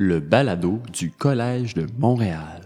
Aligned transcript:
le 0.00 0.20
balado 0.20 0.78
du 0.92 1.10
Collège 1.10 1.74
de 1.74 1.84
Montréal. 1.98 2.62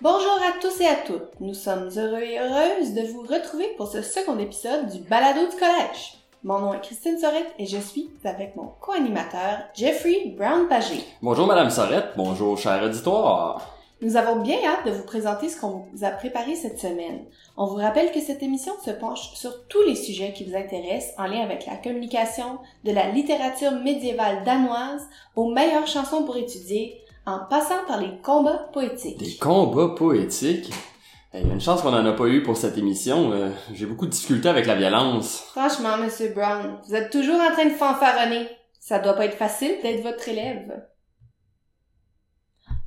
Bonjour 0.00 0.38
à 0.42 0.58
tous 0.62 0.80
et 0.80 0.86
à 0.86 0.96
toutes. 1.06 1.38
Nous 1.38 1.52
sommes 1.52 1.90
heureux 1.94 2.22
et 2.22 2.38
heureuses 2.38 2.94
de 2.94 3.02
vous 3.12 3.20
retrouver 3.20 3.68
pour 3.76 3.88
ce 3.88 4.00
second 4.00 4.38
épisode 4.38 4.88
du 4.88 5.00
balado 5.00 5.40
du 5.40 5.56
collège. 5.56 6.14
Mon 6.42 6.58
nom 6.60 6.72
est 6.72 6.80
Christine 6.80 7.18
Sorette 7.18 7.52
et 7.58 7.66
je 7.66 7.76
suis 7.76 8.08
avec 8.24 8.56
mon 8.56 8.72
co-animateur 8.80 9.58
Jeffrey 9.74 10.32
Brown-Pagé. 10.34 11.04
Bonjour 11.20 11.46
Madame 11.46 11.68
Sorette, 11.68 12.14
bonjour 12.16 12.56
cher 12.56 12.82
auditoire. 12.82 13.76
Nous 14.02 14.16
avons 14.16 14.42
bien 14.42 14.56
hâte 14.66 14.84
de 14.84 14.90
vous 14.90 15.04
présenter 15.04 15.48
ce 15.48 15.60
qu'on 15.60 15.84
vous 15.92 16.04
a 16.04 16.10
préparé 16.10 16.56
cette 16.56 16.80
semaine. 16.80 17.20
On 17.56 17.66
vous 17.66 17.76
rappelle 17.76 18.10
que 18.10 18.20
cette 18.20 18.42
émission 18.42 18.72
se 18.84 18.90
penche 18.90 19.32
sur 19.34 19.68
tous 19.68 19.82
les 19.86 19.94
sujets 19.94 20.32
qui 20.32 20.42
vous 20.42 20.56
intéressent 20.56 21.14
en 21.18 21.26
lien 21.28 21.40
avec 21.40 21.66
la 21.66 21.76
communication, 21.76 22.58
de 22.82 22.90
la 22.90 23.08
littérature 23.10 23.70
médiévale 23.70 24.42
danoise 24.44 25.06
aux 25.36 25.52
meilleures 25.52 25.86
chansons 25.86 26.24
pour 26.24 26.36
étudier, 26.36 27.00
en 27.26 27.38
passant 27.48 27.84
par 27.86 28.00
les 28.00 28.10
combats 28.24 28.68
poétiques. 28.72 29.18
Des 29.18 29.36
combats 29.36 29.94
poétiques? 29.96 30.72
Il 31.32 31.46
y 31.46 31.50
a 31.50 31.54
une 31.54 31.60
chance 31.60 31.80
qu'on 31.80 31.94
en 31.94 32.04
a 32.04 32.12
pas 32.12 32.26
eu 32.26 32.42
pour 32.42 32.56
cette 32.56 32.76
émission. 32.76 33.30
euh, 33.30 33.50
J'ai 33.72 33.86
beaucoup 33.86 34.06
de 34.06 34.10
difficultés 34.10 34.48
avec 34.48 34.66
la 34.66 34.74
violence. 34.74 35.44
Franchement, 35.52 35.96
Monsieur 35.96 36.30
Brown, 36.30 36.76
vous 36.88 36.94
êtes 36.96 37.10
toujours 37.10 37.40
en 37.40 37.52
train 37.52 37.66
de 37.66 37.70
fanfaronner. 37.70 38.48
Ça 38.80 38.98
doit 38.98 39.14
pas 39.14 39.26
être 39.26 39.36
facile 39.36 39.76
d'être 39.80 40.02
votre 40.02 40.28
élève. 40.28 40.82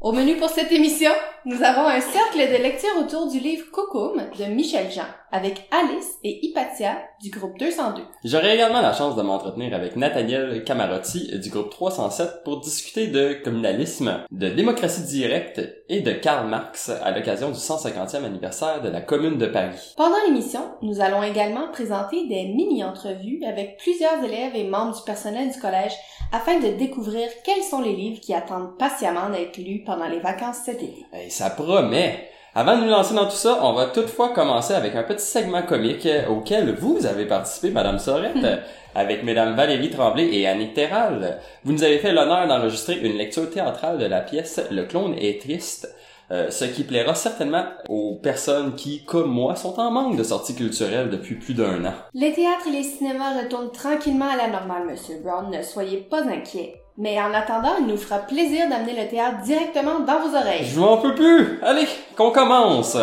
Au 0.01 0.11
menu 0.11 0.35
pour 0.35 0.49
cette 0.49 0.71
émission, 0.71 1.11
nous 1.45 1.63
avons 1.63 1.87
un 1.87 2.01
cercle 2.01 2.37
de 2.37 2.61
lecture 2.61 2.97
autour 2.99 3.31
du 3.31 3.39
livre 3.39 3.65
Cocoum 3.71 4.29
de 4.37 4.45
Michel 4.45 4.91
Jean, 4.91 5.07
avec 5.35 5.67
Alice 5.69 6.17
et 6.23 6.45
Hypatia 6.45 6.97
du 7.21 7.29
groupe 7.29 7.59
202. 7.59 8.03
J'aurai 8.23 8.55
également 8.55 8.81
la 8.81 8.93
chance 8.93 9.17
de 9.17 9.21
m'entretenir 9.21 9.75
avec 9.75 9.97
Nathaniel 9.97 10.63
Camarotti 10.63 11.37
du 11.39 11.49
groupe 11.49 11.69
307 11.69 12.43
pour 12.45 12.61
discuter 12.61 13.07
de 13.07 13.33
communalisme, 13.43 14.21
de 14.31 14.47
démocratie 14.47 15.03
directe 15.03 15.61
et 15.89 15.99
de 15.99 16.13
Karl 16.13 16.47
Marx 16.47 16.89
à 16.89 17.11
l'occasion 17.11 17.49
du 17.49 17.57
150e 17.57 18.23
anniversaire 18.23 18.81
de 18.81 18.87
la 18.87 19.01
Commune 19.01 19.37
de 19.37 19.47
Paris. 19.47 19.93
Pendant 19.97 20.15
l'émission, 20.25 20.61
nous 20.81 21.01
allons 21.01 21.21
également 21.21 21.67
présenter 21.69 22.27
des 22.27 22.45
mini-entrevues 22.45 23.43
avec 23.45 23.77
plusieurs 23.77 24.23
élèves 24.23 24.55
et 24.55 24.63
membres 24.63 24.95
du 24.95 25.03
personnel 25.03 25.51
du 25.51 25.59
collège 25.59 25.93
afin 26.31 26.59
de 26.59 26.77
découvrir 26.77 27.27
quels 27.43 27.63
sont 27.63 27.81
les 27.81 27.95
livres 27.95 28.21
qui 28.21 28.33
attendent 28.33 28.77
patiemment 28.77 29.29
d'être 29.29 29.57
lus 29.57 29.83
pendant 29.85 30.07
les 30.07 30.19
vacances 30.19 30.59
cet 30.63 30.81
été. 30.81 31.05
Et 31.13 31.29
ça 31.29 31.49
promet! 31.49 32.29
Avant 32.57 32.77
de 32.77 32.85
nous 32.85 32.89
lancer 32.89 33.13
dans 33.13 33.25
tout 33.25 33.35
ça, 33.35 33.59
on 33.63 33.73
va 33.73 33.87
toutefois 33.87 34.29
commencer 34.29 34.73
avec 34.73 34.95
un 34.95 35.03
petit 35.03 35.25
segment 35.25 35.61
comique 35.61 36.05
euh, 36.05 36.29
auquel 36.29 36.73
vous 36.73 37.05
avez 37.05 37.25
participé, 37.25 37.69
Madame 37.69 37.99
Sorette, 37.99 38.45
euh, 38.45 38.55
avec 38.95 39.25
Mesdames 39.25 39.57
Valérie 39.57 39.89
Tremblay 39.89 40.33
et 40.33 40.47
Annick 40.47 40.73
Terral. 40.73 41.41
Vous 41.65 41.73
nous 41.73 41.83
avez 41.83 41.99
fait 41.99 42.13
l'honneur 42.13 42.47
d'enregistrer 42.47 42.97
une 42.99 43.17
lecture 43.17 43.49
théâtrale 43.49 43.97
de 43.97 44.05
la 44.05 44.21
pièce 44.21 44.61
Le 44.71 44.83
clone 44.83 45.15
est 45.19 45.41
triste, 45.41 45.93
euh, 46.31 46.49
ce 46.49 46.63
qui 46.63 46.85
plaira 46.85 47.13
certainement 47.13 47.65
aux 47.89 48.15
personnes 48.23 48.75
qui, 48.75 49.03
comme 49.03 49.29
moi, 49.29 49.57
sont 49.57 49.77
en 49.77 49.91
manque 49.91 50.15
de 50.15 50.23
sorties 50.23 50.55
culturelles 50.55 51.09
depuis 51.09 51.35
plus 51.35 51.55
d'un 51.55 51.83
an. 51.83 51.93
Les 52.13 52.31
théâtres 52.31 52.67
et 52.69 52.71
les 52.71 52.83
cinémas 52.83 53.37
retournent 53.37 53.73
tranquillement 53.73 54.29
à 54.29 54.37
la 54.37 54.47
normale, 54.47 54.85
Monsieur 54.89 55.19
Brown, 55.21 55.51
ne 55.51 55.61
soyez 55.61 55.97
pas 55.97 56.23
inquiets. 56.23 56.84
Mais 56.97 57.19
en 57.19 57.33
attendant, 57.33 57.75
il 57.81 57.87
nous 57.87 57.97
fera 57.97 58.19
plaisir 58.19 58.69
d'amener 58.69 58.93
le 58.93 59.09
théâtre 59.09 59.41
directement 59.41 59.99
dans 59.99 60.21
vos 60.21 60.33
oreilles. 60.33 60.63
Je 60.63 60.79
m'en 60.79 60.97
peux 60.97 61.13
plus! 61.13 61.59
Allez, 61.61 61.87
qu'on 62.15 62.31
commence! 62.31 62.95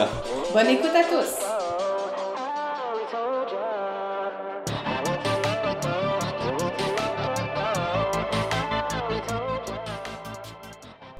Bonne 0.54 0.68
écoute 0.68 0.90
à 0.94 1.02
tous! 1.04 1.38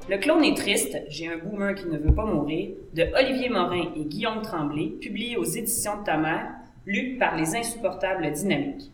Le 0.09 0.17
clone 0.17 0.43
est 0.43 0.57
triste, 0.57 0.97
j'ai 1.09 1.27
un 1.27 1.37
boomer 1.37 1.75
qui 1.75 1.85
ne 1.85 1.97
veut 1.99 2.13
pas 2.13 2.25
mourir, 2.25 2.71
de 2.93 3.05
Olivier 3.15 3.49
Morin 3.49 3.91
et 3.95 4.05
Guillaume 4.05 4.41
Tremblay, 4.41 4.93
publié 4.99 5.37
aux 5.37 5.43
éditions 5.43 5.99
de 5.99 6.05
ta 6.05 6.17
mère, 6.17 6.47
lu 6.87 7.17
par 7.19 7.35
les 7.35 7.55
insupportables 7.55 8.31
dynamiques. 8.31 8.91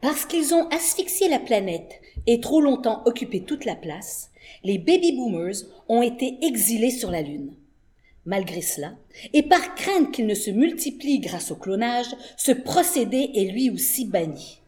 Parce 0.00 0.24
qu'ils 0.24 0.54
ont 0.54 0.66
asphyxié 0.68 1.28
la 1.28 1.38
planète 1.38 2.00
et 2.26 2.40
trop 2.40 2.60
longtemps 2.60 3.02
occupé 3.06 3.40
toute 3.42 3.64
la 3.64 3.74
place, 3.74 4.30
les 4.64 4.78
baby 4.78 5.12
boomers 5.12 5.56
ont 5.88 6.02
été 6.02 6.38
exilés 6.42 6.90
sur 6.90 7.10
la 7.10 7.22
Lune. 7.22 7.54
Malgré 8.26 8.60
cela, 8.60 8.94
et 9.32 9.42
par 9.42 9.74
crainte 9.74 10.12
qu'ils 10.12 10.26
ne 10.26 10.34
se 10.34 10.50
multiplient 10.50 11.20
grâce 11.20 11.50
au 11.50 11.56
clonage, 11.56 12.14
ce 12.36 12.52
procédé 12.52 13.30
est 13.34 13.50
lui 13.50 13.70
aussi 13.70 14.04
banni. 14.04 14.60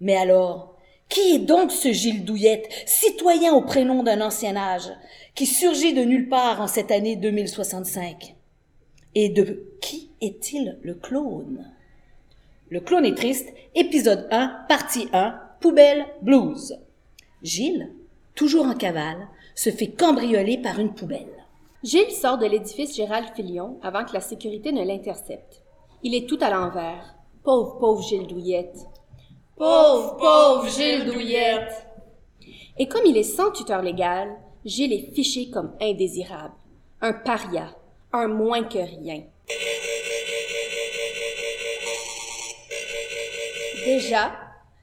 Mais 0.00 0.16
alors, 0.16 0.76
qui 1.08 1.34
est 1.34 1.40
donc 1.40 1.72
ce 1.72 1.92
Gilles 1.92 2.24
Douillette, 2.24 2.68
citoyen 2.86 3.52
au 3.52 3.62
prénom 3.62 4.04
d'un 4.04 4.20
ancien 4.20 4.56
âge, 4.56 4.88
qui 5.34 5.46
surgit 5.46 5.92
de 5.92 6.02
nulle 6.02 6.28
part 6.28 6.60
en 6.60 6.68
cette 6.68 6.92
année 6.92 7.16
2065? 7.16 8.36
Et 9.16 9.28
de 9.28 9.66
qui 9.80 10.10
est-il 10.20 10.78
le 10.82 10.94
clone? 10.94 11.66
Le 12.70 12.78
clone 12.78 13.04
est 13.04 13.16
triste, 13.16 13.52
épisode 13.74 14.28
1, 14.30 14.66
partie 14.68 15.08
1, 15.12 15.34
poubelle 15.60 16.06
blues. 16.22 16.78
Gilles, 17.42 17.90
toujours 18.36 18.64
en 18.64 18.74
cavale, 18.74 19.26
se 19.56 19.70
fait 19.70 19.88
cambrioler 19.88 20.56
par 20.56 20.78
une 20.78 20.94
poubelle. 20.94 21.44
Gilles 21.82 22.12
sort 22.12 22.38
de 22.38 22.46
l'édifice 22.46 22.94
Gérald 22.94 23.34
Filion 23.34 23.80
avant 23.82 24.04
que 24.04 24.12
la 24.12 24.20
sécurité 24.20 24.70
ne 24.70 24.84
l'intercepte. 24.84 25.64
Il 26.04 26.14
est 26.14 26.28
tout 26.28 26.38
à 26.40 26.48
l'envers. 26.48 27.16
Pauvre, 27.42 27.76
pauvre 27.80 28.04
Gilles 28.04 28.28
Douillette. 28.28 28.86
Pauvre, 29.56 30.16
pauvre 30.16 30.68
Gilles 30.68 31.06
Douillette. 31.06 31.88
Et 32.78 32.86
comme 32.86 33.04
il 33.04 33.16
est 33.16 33.24
sans 33.24 33.50
tuteur 33.50 33.82
légal, 33.82 34.30
Gilles 34.64 34.92
est 34.92 35.12
fiché 35.12 35.50
comme 35.50 35.72
indésirable. 35.80 36.54
Un 37.00 37.14
paria. 37.14 37.74
Un 38.12 38.28
moins 38.28 38.62
que 38.62 38.78
rien. 38.78 39.24
Déjà, 43.84 44.32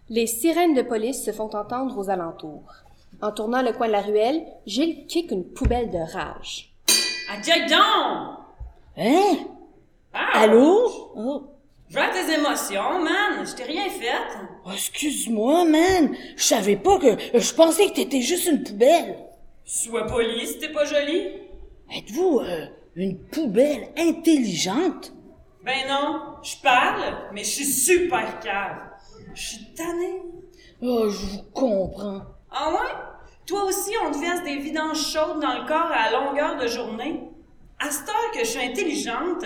les 0.10 0.28
sirènes 0.28 0.74
de 0.74 0.82
police 0.82 1.24
se 1.24 1.32
font 1.32 1.54
entendre 1.56 1.98
aux 1.98 2.10
alentours. 2.10 2.74
En 3.22 3.32
tournant 3.32 3.62
le 3.62 3.74
coin 3.74 3.88
de 3.88 3.92
la 3.94 4.02
ruelle, 4.02 4.46
Gilles 4.66 5.06
kick 5.08 5.32
une 5.32 5.46
poubelle 5.46 5.90
de 5.90 5.98
rage. 5.98 6.74
Adjac 7.32 7.70
donc! 7.70 8.38
Hein? 8.98 9.38
Ah! 10.14 10.42
Allô? 10.42 11.12
Oh. 11.16 11.44
Vois 11.90 12.10
tes 12.10 12.34
émotions, 12.34 13.00
man! 13.04 13.46
Je 13.46 13.56
t'ai 13.56 13.64
rien 13.64 13.90
fait! 13.90 14.12
Oh, 14.66 14.72
excuse-moi, 14.74 15.66
man. 15.66 16.16
Je 16.36 16.44
savais 16.44 16.76
pas 16.76 17.00
que. 17.00 17.18
Je 17.34 17.54
pensais 17.54 17.88
que 17.88 17.96
t'étais 17.96 18.22
juste 18.22 18.48
une 18.48 18.64
poubelle. 18.64 19.18
Sois 19.66 20.06
poli 20.06 20.46
si 20.48 20.60
t'es 20.60 20.72
pas 20.72 20.86
joli! 20.86 21.28
Êtes-vous 21.94 22.40
euh, 22.40 22.66
une 22.96 23.18
poubelle 23.18 23.90
intelligente? 23.98 25.14
Ben 25.64 25.88
non, 25.90 26.22
je 26.44 26.56
parle, 26.64 27.04
mais 27.34 27.44
je 27.44 27.50
suis 27.50 27.66
super 27.66 28.40
cave. 28.40 28.87
Je 29.38 29.50
suis 29.50 29.66
tannée. 29.76 30.24
Oh, 30.82 31.10
je 31.10 31.26
vous 31.28 31.44
comprends. 31.54 32.22
Ah 32.50 32.72
ouais? 32.72 32.96
Toi 33.46 33.66
aussi, 33.66 33.92
on 34.04 34.12
te 34.12 34.18
verse 34.18 34.42
des 34.42 34.58
vidanges 34.58 35.12
chaudes 35.12 35.40
dans 35.40 35.54
le 35.54 35.68
corps 35.68 35.92
à 35.94 36.10
longueur 36.10 36.58
de 36.58 36.66
journée? 36.66 37.22
À 37.78 37.92
cette 37.92 38.10
heure 38.10 38.32
que 38.34 38.40
je 38.40 38.46
suis 38.46 38.66
intelligente, 38.66 39.46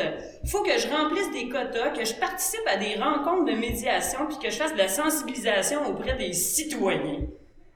faut 0.49 0.63
que 0.63 0.77
je 0.77 0.87
remplisse 0.87 1.29
des 1.31 1.49
quotas, 1.49 1.89
que 1.89 2.05
je 2.05 2.15
participe 2.15 2.65
à 2.67 2.77
des 2.77 2.95
rencontres 2.95 3.51
de 3.51 3.59
médiation 3.59 4.27
puis 4.27 4.39
que 4.39 4.49
je 4.49 4.55
fasse 4.55 4.71
de 4.71 4.77
la 4.77 4.87
sensibilisation 4.87 5.85
auprès 5.85 6.15
des 6.15 6.31
citoyens. 6.31 7.27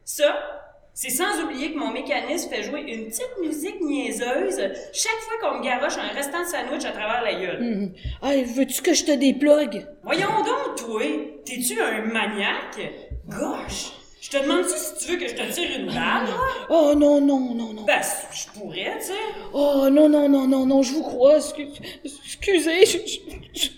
Ça, 0.06 0.55
c'est 0.96 1.10
sans 1.10 1.44
oublier 1.44 1.74
que 1.74 1.78
mon 1.78 1.92
mécanisme 1.92 2.50
fait 2.50 2.64
jouer 2.64 2.80
une 2.88 3.08
petite 3.08 3.38
musique 3.42 3.82
niaiseuse 3.82 4.58
chaque 4.94 5.20
fois 5.20 5.38
qu'on 5.42 5.60
me 5.60 5.64
garoche 5.64 5.98
un 5.98 6.08
restant 6.16 6.42
de 6.42 6.48
sandwich 6.48 6.86
à 6.86 6.92
travers 6.92 7.22
la 7.22 7.34
gueule. 7.34 7.62
Hum. 7.62 7.92
Hey, 8.24 8.46
veux-tu 8.46 8.82
que 8.82 8.94
je 8.94 9.04
te 9.04 9.12
déplogue? 9.12 9.86
Voyons 10.04 10.30
donc, 10.38 10.78
toi! 10.78 11.04
T'es-tu 11.44 11.80
un 11.82 12.02
maniaque? 12.06 12.94
Gosh! 13.28 13.92
Je 14.26 14.30
te 14.32 14.42
demande 14.44 14.66
si 14.66 15.06
tu 15.06 15.12
veux 15.12 15.18
que 15.20 15.28
je 15.28 15.36
te 15.36 15.54
tire 15.54 15.70
une 15.78 15.86
balle? 15.86 16.26
Oh 16.70 16.94
non, 16.98 17.22
non, 17.22 17.54
non, 17.54 17.74
non. 17.74 17.84
Ben, 17.84 18.02
je 18.32 18.60
pourrais, 18.60 18.98
tu 19.00 19.06
sais. 19.08 19.14
Oh 19.54 19.88
non, 19.92 20.10
non, 20.10 20.28
non, 20.28 20.48
non, 20.48 20.66
non, 20.66 20.82
je 20.82 20.94
vous 20.94 21.04
crois. 21.04 21.36
Excuse- 21.38 21.80
excusez, 22.04 22.86
je, 22.88 22.98
je, 23.06 23.20
je- 23.54 23.70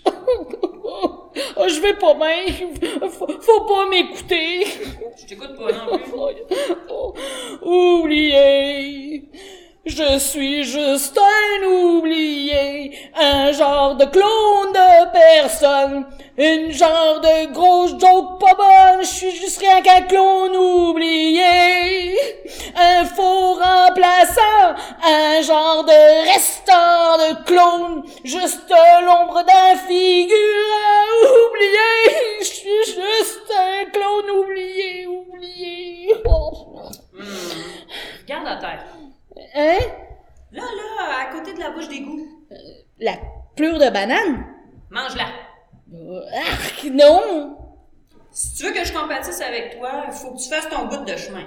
Oh, 1.56 1.64
je 1.68 1.80
vais 1.80 1.94
pas 1.94 2.14
bien. 2.14 2.46
Faut, 3.10 3.26
faut 3.40 3.60
pas 3.66 3.88
m'écouter. 3.90 4.64
Je 5.20 5.26
t'écoute 5.26 5.54
pas 5.56 5.70
non 5.70 5.98
plus. 5.98 6.12
Oh, 6.88 7.12
oublié. 8.00 9.28
Je 9.88 10.18
suis 10.18 10.64
juste 10.64 11.18
un 11.18 11.66
oublié, 11.66 12.92
un 13.16 13.52
genre 13.52 13.94
de 13.94 14.04
clone 14.04 14.72
de 14.74 15.12
personne 15.12 16.04
Une 16.36 16.70
genre 16.70 17.20
de 17.20 17.50
grosse 17.54 17.92
joke 17.98 18.38
pas 18.38 18.54
bonne, 18.54 19.00
je 19.00 19.06
suis 19.06 19.30
juste 19.30 19.60
rien 19.60 19.80
qu'un 19.80 20.02
clown 20.02 20.54
oublié. 20.54 22.14
Un 22.76 23.06
faux 23.06 23.54
remplaçant, 23.54 24.76
un 25.02 25.40
genre 25.40 25.84
de 25.84 26.32
restant 26.32 27.16
de 27.16 27.44
clown, 27.44 28.02
juste 28.24 28.70
l'ombre 29.06 29.42
d'un 29.42 29.74
figure 29.88 30.36
oublié. 31.48 32.38
Je 32.40 32.44
suis 32.44 32.84
juste 32.84 33.50
un 33.58 33.90
clown 33.90 34.38
oublié, 34.38 35.06
oublié. 35.06 36.14
Oh. 36.26 36.82
Garde 38.26 38.44
la 38.44 38.56
tête. 38.56 38.98
Hein? 39.54 39.78
Là, 40.52 40.62
là, 40.62 41.28
à 41.28 41.32
côté 41.32 41.52
de 41.54 41.60
la 41.60 41.70
bouche 41.70 41.88
d'égout. 41.88 42.26
La 42.98 43.12
pleure 43.54 43.78
de 43.78 43.90
banane? 43.90 44.46
Mange-la. 44.90 45.26
Euh, 45.94 46.20
Arc, 46.52 46.84
non! 46.92 47.56
Si 48.30 48.54
tu 48.54 48.64
veux 48.64 48.72
que 48.72 48.84
je 48.84 48.92
compatisse 48.92 49.40
avec 49.40 49.78
toi, 49.78 50.04
il 50.06 50.12
faut 50.12 50.32
que 50.32 50.38
tu 50.38 50.48
fasses 50.48 50.68
ton 50.68 50.86
bout 50.86 51.04
de 51.04 51.16
chemin. 51.16 51.44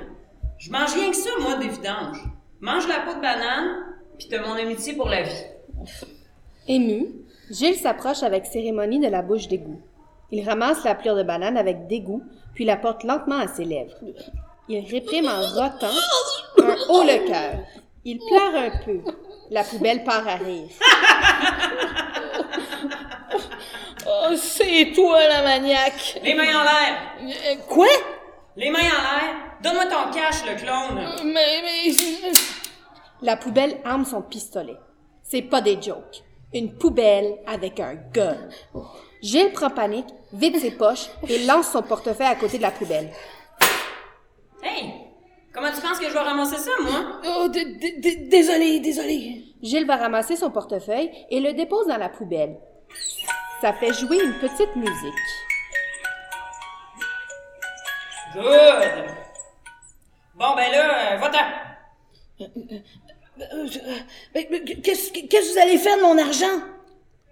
Je 0.58 0.72
mange 0.72 0.94
rien 0.94 1.10
que 1.10 1.16
ça, 1.16 1.30
moi, 1.40 1.56
des 1.56 1.68
vidanges. 1.68 2.24
Mange 2.60 2.88
la 2.88 3.00
peau 3.00 3.16
de 3.16 3.22
banane, 3.22 3.96
puis 4.18 4.28
t'as 4.30 4.46
mon 4.46 4.54
amitié 4.54 4.94
pour 4.94 5.10
la 5.10 5.24
vie. 5.24 5.46
Ému, 6.68 7.08
Gilles 7.50 7.78
s'approche 7.78 8.24
avec 8.24 8.46
cérémonie 8.46 9.00
de 9.00 9.08
la 9.08 9.22
bouche 9.22 9.48
d'égout. 9.48 9.82
Il 10.32 10.48
ramasse 10.48 10.84
la 10.84 10.96
pleure 10.96 11.16
de 11.16 11.24
banane 11.24 11.58
avec 11.58 11.88
dégoût, 11.88 12.24
puis 12.54 12.66
la 12.66 12.78
porte 12.78 13.04
lentement 13.04 13.40
à 13.40 13.48
ses 13.48 13.66
lèvres. 13.66 13.98
Il 14.74 14.90
réprime 14.90 15.28
en 15.28 15.42
rotant 15.42 15.92
un 16.60 16.76
haut 16.88 17.04
le 17.04 17.28
cœur. 17.28 17.60
Il 18.06 18.20
pleure 18.20 18.56
un 18.56 18.72
peu. 18.86 19.02
La 19.50 19.66
poubelle 19.66 20.06
part 20.06 20.26
à 20.26 20.36
rire. 20.36 20.70
Oh, 24.08 24.34
c'est 24.38 24.94
toi 24.96 25.28
la 25.28 25.44
maniaque! 25.44 26.22
Les 26.24 26.34
mains 26.34 26.58
en 26.58 26.64
l'air! 26.64 27.58
Quoi? 27.68 27.86
Les 28.56 28.70
mains 28.70 28.80
en 28.80 28.84
l'air! 28.84 29.36
Donne-moi 29.62 29.86
ton 29.88 30.12
cash, 30.12 30.46
le 30.46 30.56
clone! 30.56 31.06
Mais, 31.26 31.62
mais... 31.64 32.32
La 33.22 33.36
poubelle 33.36 33.78
arme 33.84 34.06
son 34.06 34.22
pistolet. 34.22 34.78
C'est 35.22 35.42
pas 35.42 35.60
des 35.60 35.82
jokes. 35.82 36.24
Une 36.54 36.78
poubelle 36.78 37.36
avec 37.46 37.82
un 37.82 37.96
gun. 38.14 38.38
Gilles 39.22 39.52
prend 39.52 39.70
panique, 39.70 40.08
vide 40.32 40.58
ses 40.60 40.72
poches 40.72 41.10
et 41.28 41.46
lance 41.46 41.72
son 41.72 41.84
portefeuille 41.84 42.28
à 42.28 42.36
côté 42.36 42.58
de 42.58 42.64
la 42.64 42.72
poubelle. 42.72 43.12
Hey! 44.64 44.94
Comment 45.54 45.72
tu 45.72 45.82
penses 45.82 46.00
que 46.00 46.08
je 46.08 46.14
vais 46.14 46.20
ramasser 46.20 46.58
ça, 46.58 46.72
moi? 46.82 47.20
Oh, 47.26 47.48
d- 47.50 47.66
d- 47.76 47.96
d- 47.98 48.16
désolé, 48.30 48.80
désolé. 48.80 49.44
Gilles 49.62 49.86
va 49.86 49.98
ramasser 49.98 50.36
son 50.38 50.50
portefeuille 50.50 51.12
et 51.30 51.40
le 51.40 51.54
dépose 51.54 51.88
dans 51.88 51.98
la 51.98 52.10
poubelle. 52.10 52.58
Ça 53.62 53.74
fait 53.74 53.94
jouer 53.94 54.24
une 54.24 54.34
petite 54.40 54.76
musique. 54.76 55.14
Good! 58.34 59.06
Bon, 60.36 60.56
ben 60.56 60.72
là, 60.72 61.14
euh, 61.14 61.18
va-t'en! 61.18 61.46
Euh, 62.40 63.68
euh, 64.36 64.60
qu'est-ce 64.84 65.12
que 65.12 65.52
vous 65.54 65.60
allez 65.60 65.78
faire 65.78 65.98
de 65.98 66.02
mon 66.04 66.18
argent? 66.18 66.64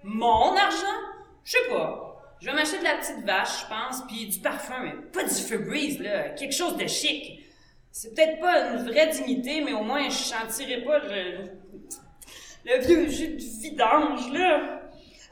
Mon 0.04 0.56
argent? 0.56 0.98
Je 1.44 1.52
sais 1.54 1.70
pas. 1.70 2.09
Je 2.42 2.46
vais 2.46 2.54
m'acheter 2.54 2.80
de 2.80 2.84
la 2.84 2.96
petite 2.96 3.26
vache, 3.26 3.64
je 3.64 3.66
pense, 3.68 4.08
puis 4.08 4.28
du 4.28 4.40
parfum, 4.40 4.80
mais 4.82 4.94
pas 5.12 5.24
du 5.24 5.36
Febreze, 5.36 6.00
là. 6.00 6.30
Quelque 6.30 6.54
chose 6.54 6.78
de 6.78 6.88
chic. 6.88 7.44
C'est 7.92 8.16
peut-être 8.16 8.40
pas 8.40 8.72
une 8.72 8.90
vraie 8.90 9.08
dignité, 9.08 9.62
mais 9.62 9.74
au 9.74 9.84
moins 9.84 10.08
je 10.10 10.16
sentirai 10.16 10.82
pas 10.84 11.00
le, 11.00 12.80
vieux 12.80 13.10
jus 13.10 13.28
de 13.30 13.62
vidange, 13.62 14.32
là. 14.32 14.82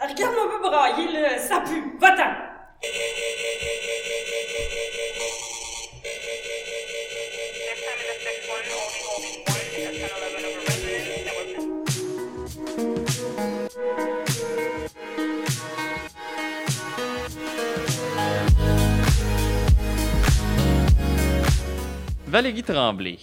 Regarde-moi 0.02 0.62
pas 0.62 0.70
brailler, 0.70 1.12
là. 1.14 1.38
Ça 1.38 1.62
pue. 1.62 1.98
Va-t'en! 1.98 2.48
Valérie 22.38 22.62
Tremblay, 22.62 23.18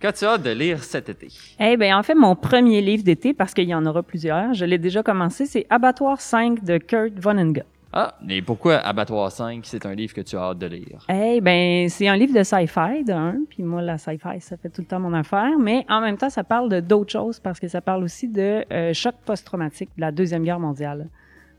qu'as-tu 0.00 0.24
hâte 0.24 0.42
de 0.42 0.50
lire 0.50 0.82
cet 0.82 1.10
été? 1.10 1.28
Eh 1.60 1.76
bien, 1.76 1.98
en 1.98 2.02
fait, 2.02 2.14
mon 2.14 2.34
premier 2.34 2.80
livre 2.80 3.04
d'été, 3.04 3.34
parce 3.34 3.52
qu'il 3.52 3.68
y 3.68 3.74
en 3.74 3.84
aura 3.84 4.02
plusieurs, 4.02 4.54
je 4.54 4.64
l'ai 4.64 4.78
déjà 4.78 5.02
commencé, 5.02 5.44
c'est 5.44 5.66
Abattoir 5.68 6.18
5 6.18 6.64
de 6.64 6.78
Kurt 6.78 7.12
Vonnegut. 7.18 7.64
Ah, 7.92 8.14
mais 8.24 8.40
pourquoi 8.40 8.76
Abattoir 8.76 9.30
5, 9.30 9.60
c'est 9.64 9.84
un 9.84 9.94
livre 9.94 10.14
que 10.14 10.22
tu 10.22 10.38
as 10.38 10.40
hâte 10.40 10.58
de 10.58 10.68
lire? 10.68 11.04
Eh 11.10 11.42
ben, 11.42 11.90
c'est 11.90 12.08
un 12.08 12.16
livre 12.16 12.32
de 12.32 12.42
sci-fi, 12.42 13.04
d'un, 13.04 13.40
puis 13.50 13.62
moi, 13.62 13.82
la 13.82 13.98
sci-fi, 13.98 14.40
ça 14.40 14.56
fait 14.56 14.70
tout 14.70 14.80
le 14.80 14.86
temps 14.86 15.00
mon 15.00 15.12
affaire, 15.12 15.58
mais 15.58 15.84
en 15.90 16.00
même 16.00 16.16
temps, 16.16 16.30
ça 16.30 16.42
parle 16.42 16.70
de 16.70 16.80
d'autres 16.80 17.12
choses, 17.12 17.38
parce 17.38 17.60
que 17.60 17.68
ça 17.68 17.82
parle 17.82 18.04
aussi 18.04 18.26
de 18.26 18.64
euh, 18.72 18.94
choc 18.94 19.16
post-traumatique 19.26 19.90
de 19.96 20.00
la 20.00 20.12
Deuxième 20.12 20.44
Guerre 20.44 20.60
mondiale. 20.60 21.10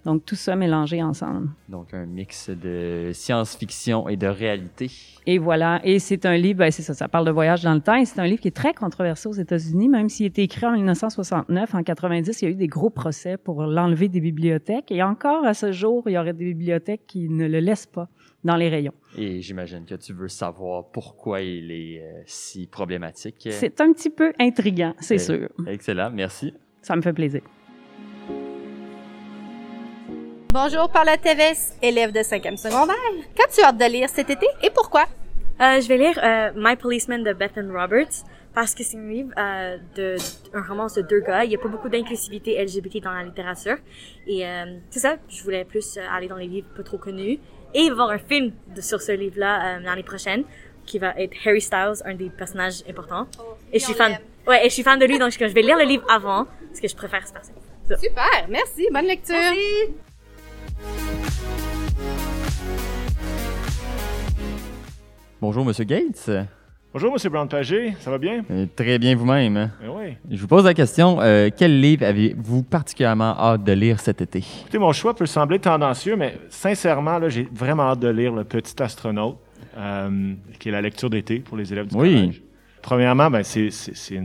Donc, 0.08 0.24
tout 0.26 0.36
ça 0.36 0.56
mélangé 0.56 1.04
ensemble. 1.04 1.50
Donc, 1.68 1.94
un 1.94 2.06
mix 2.06 2.50
de 2.50 3.12
science-fiction 3.14 4.08
et 4.08 4.16
de 4.16 4.26
réalité. 4.28 4.90
Et 5.26 5.38
voilà. 5.38 5.82
Et 5.84 6.00
c'est 6.00 6.26
un 6.26 6.38
livre, 6.38 6.60
ben 6.60 6.72
c'est 6.72 6.82
ça, 6.82 6.94
ça 6.94 7.10
parle 7.10 7.26
de 7.26 7.32
voyage 7.32 7.62
dans 7.62 7.74
le 7.74 7.82
temps. 7.82 7.96
Et 7.96 8.06
c'est 8.06 8.22
un 8.22 8.26
livre 8.26 8.40
qui 8.40 8.48
est 8.48 8.56
très 8.56 8.74
controversé 8.74 9.28
aux 9.28 9.34
États-Unis, 9.34 9.90
même 9.90 10.08
s'il 10.08 10.24
a 10.24 10.28
été 10.28 10.44
écrit 10.44 10.66
en 10.66 10.72
1969. 10.72 11.76
En 11.76 11.84
90, 11.84 12.42
il 12.42 12.46
y 12.46 12.48
a 12.48 12.52
eu 12.52 12.56
des 12.56 12.68
gros 12.68 12.90
procès 12.90 13.36
pour 13.36 13.64
l'enlever 13.64 14.08
des 14.08 14.22
bibliothèques. 14.22 14.94
Et 14.94 15.04
encore 15.04 15.46
à 15.46 15.54
ce 15.54 15.74
jour, 15.74 16.04
il 16.08 16.14
y 16.14 16.18
aurait 16.18 16.32
des 16.32 16.46
bibliothèques 16.46 17.02
qui 17.06 17.28
ne 17.28 17.46
le 17.46 17.60
laissent 17.60 17.86
pas 17.88 18.08
dans 18.46 18.56
les 18.56 18.70
rayons. 18.70 18.94
Et 19.18 19.42
j'imagine 19.42 19.84
que 19.84 19.96
tu 19.96 20.14
veux 20.14 20.30
savoir 20.30 20.86
pourquoi 20.94 21.42
il 21.42 21.70
est 21.70 22.00
euh, 22.02 22.22
si 22.26 22.66
problématique. 22.66 23.46
C'est 23.52 23.82
un 23.82 23.92
petit 23.92 24.10
peu 24.10 24.32
intriguant, 24.40 24.94
c'est 25.00 25.16
Euh, 25.30 25.40
sûr. 25.40 25.50
Excellent, 25.68 26.12
merci. 26.14 26.54
Ça 26.82 26.96
me 26.96 27.02
fait 27.02 27.12
plaisir. 27.12 27.42
Bonjour, 30.60 30.90
Paula 30.90 31.18
Teves, 31.18 31.72
élève 31.84 32.12
de 32.12 32.22
5e 32.22 32.58
secondaire. 32.58 32.96
Qu'as-tu 33.36 33.62
hâte 33.62 33.78
de 33.78 33.86
lire 33.86 34.10
cet 34.10 34.32
été 34.32 34.48
et 34.64 34.72
pourquoi? 34.72 35.04
Euh, 35.62 35.80
je 35.80 35.88
vais 35.88 35.98
lire 35.98 36.20
euh, 36.24 36.50
My 36.56 36.76
Policeman 36.76 37.22
de 37.24 37.32
Bethan 37.32 37.72
Roberts 37.72 38.26
parce 38.56 38.74
que 38.74 38.84
c'est 38.84 38.98
un 38.98 39.08
livre 39.08 39.30
euh, 39.38 39.78
de 39.96 40.16
un 40.56 40.64
roman 40.64 40.88
de 40.88 41.02
deux 41.04 41.20
gars. 41.20 41.44
Il 41.44 41.50
n'y 41.50 41.56
a 41.56 41.60
pas 41.60 41.68
beaucoup 41.68 41.90
d'inclusivité 41.90 42.60
LGBT 42.60 43.04
dans 43.04 43.12
la 43.12 43.22
littérature 43.22 43.78
et 44.26 44.48
euh, 44.48 44.80
c'est 44.90 45.02
ça. 45.02 45.18
Je 45.30 45.44
voulais 45.44 45.64
plus 45.64 45.96
euh, 45.96 46.02
aller 46.12 46.28
dans 46.28 46.38
les 46.38 46.48
livres 46.48 46.70
pas 46.76 46.82
trop 46.82 46.98
connus 46.98 47.40
et 47.76 47.82
il 47.82 47.90
va 47.90 47.90
y 47.90 47.92
avoir 47.92 48.10
un 48.10 48.18
film 48.18 48.52
de, 48.76 48.82
sur 48.82 49.00
ce 49.00 49.12
livre-là 49.12 49.78
euh, 49.78 49.80
l'année 49.82 50.02
prochaine 50.02 50.44
qui 50.88 50.98
va 50.98 51.14
être 51.20 51.38
Harry 51.46 51.62
Styles, 51.62 52.02
un 52.04 52.16
des 52.16 52.32
personnages 52.32 52.84
importants. 52.90 53.28
et 53.72 53.78
je 53.78 53.86
suis 53.86 53.94
fan. 53.94 54.18
Ouais, 54.48 54.66
et 54.66 54.70
je 54.70 54.74
suis 54.74 54.84
fan 54.84 54.98
de 54.98 55.06
lui 55.06 55.20
donc 55.20 55.32
je 55.34 55.38
je 55.38 55.54
vais 55.54 55.62
lire 55.62 55.78
le 55.78 55.86
livre 55.86 56.06
avant 56.10 56.48
parce 56.70 56.80
que 56.80 56.88
je 56.88 56.96
préfère 56.96 57.28
ce 57.28 57.34
personnage. 57.34 57.62
Super, 58.02 58.48
merci, 58.50 58.88
bonne 58.92 59.06
lecture. 59.06 59.54
Bonjour, 65.42 65.64
Monsieur 65.66 65.84
Gates. 65.84 66.30
Bonjour, 66.94 67.12
Monsieur 67.14 67.30
Brown-Pagé, 67.30 67.94
ça 68.00 68.10
va 68.10 68.18
bien? 68.18 68.44
Euh, 68.50 68.66
très 68.76 68.98
bien 68.98 69.16
vous-même. 69.16 69.56
hein? 69.58 69.72
Ben 69.82 69.90
oui. 69.90 70.16
Je 70.32 70.42
vous 70.42 70.48
pose 70.48 70.66
la 70.66 70.74
question, 70.74 71.18
euh, 71.22 71.50
quel 71.56 71.80
livre 71.80 72.04
avez-vous 72.06 72.64
particulièrement 72.64 73.36
hâte 73.38 73.64
de 73.64 73.72
lire 73.74 74.00
cet 74.00 74.22
été? 74.22 74.40
Écoutez, 74.62 74.80
mon 74.80 74.92
choix 74.94 75.14
peut 75.16 75.26
sembler 75.28 75.60
tendancieux, 75.60 76.16
mais 76.16 76.38
sincèrement, 76.50 77.20
j'ai 77.30 77.48
vraiment 77.54 77.84
hâte 77.84 78.00
de 78.00 78.08
lire 78.08 78.34
Le 78.34 78.44
Petit 78.46 78.82
Astronaute, 78.82 79.38
euh, 79.78 80.34
qui 80.60 80.70
est 80.70 80.72
la 80.72 80.82
lecture 80.82 81.10
d'été 81.10 81.40
pour 81.40 81.58
les 81.58 81.72
élèves 81.72 81.88
du 81.88 81.96
Oui. 81.96 82.16
collège. 82.16 82.42
Premièrement, 82.82 83.30
ben, 83.30 83.44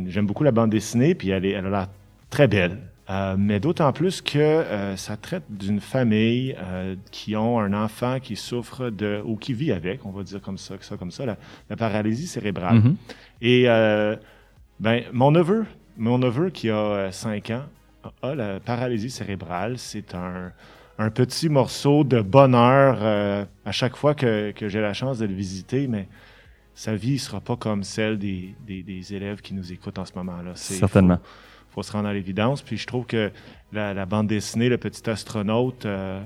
j'aime 0.07 0.27
beaucoup 0.27 0.45
la 0.45 0.53
bande 0.53 0.71
dessinée, 0.71 1.15
puis 1.15 1.31
elle, 1.31 1.45
est, 1.45 1.51
elle 1.51 1.67
a 1.67 1.71
l'air 1.71 1.89
très 2.31 2.47
belle. 2.49 2.79
Euh, 3.13 3.35
mais 3.39 3.61
d'autant 3.61 3.93
plus 3.93 4.23
que 4.23 4.39
euh, 4.39 4.97
ça 4.97 5.19
traite 5.19 5.43
d'une 5.51 5.81
famille 5.81 6.57
euh, 6.59 6.97
qui 7.11 7.37
ont 7.37 7.61
un 7.61 7.75
enfant 7.75 8.21
qui 8.21 8.37
souffre 8.37 8.89
de, 8.89 9.21
ou 9.25 9.37
qui 9.37 9.53
vit 9.53 9.71
avec, 9.71 10.07
on 10.07 10.13
va 10.13 10.23
dire 10.23 10.41
comme 10.41 10.57
ça, 10.57 10.77
ça 10.81 10.97
comme 10.97 11.11
ça, 11.11 11.27
la, 11.27 11.37
la 11.69 11.77
paralysie 11.77 12.27
cérébrale. 12.27 12.77
Mhm. 12.77 12.97
Et 13.43 13.65
ben, 14.81 15.03
mon 15.13 15.31
neveu, 15.31 15.67
mon 15.99 16.19
neveu 16.19 16.51
qui 16.51 16.71
a 16.71 17.13
5 17.13 17.51
ans, 17.51 17.65
a 18.23 18.35
la 18.35 18.61
paralysie 18.61 19.11
cérébrale. 19.11 19.79
C'est 19.79 20.15
un, 20.15 20.53
un 20.99 21.11
petit 21.11 21.49
morceau 21.49 22.05
de 22.05 22.21
bonheur 22.21 23.47
à 23.65 23.73
chaque 23.73 23.97
fois 23.97 24.15
que, 24.15 24.53
que 24.53 24.69
j'ai 24.69 24.81
la 24.81 24.95
chance 24.95 25.19
de 25.19 25.27
le 25.27 25.35
visiter, 25.35 25.87
mais 25.87 26.09
sa 26.75 26.95
vie 26.95 27.15
ne 27.15 27.19
sera 27.19 27.41
pas 27.41 27.57
comme 27.57 27.83
celle 27.83 28.19
des, 28.19 28.55
des, 28.67 28.83
des 28.83 29.15
élèves 29.15 29.43
qui 29.43 29.55
nous 29.55 29.73
écoutent 29.73 29.99
en 29.99 30.07
ce 30.07 30.13
moment-là. 30.15 30.53
Certainement. 30.55 31.19
Faut 31.75 31.83
se 31.83 31.93
rendre 31.93 32.09
à 32.09 32.13
l'évidence. 32.15 32.63
Puis 32.63 32.77
je 32.77 32.87
trouve 32.87 33.07
que 33.07 33.31
la, 33.73 33.95
la 33.95 34.07
bande 34.07 34.27
dessinée, 34.29 34.69
Le 34.69 34.79
Petit 34.79 35.09
Astronaute, 35.11 35.87
euh, 35.87 36.21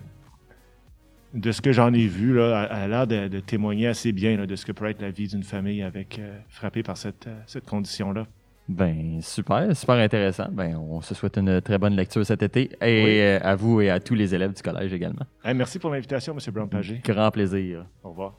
de 1.35 1.53
ce 1.53 1.61
que 1.61 1.73
j'en 1.73 1.93
ai 1.93 2.07
vu, 2.07 2.35
là, 2.35 2.61
a, 2.63 2.65
a 2.85 2.89
l'air 2.89 3.07
de, 3.07 3.29
de 3.29 3.41
témoigner 3.41 3.87
assez 3.89 4.13
bien 4.13 4.37
là, 4.37 4.47
de 4.47 4.57
ce 4.57 4.65
que 4.65 4.73
peut 4.73 4.87
être 4.87 5.03
la 5.03 5.11
vie 5.11 5.29
d'une 5.29 5.43
famille 5.43 5.83
avec 5.83 6.19
euh, 6.19 6.39
frappée 6.49 6.83
par 6.83 6.97
cette, 6.97 7.27
euh, 7.27 7.39
cette 7.47 7.67
condition-là. 7.67 8.27
Ben, 8.69 9.21
super, 9.23 9.77
super 9.77 9.95
intéressant. 9.97 10.49
Ben, 10.51 10.77
on 10.77 11.01
se 11.01 11.15
souhaite 11.15 11.37
une 11.39 11.61
très 11.61 11.79
bonne 11.79 11.95
lecture 11.95 12.27
cet 12.27 12.43
été 12.43 12.71
et 12.81 13.05
Oui. 13.05 13.21
euh, 13.21 13.39
à 13.43 13.55
vous 13.55 13.81
et 13.81 13.91
à 13.91 14.01
tous 14.01 14.15
les 14.15 14.35
élèves 14.35 14.55
du 14.55 14.63
collège 14.63 14.93
également. 14.93 15.25
Hey, 15.45 15.55
merci 15.55 15.79
pour 15.79 15.91
l'invitation, 15.91 16.33
M. 16.33 16.53
Brown-Pagé. 16.53 17.01
Grand 17.05 17.31
plaisir. 17.31 17.87
Au 18.03 18.09
revoir. 18.11 18.35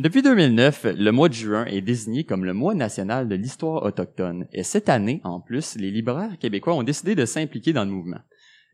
Depuis 0.00 0.22
2009, 0.22 0.86
le 0.96 1.10
mois 1.10 1.28
de 1.28 1.34
juin 1.34 1.66
est 1.66 1.82
désigné 1.82 2.24
comme 2.24 2.46
le 2.46 2.54
mois 2.54 2.72
national 2.72 3.28
de 3.28 3.34
l'histoire 3.34 3.82
autochtone. 3.82 4.46
Et 4.50 4.62
cette 4.62 4.88
année, 4.88 5.20
en 5.24 5.40
plus, 5.40 5.76
les 5.76 5.90
libraires 5.90 6.38
québécois 6.38 6.72
ont 6.72 6.82
décidé 6.82 7.14
de 7.14 7.26
s'impliquer 7.26 7.74
dans 7.74 7.84
le 7.84 7.90
mouvement. 7.90 8.20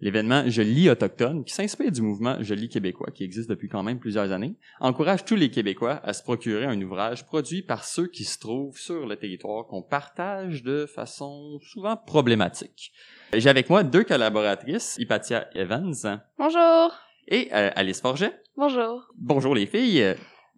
L'événement 0.00 0.45
Je 0.47 0.62
lis 0.62 0.88
autochtone, 0.88 1.42
qui 1.42 1.52
s'inspire 1.52 1.90
du 1.90 2.00
mouvement 2.00 2.37
Je 2.42 2.54
lis 2.54 2.68
québécois, 2.68 3.11
qui 3.12 3.25
existe 3.25 3.50
depuis 3.50 3.68
quand 3.68 3.83
même 3.83 3.99
plusieurs 3.99 4.30
années, 4.30 4.54
encourage 4.78 5.25
tous 5.25 5.35
les 5.35 5.50
Québécois 5.50 6.00
à 6.04 6.12
se 6.12 6.23
procurer 6.23 6.64
un 6.64 6.80
ouvrage 6.80 7.26
produit 7.26 7.62
par 7.62 7.83
ceux 7.83 8.06
qui 8.06 8.23
se 8.23 8.38
trouvent 8.38 8.78
sur 8.78 9.04
le 9.04 9.16
territoire 9.16 9.66
qu'on 9.66 9.83
partage 9.83 10.62
de 10.62 10.87
façon 10.87 11.59
souvent 11.61 11.97
problématique. 11.97 12.92
J'ai 13.33 13.50
avec 13.50 13.68
moi 13.68 13.83
deux 13.83 14.04
collaboratrices, 14.04 14.95
Hypatia 14.97 15.49
Evans 15.56 16.21
Bonjour. 16.38 16.95
et 17.26 17.49
euh, 17.52 17.71
Alice 17.75 18.00
Forget. 18.00 18.33
Bonjour. 18.56 19.09
Bonjour 19.18 19.56
les 19.56 19.66
filles. 19.66 20.14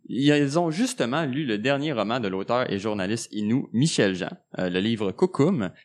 Ils 0.08 0.58
ont 0.58 0.70
justement 0.70 1.24
lu 1.24 1.44
le 1.44 1.58
dernier 1.58 1.92
roman 1.92 2.18
de 2.18 2.28
l'auteur 2.28 2.70
et 2.72 2.78
journaliste 2.78 3.28
inou 3.32 3.68
Michel 3.72 4.14
Jean, 4.14 4.30
euh, 4.58 4.70
le 4.70 4.80
livre 4.80 5.12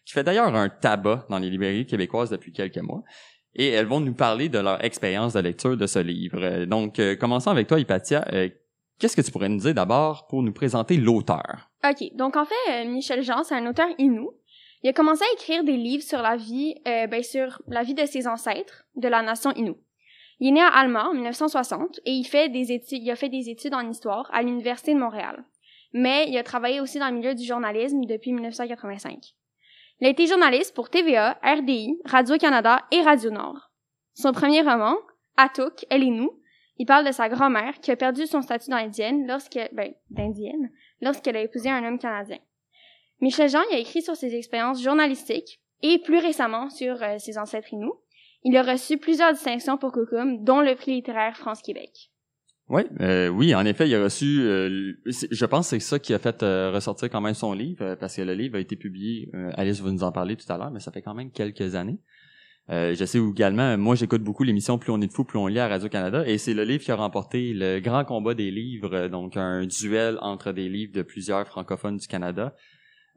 qui 0.05 0.13
fait 0.13 0.23
d'ailleurs 0.23 0.55
un 0.55 0.69
tabac 0.69 1.25
dans 1.29 1.39
les 1.39 1.49
librairies 1.49 1.85
québécoises 1.85 2.29
depuis 2.29 2.53
quelques 2.53 2.77
mois. 2.77 3.03
Et 3.55 3.69
elles 3.69 3.85
vont 3.85 3.99
nous 3.99 4.13
parler 4.13 4.49
de 4.49 4.59
leur 4.59 4.83
expérience 4.83 5.33
de 5.33 5.39
lecture 5.39 5.77
de 5.77 5.85
ce 5.85 5.99
livre. 5.99 6.41
Euh, 6.41 6.65
Donc, 6.65 6.99
euh, 6.99 7.15
commençons 7.15 7.51
avec 7.51 7.67
toi, 7.67 7.79
Hypatia. 7.79 8.25
Euh, 8.33 8.49
Qu'est-ce 8.99 9.15
que 9.15 9.21
tu 9.21 9.31
pourrais 9.31 9.49
nous 9.49 9.59
dire 9.59 9.73
d'abord 9.73 10.27
pour 10.27 10.43
nous 10.43 10.53
présenter 10.53 10.97
l'auteur? 10.97 11.69
OK, 11.83 12.15
donc 12.15 12.37
en 12.37 12.45
fait, 12.45 12.85
Michel 12.85 13.23
Jean, 13.23 13.43
c'est 13.43 13.55
un 13.55 13.67
auteur 13.67 13.87
inou. 13.97 14.31
Il 14.81 14.89
a 14.89 14.93
commencé 14.93 15.23
à 15.23 15.33
écrire 15.33 15.63
des 15.63 15.75
livres 15.75 16.03
sur 16.03 16.21
la 16.21 16.37
vie, 16.37 16.75
ben, 16.85 17.23
sur 17.23 17.61
la 17.67 17.81
vie 17.83 17.95
de 17.95 18.05
ses 18.05 18.27
ancêtres 18.27 18.85
de 18.95 19.07
la 19.07 19.23
nation 19.23 19.51
inou. 19.55 19.77
Il 20.43 20.49
est 20.49 20.51
né 20.51 20.61
à 20.61 20.67
Alma 20.67 21.07
en 21.07 21.13
1960 21.13 22.01
et 22.03 22.11
il 22.11 22.25
fait 22.25 22.49
des 22.49 22.73
études, 22.73 23.01
il 23.01 23.09
a 23.09 23.15
fait 23.15 23.29
des 23.29 23.49
études 23.49 23.73
en 23.73 23.89
histoire 23.89 24.29
à 24.33 24.41
l'Université 24.41 24.93
de 24.93 24.99
Montréal. 24.99 25.45
Mais 25.93 26.25
il 26.27 26.37
a 26.37 26.43
travaillé 26.43 26.81
aussi 26.81 26.99
dans 26.99 27.07
le 27.07 27.15
milieu 27.15 27.33
du 27.33 27.45
journalisme 27.45 28.03
depuis 28.03 28.33
1985. 28.33 29.19
Il 30.01 30.07
a 30.07 30.09
été 30.09 30.27
journaliste 30.27 30.75
pour 30.75 30.89
TVA, 30.89 31.39
RDI, 31.41 31.97
Radio-Canada 32.03 32.79
et 32.91 33.01
Radio-Nord. 33.03 33.71
Son 34.15 34.33
premier 34.33 34.59
roman, 34.59 34.97
Atuk, 35.37 35.85
Elle 35.89 36.03
est 36.03 36.07
nous, 36.07 36.37
il 36.77 36.85
parle 36.85 37.07
de 37.07 37.13
sa 37.13 37.29
grand-mère 37.29 37.79
qui 37.79 37.91
a 37.91 37.95
perdu 37.95 38.27
son 38.27 38.41
statut 38.41 38.69
d'indienne 38.69 39.25
lorsqu'elle, 39.25 39.69
ben, 39.71 39.93
lorsqu'elle 40.99 41.37
a 41.37 41.41
épousé 41.41 41.69
un 41.69 41.87
homme 41.87 41.99
canadien. 41.99 42.39
Michel 43.21 43.49
Jean 43.49 43.61
il 43.71 43.77
a 43.77 43.79
écrit 43.79 44.01
sur 44.01 44.17
ses 44.17 44.35
expériences 44.35 44.83
journalistiques 44.83 45.61
et 45.81 45.99
plus 45.99 46.17
récemment 46.17 46.69
sur 46.69 47.01
euh, 47.01 47.17
ses 47.17 47.37
ancêtres 47.37 47.71
inou. 47.71 47.93
Il 48.43 48.57
a 48.57 48.63
reçu 48.63 48.97
plusieurs 48.97 49.33
distinctions 49.33 49.77
pour 49.77 49.91
Cocoum, 49.91 50.43
dont 50.43 50.61
le 50.61 50.75
prix 50.75 50.91
littéraire 50.91 51.37
France-Québec. 51.37 52.11
Oui, 52.69 52.83
euh, 53.01 53.27
oui, 53.27 53.53
en 53.53 53.65
effet, 53.65 53.87
il 53.87 53.95
a 53.95 54.03
reçu. 54.03 54.39
euh, 54.41 54.93
je 55.05 55.45
pense 55.45 55.69
que 55.69 55.79
c'est 55.79 55.85
ça 55.85 55.99
qui 55.99 56.13
a 56.13 56.19
fait 56.19 56.43
euh, 56.43 56.71
ressortir 56.71 57.09
quand 57.09 57.21
même 57.21 57.33
son 57.33 57.53
livre, 57.53 57.95
parce 57.99 58.15
que 58.15 58.21
le 58.21 58.33
livre 58.33 58.55
a 58.55 58.59
été 58.59 58.75
publié. 58.75 59.29
Alice 59.55 59.81
va 59.81 59.91
nous 59.91 60.03
en 60.03 60.11
parler 60.11 60.35
tout 60.35 60.51
à 60.51 60.57
l'heure, 60.57 60.71
mais 60.71 60.79
ça 60.79 60.91
fait 60.91 61.01
quand 61.01 61.13
même 61.13 61.31
quelques 61.31 61.75
années. 61.75 61.99
Je 62.69 63.03
sais 63.05 63.19
également, 63.19 63.77
moi 63.77 63.95
j'écoute 63.95 64.23
beaucoup 64.23 64.43
l'émission 64.43 64.77
Plus 64.77 64.91
on 64.91 65.01
est 65.01 65.07
de 65.07 65.11
fou, 65.11 65.25
plus 65.25 65.37
on 65.37 65.47
lit 65.47 65.59
à 65.59 65.67
Radio 65.67 65.89
Canada, 65.89 66.25
et 66.25 66.37
c'est 66.37 66.53
le 66.53 66.63
livre 66.63 66.81
qui 66.81 66.91
a 66.91 66.95
remporté 66.95 67.53
le 67.53 67.81
grand 67.81 68.05
combat 68.05 68.33
des 68.33 68.51
livres, 68.51 69.09
donc 69.09 69.35
un 69.35 69.65
duel 69.65 70.17
entre 70.21 70.53
des 70.53 70.69
livres 70.69 70.93
de 70.93 71.01
plusieurs 71.01 71.45
francophones 71.45 71.97
du 71.97 72.07
Canada. 72.07 72.55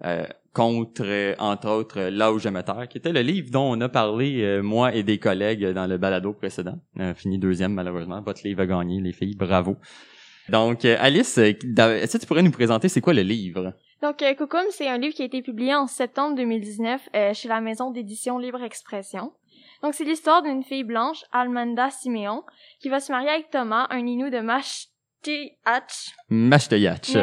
Euh, 0.05 0.25
contre, 0.53 1.35
entre 1.39 1.69
autres, 1.69 2.01
Là 2.01 2.33
où 2.33 2.39
je 2.39 2.49
me 2.49 2.63
terre, 2.63 2.87
qui 2.89 2.99
était 2.99 3.13
le 3.13 3.21
livre 3.21 3.51
dont 3.51 3.77
on 3.77 3.81
a 3.81 3.89
parlé, 3.89 4.43
euh, 4.43 4.63
moi 4.63 4.95
et 4.95 5.03
des 5.03 5.19
collègues, 5.19 5.65
dans 5.73 5.87
le 5.87 5.99
balado 5.99 6.33
précédent. 6.33 6.79
Euh, 7.01 7.15
fini 7.15 7.39
deuxième, 7.39 7.75
malheureusement. 7.75 8.21
Votre 8.23 8.43
livre 8.45 8.63
a 8.63 8.67
gagné, 8.67 9.01
les 9.01 9.13
filles. 9.13 9.37
Bravo. 9.37 9.77
Donc, 10.49 10.85
Alice, 10.85 11.39
est-ce 11.39 12.13
que 12.13 12.19
tu 12.19 12.27
pourrais 12.27 12.43
nous 12.43 12.53
présenter 12.53 12.89
c'est 12.89 13.01
quoi 13.01 13.13
le 13.13 13.23
livre? 13.23 13.75
Donc, 14.03 14.23
euh, 14.23 14.35
Cocoum, 14.35 14.67
c'est 14.71 14.89
un 14.89 14.99
livre 14.99 15.15
qui 15.15 15.23
a 15.23 15.25
été 15.25 15.43
publié 15.43 15.75
en 15.75 15.87
septembre 15.87 16.37
2019 16.37 17.09
euh, 17.15 17.35
chez 17.35 17.49
la 17.49 17.61
maison 17.61 17.91
d'édition 17.91 18.39
Libre 18.39 18.63
Expression. 18.63 19.33
Donc, 19.83 19.95
c'est 19.95 20.05
l'histoire 20.05 20.43
d'une 20.43 20.63
fille 20.63 20.85
blanche, 20.85 21.25
Almanda 21.33 21.91
Siméon, 21.91 22.45
qui 22.81 22.89
va 22.89 23.01
se 23.01 23.11
marier 23.11 23.31
avec 23.31 23.51
Thomas, 23.51 23.87
un 23.91 24.07
inou 24.07 24.29
de 24.29 24.41
Mashtiach. 24.41 26.15
Mashteyach. 26.29 27.15
Merci. 27.15 27.19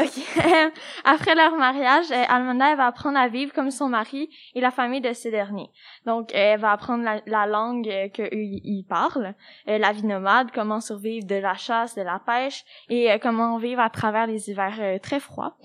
Ok. 0.00 0.23
Après 1.04 1.34
leur 1.34 1.56
mariage, 1.56 2.10
euh, 2.10 2.24
Almanda 2.28 2.70
elle 2.70 2.76
va 2.76 2.86
apprendre 2.86 3.18
à 3.18 3.28
vivre 3.28 3.52
comme 3.52 3.70
son 3.70 3.88
mari 3.88 4.28
et 4.54 4.60
la 4.60 4.70
famille 4.70 5.00
de 5.00 5.12
ce 5.12 5.28
dernier. 5.28 5.70
Donc, 6.06 6.30
elle 6.34 6.60
va 6.60 6.72
apprendre 6.72 7.04
la, 7.04 7.20
la 7.26 7.46
langue 7.46 7.88
euh, 7.88 8.08
que 8.08 8.22
eux 8.22 8.28
ils 8.32 8.84
parlent, 8.88 9.34
euh, 9.68 9.78
la 9.78 9.92
vie 9.92 10.06
nomade, 10.06 10.50
comment 10.52 10.80
survivre 10.80 11.26
de 11.26 11.36
la 11.36 11.54
chasse, 11.54 11.94
de 11.94 12.02
la 12.02 12.20
pêche 12.24 12.64
et 12.88 13.18
comment 13.20 13.56
vivre 13.58 13.80
à 13.80 13.90
travers 13.90 14.26
les 14.26 14.50
hivers 14.50 15.00
très 15.00 15.20
froids. 15.20 15.56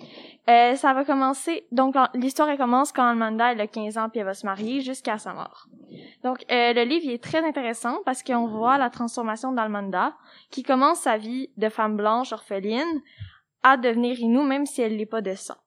Euh, 0.49 0.75
ça 0.75 0.93
va 0.93 1.05
commencer. 1.05 1.67
Donc, 1.71 1.95
l'histoire 2.15 2.55
commence 2.57 2.91
quand 2.91 3.07
Almanda 3.07 3.51
elle 3.51 3.61
a 3.61 3.67
15 3.67 3.97
ans 3.99 4.09
puis 4.09 4.19
elle 4.19 4.25
va 4.25 4.33
se 4.33 4.47
marier 4.47 4.81
jusqu'à 4.81 5.19
sa 5.19 5.33
mort. 5.33 5.67
Donc, 6.23 6.43
euh, 6.51 6.73
le 6.73 6.83
livre 6.83 7.07
est 7.11 7.23
très 7.23 7.45
intéressant 7.45 7.99
parce 8.03 8.23
qu'on 8.23 8.47
voit 8.47 8.79
la 8.79 8.89
transformation 8.89 9.51
d'Almanda 9.51 10.13
qui 10.49 10.63
commence 10.63 11.01
sa 11.01 11.17
vie 11.17 11.49
de 11.57 11.69
femme 11.69 11.97
blanche 11.97 12.33
orpheline 12.33 13.01
à 13.63 13.77
devenir 13.77 14.19
Inou 14.19 14.43
même 14.43 14.65
si 14.65 14.81
elle 14.81 14.97
n'est 14.97 15.05
pas 15.05 15.21
de 15.21 15.35
sang. 15.35 15.57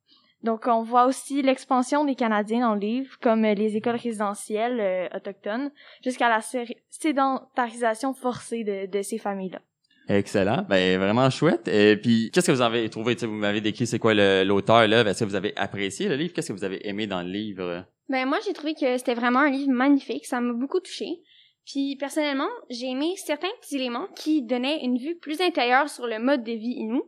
Donc 0.42 0.66
on 0.66 0.82
voit 0.82 1.06
aussi 1.06 1.40
l'expansion 1.42 2.04
des 2.04 2.16
Canadiens 2.16 2.60
dans 2.60 2.74
le 2.74 2.80
livre, 2.80 3.16
comme 3.20 3.44
euh, 3.44 3.54
les 3.54 3.76
écoles 3.76 3.96
résidentielles 3.96 4.80
euh, 4.80 5.16
autochtones, 5.16 5.70
jusqu'à 6.04 6.28
la 6.28 6.40
sé- 6.40 6.78
sédentarisation 6.90 8.12
forcée 8.12 8.64
de, 8.64 8.86
de 8.86 9.02
ces 9.02 9.18
familles-là. 9.18 9.60
Excellent. 10.08 10.66
Ben, 10.68 10.98
vraiment 10.98 11.30
chouette. 11.30 11.68
Et 11.68 11.96
puis, 11.96 12.30
qu'est-ce 12.32 12.48
que 12.48 12.52
vous 12.52 12.60
avez 12.60 12.90
trouvé? 12.90 13.14
Tu 13.14 13.20
sais, 13.20 13.26
vous 13.26 13.34
m'avez 13.34 13.60
décrit 13.60 13.86
c'est 13.86 14.00
quoi 14.00 14.14
l'auteur, 14.42 14.88
là. 14.88 15.02
Est-ce 15.02 15.20
que 15.20 15.28
vous 15.28 15.36
avez 15.36 15.56
apprécié 15.56 16.08
le 16.08 16.16
livre? 16.16 16.32
Qu'est-ce 16.34 16.48
que 16.52 16.58
vous 16.58 16.64
avez 16.64 16.86
aimé 16.88 17.06
dans 17.06 17.22
le 17.22 17.28
livre? 17.30 17.84
Ben 18.08 18.26
moi 18.26 18.38
j'ai 18.44 18.52
trouvé 18.52 18.74
que 18.74 18.98
c'était 18.98 19.14
vraiment 19.14 19.38
un 19.38 19.50
livre 19.50 19.70
magnifique, 19.70 20.26
ça 20.26 20.40
m'a 20.40 20.52
beaucoup 20.52 20.80
touché. 20.80 21.06
Puis 21.64 21.96
personnellement, 21.96 22.48
j'ai 22.68 22.90
aimé 22.90 23.14
certains 23.16 23.48
petits 23.60 23.76
éléments 23.76 24.08
qui 24.16 24.42
donnaient 24.42 24.82
une 24.82 24.98
vue 24.98 25.16
plus 25.16 25.40
intérieure 25.40 25.88
sur 25.88 26.06
le 26.08 26.18
mode 26.18 26.42
de 26.42 26.52
vie 26.52 26.74
inou. 26.78 27.04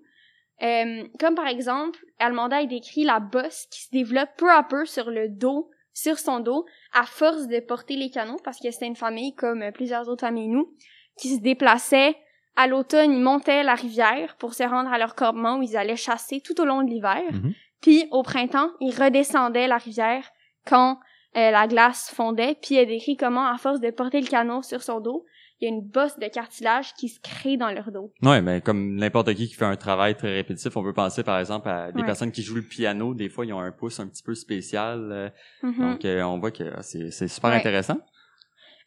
Euh, 0.63 1.05
comme 1.19 1.35
par 1.35 1.49
exemple, 1.49 1.99
Almanda 2.19 2.59
a 2.59 2.65
décrit 2.65 3.05
la 3.05 3.21
bosse 3.21 3.67
qui 3.71 3.83
se 3.83 3.91
développe 3.91 4.31
peu 4.37 4.51
à 4.51 4.63
peu 4.63 4.87
sur 4.87 5.11
le 5.11 5.29
dos, 5.29 5.71
sur 5.93 6.19
son 6.19 6.41
dos, 6.41 6.65
à 6.93 7.05
force 7.05 7.47
de 7.49 7.61
porter 7.61 7.97
les 7.97 8.11
canons, 8.11 8.39
parce 8.45 8.61
que 8.61 8.71
c'était 8.71 8.87
une 8.87 8.97
famille 8.97 9.35
comme 9.35 9.63
euh, 9.63 9.71
plusieurs 9.73 10.09
autres 10.09 10.27
familles 10.27 10.49
nous, 10.49 10.73
qui 11.17 11.35
se 11.35 11.41
déplaçaient 11.41 12.17
à 12.57 12.67
l'automne, 12.67 13.13
ils 13.13 13.21
montaient 13.21 13.65
la 13.65 13.75
rivière 13.75 14.37
pour 14.37 14.55
se 14.55 14.63
rendre 14.63 14.93
à 14.93 14.99
leur 14.99 15.15
campement 15.15 15.59
où 15.59 15.63
ils 15.63 15.77
allaient 15.77 15.97
chasser 15.97 16.41
tout 16.41 16.61
au 16.61 16.65
long 16.65 16.83
de 16.83 16.91
l'hiver. 16.91 17.23
Mhm. 17.33 17.53
Puis 17.81 18.07
au 18.13 18.23
printemps, 18.23 18.71
ils 18.81 18.95
redescendaient 18.95 19.67
la 19.67 19.79
rivière 19.79 20.31
quand 20.67 20.99
euh, 21.37 21.51
la 21.51 21.67
glace 21.67 22.13
fondait, 22.15 22.57
puis 22.63 22.77
elle 22.77 22.87
décrit 22.87 23.17
comment, 23.17 23.47
à 23.47 23.59
force 23.59 23.81
de 23.81 23.91
porter 23.91 24.21
le 24.21 24.29
canot 24.29 24.63
sur 24.63 24.83
son 24.83 25.01
dos, 25.01 25.25
il 25.65 25.71
y 25.71 25.73
a 25.73 25.77
une 25.77 25.83
bosse 25.83 26.19
de 26.19 26.27
cartilage 26.29 26.93
qui 26.95 27.09
se 27.09 27.19
crée 27.21 27.57
dans 27.57 27.71
leur 27.71 27.91
dos. 27.91 28.13
Ouais, 28.23 28.43
mais 28.43 28.61
comme 28.61 28.97
n'importe 28.97 29.33
qui 29.35 29.49
qui 29.49 29.55
fait 29.55 29.65
un 29.65 29.77
travail 29.77 30.17
très 30.17 30.33
répétitif, 30.35 30.77
on 30.77 30.83
peut 30.83 30.93
penser 30.93 31.23
par 31.25 31.39
exemple 31.39 31.69
à 31.69 31.91
des 31.93 32.01
Ouais. 32.01 32.07
personnes 32.07 32.33
qui 32.33 32.43
jouent 32.43 32.57
le 32.57 32.63
piano. 32.63 33.15
Des 33.15 33.29
fois, 33.29 33.47
ils 33.47 33.53
ont 33.53 33.61
un 33.61 33.73
pouce 33.73 33.99
un 34.01 34.07
petit 34.09 34.23
peu 34.23 34.35
spécial. 34.35 35.09
euh, 35.11 35.29
Mhm. 35.63 35.81
Donc, 35.81 36.05
euh, 36.05 36.23
on 36.23 36.39
voit 36.39 36.51
que 36.51 36.65
ah, 36.77 36.83
c'est 36.83 37.11
super 37.29 37.51
Ouais. 37.51 37.57
intéressant. 37.57 37.99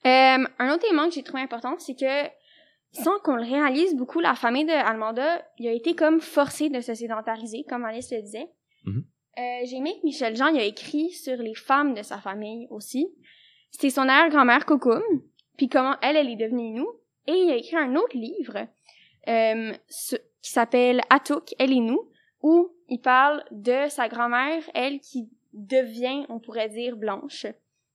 Euh, 0.06 0.38
un 0.60 0.74
autre 0.74 0.86
élément 0.88 1.08
que 1.10 1.16
j'ai 1.16 1.24
trouvé 1.24 1.42
important, 1.42 1.76
c'est 1.80 1.96
que 1.96 2.30
sans 2.94 3.18
qu'on 3.24 3.36
le 3.36 3.44
réalise 3.44 3.96
beaucoup, 3.96 4.20
la 4.20 4.36
famille 4.36 4.66
de 4.66 4.72
Almanda, 4.72 5.42
il 5.58 5.68
a 5.68 5.72
été 5.74 5.96
comme 5.96 6.22
forcé 6.22 6.70
de 6.70 6.80
se 6.82 6.94
sédentariser, 6.94 7.66
comme 7.70 7.84
Alice 7.86 8.12
le 8.12 8.22
disait. 8.22 8.48
Mhm. 8.86 9.04
Euh, 9.40 9.42
j'ai 9.66 9.76
aimé 9.78 9.94
que 10.00 10.06
Michel 10.06 10.36
Jean 10.36 10.48
il 10.48 10.60
a 10.60 10.64
écrit 10.64 11.12
sur 11.12 11.36
les 11.38 11.54
femmes 11.54 11.94
de 11.94 12.02
sa 12.02 12.18
famille 12.20 12.68
aussi. 12.72 13.08
C'était 13.72 13.90
son 13.90 14.08
arrière-grand-mère 14.08 14.66
Cocoum, 14.66 15.04
puis 15.58 15.70
comment 15.70 15.96
elle, 16.02 16.16
elle 16.16 16.30
est 16.30 16.36
devenue 16.36 16.70
nous. 16.72 16.90
Et 17.28 17.34
il 17.34 17.52
a 17.52 17.56
écrit 17.56 17.76
un 17.76 17.96
autre 17.96 18.16
livre 18.16 18.68
euh, 19.28 19.74
qui 20.42 20.52
s'appelle 20.52 21.02
Atuk, 21.10 21.54
elle 21.60 21.74
est 21.74 21.82
nous, 21.82 22.10
où 22.42 22.70
il 22.88 23.00
parle 23.00 23.44
de 23.52 23.90
sa 23.90 24.08
grand-mère, 24.08 24.64
elle 24.74 25.00
qui 25.00 25.30
devient, 25.54 26.26
on 26.30 26.40
pourrait 26.40 26.70
dire, 26.70 26.96
blanche. 26.96 27.48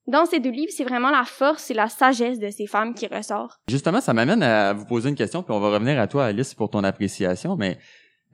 Dans 0.07 0.26
ces 0.26 0.40
deux 0.40 0.50
livres, 0.50 0.73
c'est 0.75 0.85
vraiment 0.85 1.11
la 1.11 1.25
force 1.25 1.71
et 1.71 1.75
la 1.75 1.88
sagesse 1.88 2.40
de 2.40 2.50
ces 2.50 2.66
femmes 2.66 2.92
qui 2.92 3.07
ressort. 3.07 3.61
Justement, 3.69 4.00
ça 4.00 4.12
m'amène 4.12 4.42
à 4.42 4.73
vous 4.73 4.85
poser 4.85 5.09
une 5.09 5.14
question, 5.14 5.42
puis 5.42 5.54
on 5.54 5.61
va 5.61 5.71
revenir 5.71 5.99
à 5.99 6.09
toi, 6.09 6.26
Alice, 6.26 6.54
pour 6.54 6.71
ton 6.71 6.83
appréciation. 6.83 7.57
Mais 7.57 7.78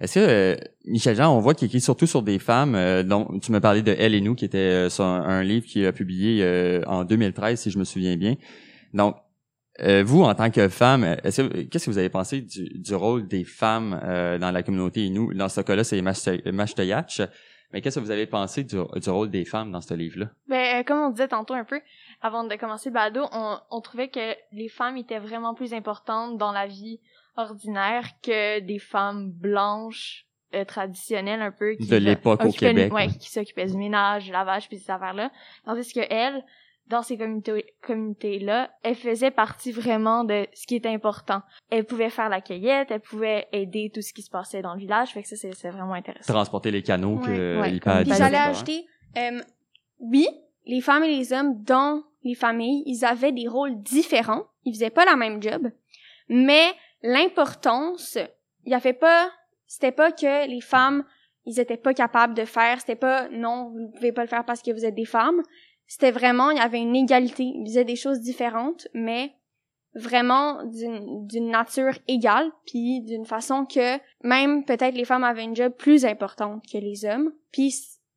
est-ce 0.01 0.15
que 0.15 0.21
euh, 0.21 0.57
Michel 0.87 1.17
Jean, 1.17 1.37
on 1.37 1.41
voit 1.41 1.55
qu'il 1.55 1.67
écrit 1.67 1.81
surtout 1.81 2.07
sur 2.07 2.23
des 2.23 2.39
femmes, 2.39 2.75
euh, 2.75 3.03
dont 3.03 3.39
tu 3.43 3.53
me 3.53 3.61
parlais 3.61 3.83
de 3.83 3.95
Elle 3.99 4.15
et 4.15 4.21
nous, 4.23 4.35
qui 4.35 4.47
était 4.47 4.89
euh, 4.89 5.03
un 5.03 5.43
livre 5.43 5.67
qu'il 5.67 5.85
a 5.85 5.93
publié 5.93 6.43
euh, 6.43 6.83
en 6.87 7.05
2013, 7.05 7.61
si 7.61 7.71
je 7.71 7.79
me 7.79 7.85
souviens 7.85 8.17
bien. 8.17 8.37
Donc, 8.95 9.17
euh, 9.81 10.03
vous, 10.05 10.23
en 10.25 10.35
tant 10.35 10.51
que 10.51 10.69
femme, 10.69 11.05
est-ce 11.23 11.43
que- 11.43 11.63
qu'est-ce 11.63 11.87
que 11.87 11.91
vous 11.91 11.99
avez 11.99 12.09
pensé 12.09 12.41
du, 12.43 12.69
du 12.81 12.95
rôle 12.95 13.29
des 13.29 13.45
femmes 13.45 14.01
euh, 14.03 14.37
dans 14.39 14.51
la 14.51 14.63
communauté 14.63 15.05
Innu? 15.05 15.35
Dans 15.35 15.49
ce 15.49 15.61
cas-là, 15.61 15.85
c'est 15.85 16.03
Mashtayach. 16.03 17.21
Mais 17.73 17.83
qu'est-ce 17.83 17.99
que 18.01 18.05
vous 18.05 18.11
avez 18.11 18.27
pensé 18.27 18.65
du, 18.65 18.77
du 18.97 19.11
rôle 19.11 19.31
des 19.31 19.45
femmes 19.45 19.71
dans 19.71 19.83
ce 19.83 19.93
livre-là? 19.93 20.31
Ben, 20.49 20.81
euh, 20.81 20.83
comme 20.85 20.99
on 21.01 21.11
disait 21.11 21.29
tantôt 21.29 21.53
un 21.55 21.65
peu, 21.65 21.81
avant 22.23 22.45
de 22.45 22.57
commencer 22.57 22.89
le 22.89 22.95
balado, 22.95 23.27
on, 23.33 23.59
on 23.71 23.81
trouvait 23.83 24.09
que 24.09 24.35
les 24.53 24.69
femmes 24.69 24.97
étaient 24.97 25.19
vraiment 25.19 25.55
plus 25.55 25.75
importantes 25.75 26.39
dans 26.39 26.51
la 26.51 26.67
vie 26.67 26.99
ordinaire 27.37 28.05
que 28.23 28.61
des 28.61 28.79
femmes 28.79 29.31
blanches 29.31 30.25
euh, 30.55 30.65
traditionnelles 30.65 31.43
un 31.43 31.53
peu. 31.53 31.75
Qui, 31.75 31.87
De 31.89 31.97
l'époque 31.97 32.41
au 32.43 32.47
le- 32.47 32.53
Québec, 32.53 32.93
Ouais, 32.93 33.07
ouais. 33.07 33.13
qui 33.13 33.31
s'occupaient 33.31 33.67
du 33.67 33.77
ménage, 33.77 34.25
du 34.25 34.33
lavage, 34.33 34.67
puis 34.69 34.79
ces 34.79 34.91
affaires-là. 34.91 35.31
Tandis 35.67 35.93
que 35.93 36.01
elles, 36.09 36.43
dans 36.89 37.03
ces 37.03 37.17
communautés- 37.17 37.75
communautés-là, 37.83 38.71
elles 38.83 38.95
faisaient 38.95 39.31
partie 39.31 39.73
vraiment 39.73 40.25
de 40.25 40.47
ce 40.55 40.67
qui 40.67 40.77
était 40.77 40.89
important. 40.89 41.43
Elles 41.71 41.85
pouvaient 41.85 42.11
faire 42.11 42.29
la 42.29 42.41
cueillette, 42.41 42.91
elles 42.91 43.01
pouvaient 43.01 43.47
aider 43.53 43.91
tout 43.95 44.01
ce 44.01 44.13
qui 44.13 44.23
se 44.23 44.31
passait 44.31 44.63
dans 44.63 44.75
le 44.75 44.81
village, 44.81 45.11
fait 45.11 45.23
que 45.23 45.29
ça, 45.29 45.37
c'est 45.37 45.71
vraiment 45.71 45.93
intéressant. 45.95 46.33
Transporter 46.33 46.71
les 46.71 46.83
canaux 46.83 47.19
que 47.19 47.61
Ouais, 47.61 47.79
peut 47.79 47.91
Puis 48.05 48.13
j'allais 48.17 48.39
ajouter, 48.39 48.87
euh, 49.19 49.41
oui, 50.01 50.27
les 50.67 50.81
femmes 50.81 51.05
et 51.05 51.17
les 51.17 51.33
hommes 51.33 51.63
dans 51.63 52.03
les 52.25 52.35
familles, 52.35 52.83
ils 52.87 53.05
avaient 53.05 53.33
des 53.33 53.49
rôles 53.49 53.81
différents. 53.83 54.45
Ils 54.65 54.73
faisaient 54.75 54.91
pas 54.91 55.05
la 55.05 55.17
même 55.17 55.43
job. 55.43 55.71
Mais 56.29 56.73
l'importance, 57.03 58.19
il 58.65 58.73
y 58.73 58.75
avait 58.75 58.93
pas, 58.93 59.31
c'était 59.67 59.93
pas 59.93 60.13
que 60.13 60.49
les 60.49 60.61
femmes, 60.61 61.05
ils 61.47 61.59
étaient 61.61 61.77
pas 61.79 61.95
capables 61.95 62.35
de 62.35 62.45
faire, 62.45 62.81
c'était 62.81 62.97
pas, 62.97 63.29
non, 63.31 63.71
vous 63.71 63.91
pouvez 63.95 64.13
pas 64.13 64.23
le 64.23 64.29
faire 64.29 64.45
parce 64.45 64.63
que 64.63 64.71
vous 64.71 64.85
êtes 64.85 64.95
des 64.95 65.07
femmes. 65.07 65.43
C'était 65.89 66.13
vraiment, 66.13 66.51
il 66.51 66.59
y 66.59 66.61
avait 66.61 66.81
une 66.81 66.95
égalité. 66.95 67.45
Ils 67.45 67.67
faisaient 67.67 67.85
des 67.85 67.97
choses 67.97 68.21
différentes, 68.21 68.87
mais 68.95 69.33
vraiment 69.95 70.63
d'une 70.65 71.51
nature 71.51 71.95
égale, 72.07 72.51
puis 72.67 73.01
d'une 73.01 73.25
façon 73.25 73.65
que 73.65 73.99
même 74.23 74.65
peut-être 74.65 74.95
les 74.95 75.05
femmes 75.05 75.25
avaient 75.25 75.45
une 75.45 75.57
job 75.57 75.73
plus 75.77 76.05
importante 76.05 76.63
que 76.71 76.79
les 76.79 77.05
hommes, 77.05 77.33
puis 77.53 77.75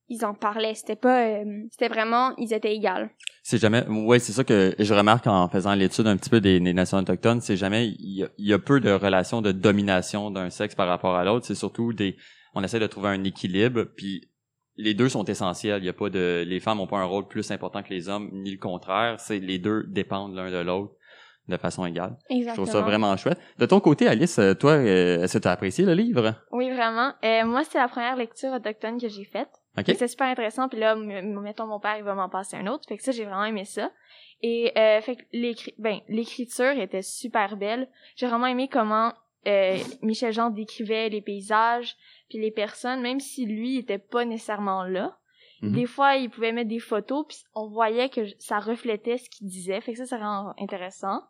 ils 0.10 0.26
en 0.26 0.34
parlaient, 0.34 0.76
c'était 0.76 0.98
pas 0.98 1.26
euh, 1.26 1.64
c'était 1.72 1.88
vraiment 1.88 2.36
ils 2.38 2.54
étaient 2.54 2.76
égales. 2.76 3.10
C'est 3.44 3.58
jamais, 3.58 3.88
ouais, 3.88 4.20
c'est 4.20 4.34
ça 4.34 4.44
que 4.44 4.76
je 4.78 4.94
remarque 4.94 5.26
en 5.26 5.48
faisant 5.48 5.74
l'étude 5.74 6.06
un 6.08 6.18
petit 6.18 6.30
peu 6.30 6.42
des, 6.42 6.60
des 6.60 6.74
nations 6.74 6.98
autochtones, 6.98 7.40
c'est 7.40 7.58
jamais, 7.58 7.88
il 7.88 8.18
y, 8.18 8.24
a, 8.24 8.28
y 8.38 8.54
a 8.54 8.60
peu 8.60 8.82
de 8.82 8.92
relations 8.92 9.42
de 9.42 9.54
domination 9.54 10.30
d'un 10.30 10.50
sexe 10.50 10.76
par 10.76 10.90
rapport 10.90 11.16
à 11.16 11.24
l'autre, 11.24 11.46
c'est 11.46 11.56
surtout 11.56 11.94
des, 11.94 12.18
on 12.54 12.64
essaie 12.64 12.80
de 12.80 12.88
trouver 12.88 13.10
un 13.10 13.24
équilibre, 13.24 13.86
puis 13.96 14.30
les 14.82 14.94
deux 14.94 15.10
sont 15.10 15.24
essentiels, 15.26 15.82
il 15.82 15.86
y 15.86 15.90
a 15.90 15.94
pas 15.94 16.10
de, 16.10 16.44
les 16.48 16.60
femmes 16.60 16.80
ont 16.80 16.88
pas 16.88 16.98
un 16.98 17.06
rôle 17.06 17.28
plus 17.28 17.50
important 17.52 17.84
que 17.84 17.90
les 17.90 18.10
hommes, 18.10 18.30
ni 18.34 18.52
le 18.52 18.58
contraire, 18.58 19.20
c'est 19.20 19.40
les 19.40 19.60
deux 19.60 19.86
dépendent 19.88 20.36
l'un 20.36 20.52
de 20.52 20.58
l'autre 20.58 20.94
de 21.48 21.58
façon 21.58 21.86
égale. 21.86 22.18
Je 22.30 22.36
trouve 22.36 22.48
ça 22.48 22.62
Exactement. 22.62 22.84
vraiment 22.84 23.18
chouette. 23.18 23.40
De 23.58 23.66
ton 23.66 23.80
côté, 23.80 24.08
Alice, 24.08 24.40
euh, 24.40 24.54
toi, 24.54 24.74
euh, 24.74 25.24
est-ce 25.24 25.38
que 25.38 25.44
tu 25.44 25.48
as 25.48 25.52
apprécié 25.52 25.86
le 25.86 25.94
livre? 25.94 26.36
Oui, 26.52 26.70
vraiment. 26.70 27.14
Euh, 27.26 27.46
moi, 27.46 27.64
c'est 27.64 27.78
la 27.78 27.88
première 27.88 28.16
lecture 28.16 28.54
autochtone 28.54 29.00
que 29.00 29.10
j'ai 29.10 29.26
faite. 29.26 29.50
OK. 29.78 29.86
Fait 29.86 29.94
que 29.94 30.00
C'est 30.00 30.08
super 30.08 30.28
intéressant. 30.28 30.70
Puis 30.70 30.80
là, 30.80 30.96
mettons, 30.96 31.68
mon 31.68 31.80
père, 31.80 31.98
il 31.98 32.04
va 32.04 32.14
m'en 32.14 32.30
passer 32.30 32.58
un 32.58 32.68
autre. 32.68 32.84
Fait 32.88 32.98
que 32.98 33.04
ça, 33.04 33.12
j'ai 33.12 33.26
vraiment 33.26 33.46
aimé 33.46 33.66
ça. 33.66 33.92
Et 34.44 34.72
euh, 34.78 35.02
fait 35.02 35.16
que 35.18 35.82
ben, 35.82 36.00
l'écriture 36.08 36.72
était 36.72 37.02
super 37.02 37.58
belle. 37.58 37.88
J'ai 38.16 38.28
vraiment 38.28 38.48
aimé 38.48 38.70
comment 38.72 39.14
euh, 39.48 39.78
Michel 40.02 40.34
Jean 40.34 40.50
décrivait 40.50 41.10
les 41.10 41.22
paysages, 41.22 41.96
puis 42.30 42.40
les 42.40 42.52
personnes, 42.52 43.02
même 43.02 43.20
si 43.20 43.46
lui 43.46 43.78
était 43.78 43.98
pas 43.98 44.26
nécessairement 44.26 44.84
là. 44.84 45.18
Mhm. 45.62 45.74
Des 45.74 45.86
fois, 45.86 46.16
il 46.16 46.30
pouvait 46.30 46.52
mettre 46.52 46.70
des 46.70 46.80
photos, 46.80 47.26
puis 47.28 47.38
on 47.54 47.68
voyait 47.68 48.10
que 48.10 48.22
ça 48.40 48.60
reflétait 48.60 49.18
ce 49.18 49.30
qu'il 49.30 49.48
disait. 49.48 49.82
Fait 49.82 49.94
que 49.94 49.98
ça, 49.98 50.06
c'est 50.06 50.16
vraiment 50.16 50.54
intéressant. 50.60 51.22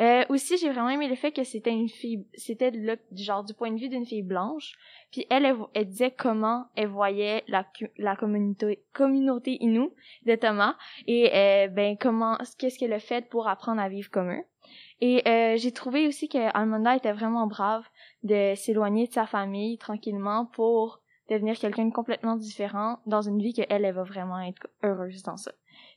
Euh, 0.00 0.24
aussi, 0.28 0.58
j'ai 0.58 0.70
vraiment 0.70 0.90
aimé 0.90 1.08
le 1.08 1.14
fait 1.14 1.32
que 1.32 1.44
c'était 1.44 1.72
une 1.72 1.88
fille, 1.88 2.26
c'était 2.34 2.70
le 2.70 2.98
genre 3.14 3.44
du 3.44 3.54
point 3.54 3.70
de 3.70 3.78
vue 3.78 3.88
d'une 3.88 4.04
fille 4.04 4.22
blanche. 4.22 4.74
Puis 5.10 5.26
elle, 5.30 5.54
elle, 5.74 5.86
disait 5.86 6.10
comment 6.10 6.66
elle 6.76 6.88
voyait 6.88 7.44
la, 7.48 7.64
communauté, 8.16 8.82
communauté 8.92 9.56
Innu 9.60 9.88
de 10.26 10.34
Thomas 10.34 10.76
et 11.06 11.30
euh, 11.34 11.68
ben 11.68 11.96
comment, 11.96 12.36
qu'est-ce 12.58 12.78
qu'elle 12.78 12.92
a 12.92 12.98
fait 12.98 13.28
pour 13.28 13.48
apprendre 13.48 13.80
à 13.80 13.88
vivre 13.88 14.10
comme 14.10 14.30
eux. 14.30 14.44
Et 15.00 15.22
euh, 15.28 15.56
j'ai 15.56 15.72
trouvé 15.72 16.06
aussi 16.06 16.28
que 16.28 16.96
était 16.96 17.12
vraiment 17.12 17.46
brave 17.46 17.84
de 18.22 18.54
s'éloigner 18.54 19.06
de 19.06 19.12
sa 19.12 19.26
famille 19.26 19.78
tranquillement 19.78 20.46
pour 20.46 21.00
devenir 21.28 21.58
quelqu'un 21.58 21.86
de 21.86 21.92
complètement 21.92 22.36
différent 22.36 23.00
dans 23.06 23.22
une 23.22 23.40
vie 23.40 23.52
que 23.52 23.62
elle, 23.68 23.84
elle 23.84 23.94
va 23.94 24.04
vraiment 24.04 24.40
être 24.40 24.66
heureuse 24.82 25.22
dans 25.22 25.36
ça. 25.36 25.52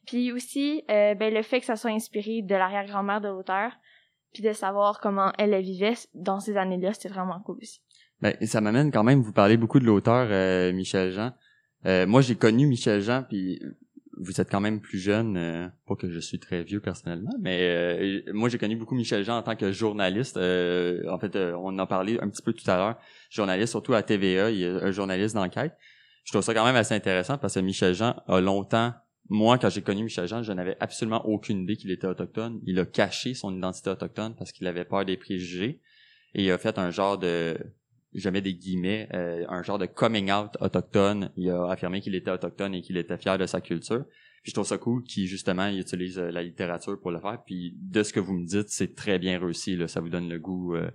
Puis 0.10 0.32
aussi, 0.32 0.84
euh, 0.90 1.14
ben 1.14 1.32
le 1.32 1.44
fait 1.44 1.60
que 1.60 1.68
ça 1.68 1.76
soit 1.76 1.92
inspiré 1.92 2.42
de 2.42 2.56
l'arrière-grand-mère 2.56 3.22
de 3.22 3.28
l'auteur, 3.28 3.74
puis 4.34 4.42
de 4.42 4.54
savoir 4.54 5.00
comment 5.00 5.32
elle, 5.38 5.54
elle 5.54 5.64
vivait 5.64 5.94
dans 6.16 6.40
ces 6.40 6.58
années-là, 6.58 6.94
c'était 6.94 7.10
vraiment 7.10 7.40
cool 7.42 7.60
aussi. 7.62 7.80
Ben, 8.20 8.36
ça 8.42 8.60
m'amène 8.60 8.92
quand 8.92 9.04
même, 9.04 9.22
vous 9.22 9.34
parlez 9.34 9.56
beaucoup 9.56 9.80
de 9.80 9.86
l'auteur 9.86 10.28
euh, 10.32 10.74
Michel 10.74 11.12
Jean. 11.12 11.34
Euh, 11.86 12.08
moi, 12.08 12.22
j'ai 12.22 12.34
connu 12.34 12.66
Michel 12.66 13.02
Jean, 13.02 13.22
puis 13.22 13.62
vous 14.20 14.42
êtes 14.42 14.50
quand 14.50 14.60
même 14.62 14.82
plus 14.82 14.98
jeune, 14.98 15.38
euh, 15.38 15.68
pas 15.88 15.96
que 15.96 16.10
je 16.10 16.20
suis 16.20 16.40
très 16.40 16.64
vieux 16.64 16.80
personnellement, 16.80 17.36
mais 17.40 18.24
moi, 18.34 18.50
j'ai 18.50 18.58
connu 18.58 18.78
beaucoup 18.78 18.96
Michel 18.96 19.24
Jean 19.24 19.38
en 19.38 19.44
tant 19.44 19.56
que 19.56 19.72
journaliste. 19.72 20.38
En 20.38 21.20
fait, 21.20 21.36
on 21.36 21.78
en 21.78 21.86
parlait 21.86 22.20
un 22.20 22.30
petit 22.30 22.42
peu 22.42 22.54
tout 22.54 22.70
à 22.72 22.78
l'heure. 22.78 22.98
Journaliste, 23.30 23.70
surtout 23.70 23.94
à 23.94 24.02
TVA, 24.02 24.50
il 24.50 24.66
a 24.66 24.86
un 24.86 24.92
journaliste 24.92 25.36
d'enquête. 25.36 25.78
Je 26.24 26.32
trouve 26.32 26.42
ça 26.42 26.56
quand 26.56 26.66
même 26.66 26.76
assez 26.76 26.96
intéressant 26.96 27.38
parce 27.38 27.54
que 27.54 27.60
Michel 27.60 27.94
Jean 27.94 28.16
a 28.28 28.42
longtemps... 28.42 28.92
Moi, 29.30 29.60
quand 29.60 29.70
j'ai 29.70 29.84
connu 29.84 30.04
Michel 30.04 30.28
Jean, 30.28 30.42
je 30.42 30.52
n'avais 30.52 30.76
absolument 30.80 31.24
aucune 31.26 31.62
idée 31.62 31.78
qu'il 31.78 31.92
était 31.92 32.08
autochtone. 32.08 32.60
Il 32.66 32.80
a 32.80 32.86
caché 32.86 33.36
son 33.36 33.56
identité 33.56 33.92
autochtone 33.92 34.36
parce 34.36 34.52
qu'il 34.52 34.66
avait 34.66 34.86
peur 34.86 35.06
des 35.06 35.18
préjugés. 35.18 35.80
Et 36.34 36.46
il 36.46 36.52
a 36.52 36.58
fait 36.58 36.80
un 36.80 36.90
genre 36.90 37.18
de 37.18 37.58
je 38.16 38.30
mets 38.30 38.42
des 38.42 38.56
guillemets, 38.56 39.08
euh, 39.14 39.46
un 39.50 39.62
genre 39.62 39.78
de 39.78 39.86
coming 39.86 40.32
out 40.32 40.58
autochtone. 40.60 41.32
Il 41.38 41.50
a 41.50 41.70
affirmé 41.70 42.02
qu'il 42.02 42.16
était 42.16 42.32
autochtone 42.32 42.74
et 42.74 42.82
qu'il 42.82 42.98
était 42.98 43.18
fier 43.18 43.38
de 43.38 43.46
sa 43.46 43.62
culture. 43.62 44.04
Puis 44.42 44.52
je 44.52 44.54
trouve 44.54 44.66
ça 44.66 44.78
cool 44.78 45.04
qu'il 45.04 45.28
justement 45.28 45.68
il 45.68 45.80
utilise 45.80 46.18
euh, 46.18 46.32
la 46.32 46.42
littérature 46.42 47.00
pour 47.00 47.12
le 47.12 47.20
faire. 47.20 47.42
Puis 47.46 47.76
de 47.78 48.02
ce 48.02 48.12
que 48.14 48.20
vous 48.20 48.34
me 48.34 48.46
dites, 48.46 48.70
c'est 48.70 48.96
très 48.96 49.20
bien 49.20 49.40
réussi. 49.40 49.78
Ça 49.88 50.00
vous 50.02 50.10
donne 50.10 50.28
le 50.28 50.40
goût 50.40 50.76
euh, 50.76 50.90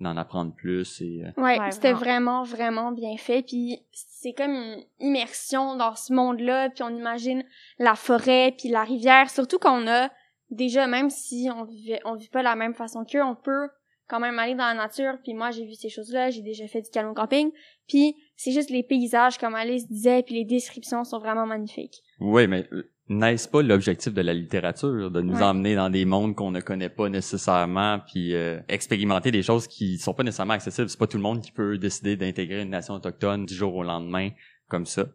d'en 0.00 0.16
apprendre 0.16 0.54
plus. 0.54 1.00
Et, 1.00 1.22
euh, 1.24 1.40
Ouais, 1.40 1.58
Ouais, 1.58 1.70
c'était 1.70 1.92
vraiment. 1.92 2.42
vraiment, 2.42 2.92
bien 2.92 3.16
fait. 3.16 3.42
Puis 3.42 3.80
c'est 3.92 4.32
comme 4.32 4.52
une 4.52 4.82
immersion 5.00 5.76
dans 5.76 5.94
ce 5.94 6.12
monde-là. 6.12 6.70
Puis 6.70 6.82
on 6.82 6.90
imagine 6.90 7.44
la 7.78 7.94
forêt, 7.94 8.54
puis 8.58 8.68
la 8.68 8.82
rivière. 8.84 9.30
Surtout 9.30 9.58
qu'on 9.58 9.86
a 9.86 10.10
déjà, 10.50 10.86
même 10.86 11.10
si 11.10 11.48
on 11.54 11.64
vivait, 11.64 12.00
on 12.04 12.14
vit 12.14 12.28
pas 12.28 12.42
la 12.42 12.56
même 12.56 12.74
façon 12.74 13.04
qu'eux, 13.04 13.22
on 13.22 13.34
peut 13.36 13.68
quand 14.08 14.18
même 14.20 14.38
aller 14.40 14.54
dans 14.54 14.64
la 14.66 14.74
nature. 14.74 15.18
Puis 15.22 15.34
moi, 15.34 15.50
j'ai 15.52 15.64
vu 15.64 15.74
ces 15.74 15.88
choses-là. 15.88 16.30
J'ai 16.30 16.42
déjà 16.42 16.66
fait 16.66 16.82
du 16.82 16.90
canot 16.90 17.14
camping. 17.14 17.52
Puis 17.86 18.16
c'est 18.36 18.50
juste 18.52 18.70
les 18.70 18.82
paysages, 18.82 19.38
comme 19.38 19.54
Alice 19.54 19.86
disait, 19.86 20.22
puis 20.22 20.34
les 20.34 20.44
descriptions 20.44 21.04
sont 21.04 21.18
vraiment 21.18 21.46
magnifiques. 21.46 22.02
Oui, 22.18 22.46
mais 22.48 22.66
euh, 22.72 22.90
n'est-ce 23.10 23.48
pas 23.48 23.60
l'objectif 23.60 24.14
de 24.14 24.20
la 24.22 24.32
littérature, 24.32 25.10
de 25.10 25.20
nous 25.20 25.34
Ouais. 25.34 25.42
emmener 25.42 25.74
dans 25.74 25.90
des 25.90 26.04
mondes 26.04 26.34
qu'on 26.36 26.50
ne 26.52 26.60
connaît 26.60 26.88
pas 26.88 27.08
nécessairement, 27.08 27.98
puis 28.06 28.34
euh, 28.34 28.60
expérimenter 28.68 29.30
des 29.32 29.42
choses 29.42 29.66
qui 29.66 29.98
sont 29.98 30.14
pas 30.14 30.22
nécessairement 30.22 30.54
accessibles. 30.54 30.88
C'est 30.88 30.98
pas 30.98 31.08
tout 31.08 31.16
le 31.16 31.22
monde 31.22 31.42
qui 31.42 31.50
peut 31.52 31.76
décider 31.76 32.16
d'intégrer 32.16 32.62
une 32.62 32.70
nation 32.70 32.94
autochtone 32.94 33.44
du 33.46 33.54
jour 33.54 33.74
au 33.74 33.82
lendemain 33.82 34.30
comme 34.68 34.86
ça. 34.86 35.06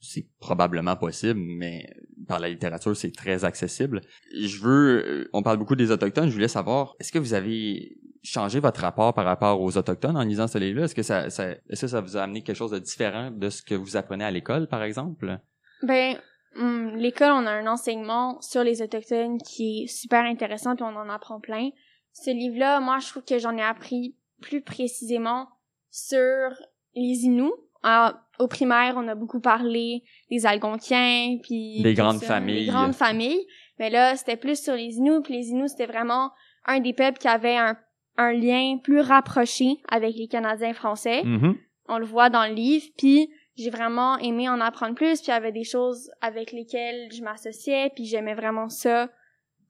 C'est 0.00 0.26
probablement 0.40 0.96
possible, 0.96 1.38
mais 1.38 1.86
par 2.26 2.40
la 2.40 2.48
littérature, 2.48 2.96
c'est 2.96 3.12
très 3.14 3.44
accessible. 3.44 4.00
Je 4.34 4.58
veux, 4.58 5.04
euh, 5.06 5.30
on 5.32 5.42
parle 5.42 5.58
beaucoup 5.58 5.76
des 5.76 5.90
autochtones. 5.92 6.28
Je 6.28 6.34
voulais 6.34 6.48
savoir, 6.48 6.96
est-ce 6.98 7.12
que 7.12 7.18
vous 7.20 7.34
avez 7.34 7.98
changé 8.24 8.60
votre 8.60 8.80
rapport 8.80 9.12
par 9.14 9.24
rapport 9.26 9.60
aux 9.60 9.76
autochtones 9.76 10.16
en 10.16 10.22
lisant 10.22 10.48
ce 10.48 10.56
livre-là? 10.58 10.86
Est-ce 10.86 10.94
que 10.94 11.02
ça, 11.02 11.28
ça 11.28 11.50
est-ce 11.68 11.82
que 11.82 11.86
ça 11.86 12.00
vous 12.00 12.16
a 12.16 12.22
amené 12.22 12.42
quelque 12.42 12.56
chose 12.56 12.70
de 12.70 12.78
différent 12.78 13.30
de 13.30 13.50
ce 13.50 13.62
que 13.62 13.74
vous 13.74 13.96
apprenez 13.96 14.24
à 14.24 14.30
l'école, 14.30 14.66
par 14.68 14.82
exemple? 14.82 15.38
Ben, 15.82 16.16
hum, 16.56 16.96
l'école, 16.96 17.32
on 17.32 17.46
a 17.46 17.50
un 17.52 17.66
enseignement 17.66 18.40
sur 18.40 18.62
les 18.64 18.82
autochtones 18.82 19.38
qui 19.38 19.82
est 19.82 19.86
super 19.86 20.24
intéressant, 20.24 20.74
puis 20.76 20.84
on 20.84 20.96
en 20.96 21.08
apprend 21.08 21.40
plein. 21.40 21.70
Ce 22.12 22.30
livre-là, 22.30 22.80
moi, 22.80 22.98
je 22.98 23.08
trouve 23.08 23.24
que 23.24 23.38
j'en 23.38 23.56
ai 23.56 23.62
appris 23.62 24.16
plus 24.40 24.60
précisément 24.60 25.48
sur 25.90 26.50
les 26.94 27.24
Inuits. 27.24 27.52
Ah, 27.82 28.22
au 28.38 28.48
primaire, 28.48 28.94
on 28.96 29.08
a 29.08 29.14
beaucoup 29.14 29.40
parlé 29.40 30.02
des 30.30 30.46
Algonquiens, 30.46 31.38
puis 31.42 31.82
Des 31.82 31.94
grandes 31.94 32.18
ça, 32.20 32.26
familles. 32.26 32.66
Des 32.66 32.70
grandes 32.70 32.94
familles. 32.94 33.46
Mais 33.78 33.90
là, 33.90 34.16
c'était 34.16 34.36
plus 34.36 34.62
sur 34.62 34.74
les 34.74 34.96
Inuits, 34.96 35.22
puis 35.24 35.34
les 35.34 35.48
Inuits, 35.48 35.70
c'était 35.70 35.86
vraiment 35.86 36.30
un 36.66 36.80
des 36.80 36.92
peuples 36.92 37.18
qui 37.18 37.28
avait 37.28 37.56
un, 37.56 37.76
un 38.16 38.32
lien 38.32 38.78
plus 38.82 39.00
rapproché 39.00 39.78
avec 39.90 40.14
les 40.16 40.28
Canadiens 40.28 40.74
français 40.74 41.22
Mhm. 41.24 41.56
on 41.88 41.98
le 41.98 42.04
voit 42.04 42.30
dans 42.30 42.46
le 42.46 42.54
livre, 42.54 42.86
puis 42.96 43.28
j'ai 43.56 43.70
vraiment 43.70 44.16
aimé 44.18 44.48
en 44.48 44.60
apprendre 44.60 44.94
plus, 44.94 45.20
puis 45.20 45.28
il 45.28 45.30
y 45.30 45.34
avait 45.34 45.52
des 45.52 45.64
choses 45.64 46.10
avec 46.20 46.52
lesquelles 46.52 47.10
je 47.12 47.22
m'associais, 47.22 47.90
puis 47.94 48.04
j'aimais 48.06 48.34
vraiment 48.34 48.68
ça, 48.68 49.08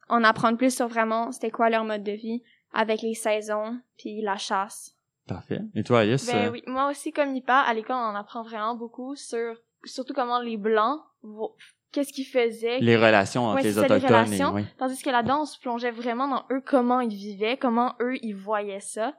en 0.08 0.22
apprendre 0.24 0.58
plus 0.58 0.74
sur 0.74 0.88
vraiment 0.88 1.32
c'était 1.32 1.50
quoi 1.50 1.70
leur 1.70 1.84
mode 1.84 2.02
de 2.04 2.12
vie 2.12 2.42
avec 2.72 3.02
les 3.02 3.14
saisons, 3.14 3.78
puis 3.98 4.20
la 4.22 4.36
chasse. 4.36 4.94
Parfait. 5.26 5.60
Et 5.74 5.82
toi, 5.84 6.00
Alice 6.00 6.26
Ben 6.26 6.46
euh, 6.48 6.50
oui, 6.50 6.62
moi 6.66 6.90
aussi, 6.90 7.12
comme 7.12 7.32
Nipa, 7.32 7.58
à 7.60 7.72
l'école, 7.74 7.96
on 7.96 7.98
en 8.10 8.14
apprend 8.14 8.42
vraiment 8.42 8.74
beaucoup 8.74 9.14
sur, 9.14 9.56
surtout 9.84 10.14
comment 10.14 10.40
les 10.40 10.56
Blancs 10.56 11.00
vo- 11.22 11.54
qu'est-ce 11.92 12.12
qu'ils 12.12 12.26
faisaient. 12.26 12.80
Les 12.80 12.96
relations 12.96 13.44
entre 13.44 13.56
Ouais, 13.56 13.62
les 13.62 13.72
ça, 13.72 13.80
les 13.82 13.86
autochtones 13.86 14.08
relations. 14.24 14.58
et 14.58 14.62
oui. 14.62 14.66
Tandis 14.78 15.00
que 15.02 15.10
là-dedans, 15.10 15.42
on 15.42 15.44
se 15.44 15.60
plongeait 15.60 15.90
vraiment 15.92 16.26
dans 16.28 16.44
eux, 16.50 16.60
comment 16.64 17.00
ils 17.00 17.14
vivaient, 17.14 17.56
comment 17.56 17.94
eux, 18.00 18.16
ils 18.22 18.34
voyaient 18.34 18.80
ça. 18.80 19.14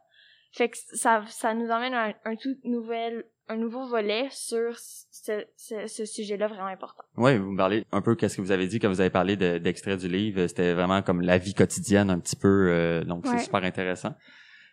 Fait 0.52 0.70
que 0.70 0.78
ça, 0.94 1.24
ça 1.30 1.54
nous 1.54 1.70
emmène 1.72 1.94
à 1.94 2.08
un, 2.08 2.14
un 2.26 2.36
tout 2.36 2.56
nouvel, 2.64 3.26
un 3.50 3.58
nouveau 3.58 3.86
volet 3.88 4.28
sur 4.32 4.78
ce, 4.78 5.46
ce, 5.58 5.88
ce 5.88 6.06
sujet-là 6.06 6.48
vraiment 6.48 6.68
important. 6.68 7.04
Oui, 7.18 7.38
vous 7.38 7.52
me 7.52 7.58
parlez 7.58 7.86
un 7.92 8.02
peu 8.02 8.16
qu'est-ce 8.16 8.38
que 8.38 8.42
vous 8.42 8.52
avez 8.52 8.68
dit 8.68 8.80
quand 8.80 8.90
vous 8.90 9.02
avez 9.02 9.10
parlé 9.10 9.36
de- 9.36 9.58
d'extrait 9.58 9.98
du 9.98 10.08
livre. 10.08 10.48
C'était 10.48 10.74
vraiment 10.74 11.02
comme 11.02 11.22
la 11.22 11.38
vie 11.38 11.54
quotidienne 11.54 12.10
un 12.10 12.20
petit 12.20 12.36
peu, 12.38 12.68
euh, 12.70 13.04
donc 13.04 13.26
Ouais. 13.26 13.32
c'est 13.38 13.46
super 13.46 13.64
intéressant. 13.64 14.14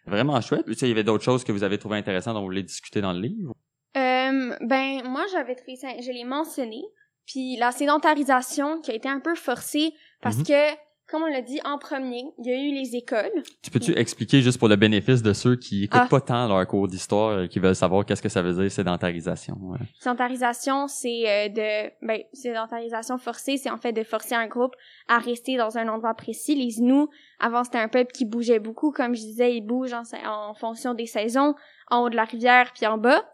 Vraiment 0.06 0.40
chouette. 0.40 0.64
Tu 0.66 0.74
sais, 0.74 0.86
il 0.86 0.90
y 0.90 0.92
avait 0.92 1.04
d'autres 1.04 1.24
choses 1.24 1.44
que 1.44 1.52
vous 1.52 1.62
avez 1.64 1.78
trouvé 1.78 1.98
intéressantes 1.98 2.34
dont 2.34 2.40
vous 2.40 2.46
voulez 2.46 2.62
discuter 2.62 3.00
dans 3.00 3.12
le 3.12 3.20
livre? 3.20 3.54
Euh, 3.96 4.56
ben, 4.60 5.02
moi, 5.04 5.24
j'avais 5.32 5.54
trouvé 5.56 5.76
ça, 5.76 5.88
je 6.00 6.10
l'ai 6.12 6.24
mentionné. 6.24 6.82
Puis 7.26 7.56
la 7.58 7.70
sédentarisation 7.72 8.80
qui 8.80 8.90
a 8.92 8.94
été 8.94 9.08
un 9.08 9.20
peu 9.20 9.34
forcée 9.34 9.92
parce 10.22 10.38
Mhm. 10.38 10.44
que, 10.46 10.74
comme 11.10 11.22
on 11.24 11.26
l'a 11.26 11.42
dit 11.42 11.60
en 11.64 11.76
premier, 11.78 12.22
il 12.38 12.46
y 12.46 12.50
a 12.52 12.56
eu 12.62 12.72
les 12.72 12.94
écoles. 12.96 13.42
Tu 13.62 13.70
peux-tu 13.70 13.92
expliquer 13.98 14.40
juste 14.42 14.58
pour 14.58 14.68
le 14.68 14.76
bénéfice 14.76 15.22
de 15.22 15.32
ceux 15.32 15.56
qui 15.56 15.84
écoutent 15.84 16.00
Ah. 16.04 16.08
pas 16.08 16.20
tant 16.20 16.46
leur 16.48 16.66
cours 16.66 16.86
d'histoire 16.88 17.42
et 17.42 17.48
qui 17.48 17.58
veulent 17.58 17.74
savoir 17.74 18.06
qu'est-ce 18.06 18.22
que 18.22 18.28
ça 18.28 18.42
veut 18.42 18.52
dire 18.52 18.70
sédentarisation? 18.70 19.56
ouais. 19.60 19.78
Sédentarisation, 19.98 20.86
c'est 20.88 21.28
euh, 21.28 21.48
de, 21.48 22.06
ben, 22.06 22.20
sédentarisation 22.32 23.18
forcée, 23.18 23.56
c'est 23.56 23.70
en 23.70 23.76
fait 23.78 23.92
de 23.92 24.02
forcer 24.04 24.34
un 24.34 24.46
groupe 24.46 24.74
à 25.08 25.18
rester 25.18 25.56
dans 25.56 25.76
un 25.78 25.88
endroit 25.88 26.14
précis. 26.14 26.54
Les 26.54 26.78
Inuits, 26.78 27.08
avant, 27.38 27.64
c'était 27.64 27.78
un 27.78 27.88
peuple 27.88 28.12
qui 28.12 28.24
bougeait 28.24 28.60
beaucoup. 28.60 28.92
Comme 28.92 29.14
je 29.14 29.20
disais, 29.22 29.56
ils 29.56 29.62
bougent 29.62 29.92
en, 29.94 30.02
en 30.26 30.54
fonction 30.54 30.94
des 30.94 31.06
saisons, 31.06 31.54
en 31.90 32.02
haut 32.04 32.10
de 32.10 32.16
la 32.16 32.24
rivière 32.24 32.72
puis 32.74 32.86
en 32.86 32.98
bas, 32.98 33.24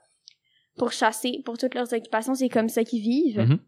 pour 0.79 0.93
chasser, 0.93 1.43
pour 1.45 1.59
toutes 1.59 1.75
leurs 1.75 1.93
occupations. 1.93 2.35
C'est 2.35 2.49
comme 2.49 2.69
ça 2.69 2.85
qu'ils 2.85 3.03
vivent. 3.03 3.41
Mhm. 3.41 3.59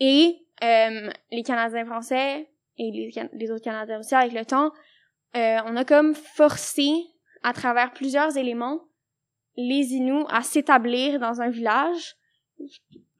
Et 0.00 0.36
euh, 0.62 1.10
les 1.32 1.42
Canadiens 1.42 1.84
français 1.84 2.48
et 2.78 3.12
les, 3.32 3.50
autres 3.50 3.64
Canadiens 3.64 3.98
aussi, 3.98 4.14
avec 4.14 4.32
le 4.32 4.44
temps, 4.44 4.70
euh, 5.36 5.58
on 5.66 5.76
a 5.76 5.84
comme 5.84 6.14
forcé, 6.14 6.90
à 7.42 7.52
travers 7.52 7.92
plusieurs 7.92 8.36
éléments, 8.36 8.80
les 9.56 9.94
Inuits 9.94 10.26
à 10.28 10.42
s'établir 10.42 11.18
dans 11.18 11.40
un 11.40 11.48
village, 11.48 12.16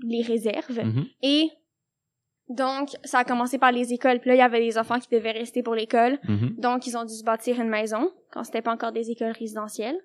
les 0.00 0.22
réserves. 0.22 0.84
Mhm. 0.84 1.06
Et 1.22 1.50
donc, 2.48 2.90
ça 3.04 3.20
a 3.20 3.24
commencé 3.24 3.58
par 3.58 3.72
les 3.72 3.92
écoles. 3.92 4.20
Puis 4.20 4.28
là, 4.28 4.34
il 4.34 4.38
y 4.38 4.42
avait 4.42 4.60
des 4.60 4.78
enfants 4.78 5.00
qui 5.00 5.08
devaient 5.08 5.32
rester 5.32 5.62
pour 5.62 5.74
l'école. 5.74 6.18
Mhm. 6.24 6.56
Donc, 6.58 6.86
ils 6.86 6.96
ont 6.96 7.04
dû 7.04 7.14
se 7.14 7.24
bâtir 7.24 7.60
une 7.60 7.68
maison 7.68 8.12
quand 8.30 8.44
c'était 8.44 8.62
pas 8.62 8.72
encore 8.72 8.92
des 8.92 9.10
écoles 9.10 9.32
résidentielles. 9.32 9.98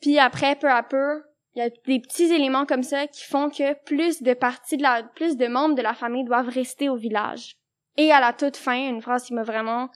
Puis 0.00 0.18
après, 0.18 0.56
peu 0.56 0.70
à 0.70 0.82
peu, 0.82 1.22
il 1.54 1.58
y 1.58 1.62
a 1.62 1.70
des 1.70 2.00
petits 2.00 2.32
éléments 2.32 2.66
comme 2.66 2.82
ça 2.84 3.06
qui 3.08 3.24
font 3.24 3.50
que 3.50 3.74
plus 3.84 4.22
de 4.22 4.32
parties 4.32 4.76
de 4.76 4.82
la, 4.82 5.02
plus 5.02 5.36
de 5.36 5.46
membres 5.48 5.74
de 5.74 5.82
la 5.82 5.94
famille 5.94 6.24
doivent 6.24 6.48
rester 6.48 6.88
au 6.88 6.96
village. 6.96 7.56
Et 7.98 8.12
à 8.12 8.20
la 8.20 8.32
toute 8.32 8.56
fin, 8.56 8.88
une 8.88 9.02
phrase 9.02 9.24
qui 9.24 9.34
m'a 9.34 9.42
vraiment 9.42 9.90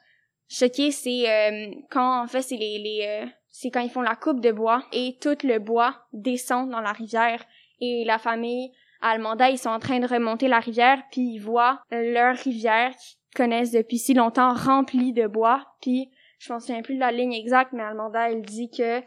choquée, 0.49 0.91
c'est 0.91 1.31
euh, 1.31 1.71
quand 1.88 2.23
en 2.23 2.27
fait 2.27 2.43
c'est 2.43 2.57
les, 2.57 3.07
euh, 3.09 3.27
c'est 3.49 3.71
quand 3.71 3.81
ils 3.81 3.91
font 3.91 4.03
la 4.03 4.17
coupe 4.17 4.41
de 4.41 4.51
bois 4.51 4.85
et 4.93 5.17
tout 5.21 5.38
le 5.45 5.59
bois 5.59 5.95
descend 6.12 6.69
dans 6.69 6.81
la 6.81 6.93
rivière 6.93 7.45
et 7.81 8.05
la 8.05 8.19
famille 8.19 8.73
Almanda, 9.01 9.51
ils 9.51 9.59
sont 9.59 9.71
en 9.71 9.79
train 9.79 10.01
de 10.01 10.07
remonter 10.07 10.49
la 10.49 10.59
rivière 10.59 11.01
puis 11.12 11.23
ils 11.35 11.38
voient 11.38 11.81
leur 11.91 12.37
rivière 12.37 12.91
qu'ils 12.91 13.37
connaissent 13.37 13.71
depuis 13.71 13.99
si 13.99 14.15
longtemps 14.15 14.53
remplie 14.53 15.12
de 15.12 15.29
bois 15.29 15.65
puis 15.81 16.11
je 16.41 16.53
m'en 16.53 16.59
souviens 16.59 16.83
plus 16.83 16.97
de 16.97 17.01
la 17.01 17.12
ligne 17.12 17.33
exacte 17.33 17.73
mais 17.73 17.85
Almanda 17.85 18.31
elle 18.31 18.43
dit 18.43 18.71
que 18.71 19.01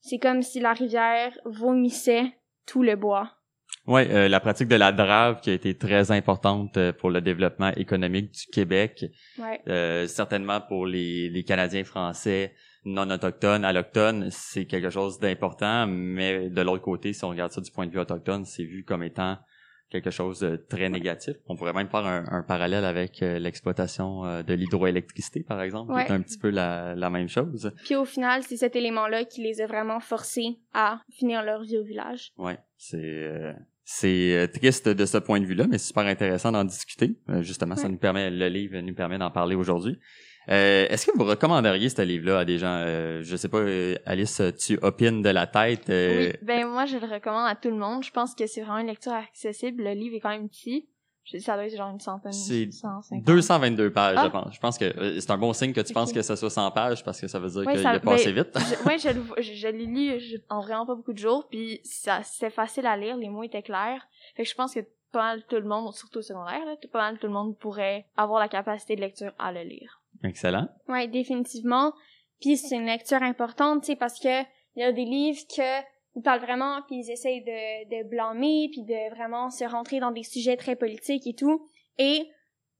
c'est 0.00 0.18
comme 0.18 0.42
si 0.42 0.60
la 0.60 0.72
rivière 0.72 1.36
vomissait 1.44 2.38
tout 2.64 2.82
le 2.84 2.94
bois. 2.94 3.35
Oui, 3.86 4.02
euh, 4.10 4.28
la 4.28 4.40
pratique 4.40 4.68
de 4.68 4.76
la 4.76 4.92
drave 4.92 5.40
qui 5.40 5.50
a 5.50 5.52
été 5.54 5.76
très 5.76 6.10
importante 6.10 6.76
euh, 6.76 6.92
pour 6.92 7.10
le 7.10 7.20
développement 7.20 7.70
économique 7.76 8.32
du 8.32 8.46
Québec, 8.52 9.06
Ouais. 9.38 9.60
Euh, 9.68 10.06
certainement 10.06 10.60
pour 10.60 10.86
les, 10.86 11.28
les 11.28 11.44
Canadiens 11.44 11.84
français 11.84 12.52
non 12.84 13.10
autochtones, 13.10 13.64
allochtones, 13.64 14.28
c'est 14.30 14.64
quelque 14.66 14.90
chose 14.90 15.18
d'important, 15.18 15.86
mais 15.88 16.48
de 16.50 16.60
l'autre 16.62 16.82
côté, 16.84 17.12
si 17.12 17.24
on 17.24 17.30
regarde 17.30 17.50
ça 17.52 17.60
du 17.60 17.70
point 17.72 17.86
de 17.86 17.90
vue 17.92 17.98
autochtone, 17.98 18.44
c'est 18.44 18.62
vu 18.64 18.84
comme 18.84 19.02
étant 19.02 19.38
quelque 19.90 20.10
chose 20.10 20.40
de 20.40 20.56
très 20.56 20.88
négatif. 20.88 21.36
On 21.46 21.56
pourrait 21.56 21.72
même 21.72 21.88
faire 21.88 22.04
un, 22.06 22.24
un 22.30 22.42
parallèle 22.42 22.84
avec 22.84 23.22
euh, 23.22 23.38
l'exploitation 23.38 24.24
euh, 24.24 24.42
de 24.42 24.52
l'hydroélectricité, 24.54 25.42
par 25.44 25.60
exemple, 25.62 25.92
qui 25.92 25.96
Ouais. 25.98 26.06
est 26.06 26.10
un 26.12 26.20
petit 26.22 26.38
peu 26.38 26.50
la, 26.50 26.94
la 26.96 27.08
même 27.10 27.28
chose. 27.28 27.72
Puis 27.84 27.94
au 27.96 28.04
final, 28.04 28.42
c'est 28.42 28.56
cet 28.56 28.74
élément-là 28.76 29.24
qui 29.24 29.42
les 29.42 29.60
a 29.60 29.66
vraiment 29.66 30.00
forcés 30.00 30.58
à 30.74 31.00
finir 31.12 31.42
leur 31.44 31.62
vie 31.62 31.78
au 31.78 31.84
village. 31.84 32.32
Ouais, 32.36 32.58
c'est 32.76 32.98
euh, 33.02 33.52
c'est 33.88 34.34
euh, 34.34 34.46
triste 34.48 34.88
de 34.88 35.06
ce 35.06 35.16
point 35.16 35.40
de 35.40 35.46
vue-là, 35.46 35.66
mais 35.70 35.78
c'est 35.78 35.86
super 35.86 36.06
intéressant 36.06 36.50
d'en 36.50 36.64
discuter. 36.64 37.14
Euh, 37.30 37.40
justement, 37.42 37.76
ça 37.76 37.88
nous 37.88 37.98
permet, 37.98 38.30
le 38.30 38.48
livre 38.48 38.76
nous 38.80 38.94
permet 38.94 39.16
d'en 39.16 39.30
parler 39.30 39.54
aujourd'hui. 39.54 39.96
Euh, 40.48 40.86
Est-ce 40.88 41.06
que 41.06 41.16
vous 41.16 41.22
recommanderiez 41.22 41.88
ce 41.88 42.02
livre-là 42.02 42.40
à 42.40 42.44
des 42.44 42.58
gens 42.58 42.82
euh, 42.84 43.22
Je 43.22 43.36
sais 43.36 43.48
pas, 43.48 43.58
euh, 43.58 43.94
Alice, 44.04 44.42
tu 44.58 44.76
opines 44.82 45.22
de 45.22 45.28
la 45.28 45.46
tête. 45.46 45.84
Oui, 45.88 46.32
ben 46.42 46.66
moi 46.66 46.84
je 46.86 46.98
le 46.98 47.06
recommande 47.06 47.48
à 47.48 47.54
tout 47.54 47.70
le 47.70 47.76
monde. 47.76 48.02
Je 48.02 48.10
pense 48.10 48.34
que 48.34 48.48
c'est 48.48 48.60
vraiment 48.62 48.78
une 48.78 48.88
lecture 48.88 49.12
accessible. 49.12 49.84
Le 49.84 49.92
livre 49.92 50.16
est 50.16 50.20
quand 50.20 50.30
même 50.30 50.48
petit. 50.48 50.88
Je- 51.26 51.38
Ça 51.38 51.54
doit 51.54 51.66
être 51.66 51.76
genre 51.76 51.90
une 51.90 51.98
centaine, 52.00 52.32
C'est 52.32 52.70
150. 52.70 53.24
222 53.24 53.92
pages, 53.92 54.14
Ah. 54.18 54.24
je 54.26 54.30
pense. 54.30 54.54
Je 54.54 54.60
pense 54.60 54.78
que 54.78 54.84
euh, 54.84 55.20
c'est 55.20 55.30
un 55.32 55.38
bon 55.38 55.52
signe 55.52 55.72
que 55.72 55.80
tu 55.80 55.92
penses 55.92 56.12
que 56.12 56.22
ça 56.22 56.36
soit 56.36 56.50
100 56.50 56.70
pages 56.70 57.02
parce 57.04 57.20
que 57.20 57.26
ça 57.26 57.38
veut 57.40 57.48
dire 57.50 57.66
Ouais, 57.66 57.72
qu'il 57.74 57.82
ça- 57.82 57.90
a 57.90 57.98
passé 58.00 58.32
ben, 58.32 58.44
vite. 58.44 58.56
Je, 58.56 58.86
ouais, 58.86 58.98
je, 59.42 59.68
l'ai 59.68 59.86
lu 59.86 60.20
je- 60.20 60.36
en 60.48 60.60
vraiment 60.60 60.86
pas 60.86 60.94
beaucoup 60.94 61.12
de 61.12 61.18
jours, 61.18 61.48
puis 61.50 61.80
ça 61.84 62.22
c'était 62.22 62.50
facile 62.50 62.86
à 62.86 62.96
lire, 62.96 63.16
les 63.16 63.28
mots 63.28 63.42
étaient 63.42 63.62
clairs. 63.62 64.06
Fait 64.36 64.44
que 64.44 64.48
je 64.48 64.54
pense 64.54 64.72
que 64.74 64.80
pas 65.12 65.18
mal 65.34 65.42
tout 65.48 65.56
le 65.56 65.64
monde, 65.66 65.92
surtout 65.94 66.18
au 66.18 66.22
secondaire, 66.22 66.64
là, 66.64 66.76
pas 66.92 66.98
mal 67.00 67.18
tout 67.18 67.26
le 67.26 67.32
monde 67.32 67.56
pourrait 67.58 68.06
avoir 68.16 68.38
la 68.40 68.48
capacité 68.48 68.94
de 68.96 69.00
lecture 69.00 69.32
à 69.38 69.50
le 69.52 69.62
lire. 69.62 70.00
Excellent. 70.22 70.68
Ouais, 70.88 71.08
définitivement. 71.08 71.92
Puis 72.40 72.56
c'est 72.56 72.76
une 72.76 72.86
lecture 72.86 73.22
importante, 73.22 73.80
tu 73.82 73.86
sais, 73.88 73.96
parce 73.96 74.20
que 74.20 74.42
il 74.76 74.80
y 74.80 74.82
a 74.82 74.92
des 74.92 75.04
livres 75.04 75.40
que 75.48 75.80
ils 76.16 76.22
parlent 76.22 76.40
vraiment, 76.40 76.80
puis 76.86 76.96
ils 76.96 77.10
essayent 77.10 77.44
de, 77.44 77.84
de 77.90 78.08
blâmer, 78.08 78.68
puis 78.72 78.82
de 78.82 79.14
vraiment 79.14 79.50
se 79.50 79.64
rentrer 79.64 80.00
dans 80.00 80.10
des 80.10 80.22
sujets 80.22 80.56
très 80.56 80.74
politiques 80.74 81.26
et 81.26 81.34
tout. 81.34 81.68
Et 81.98 82.26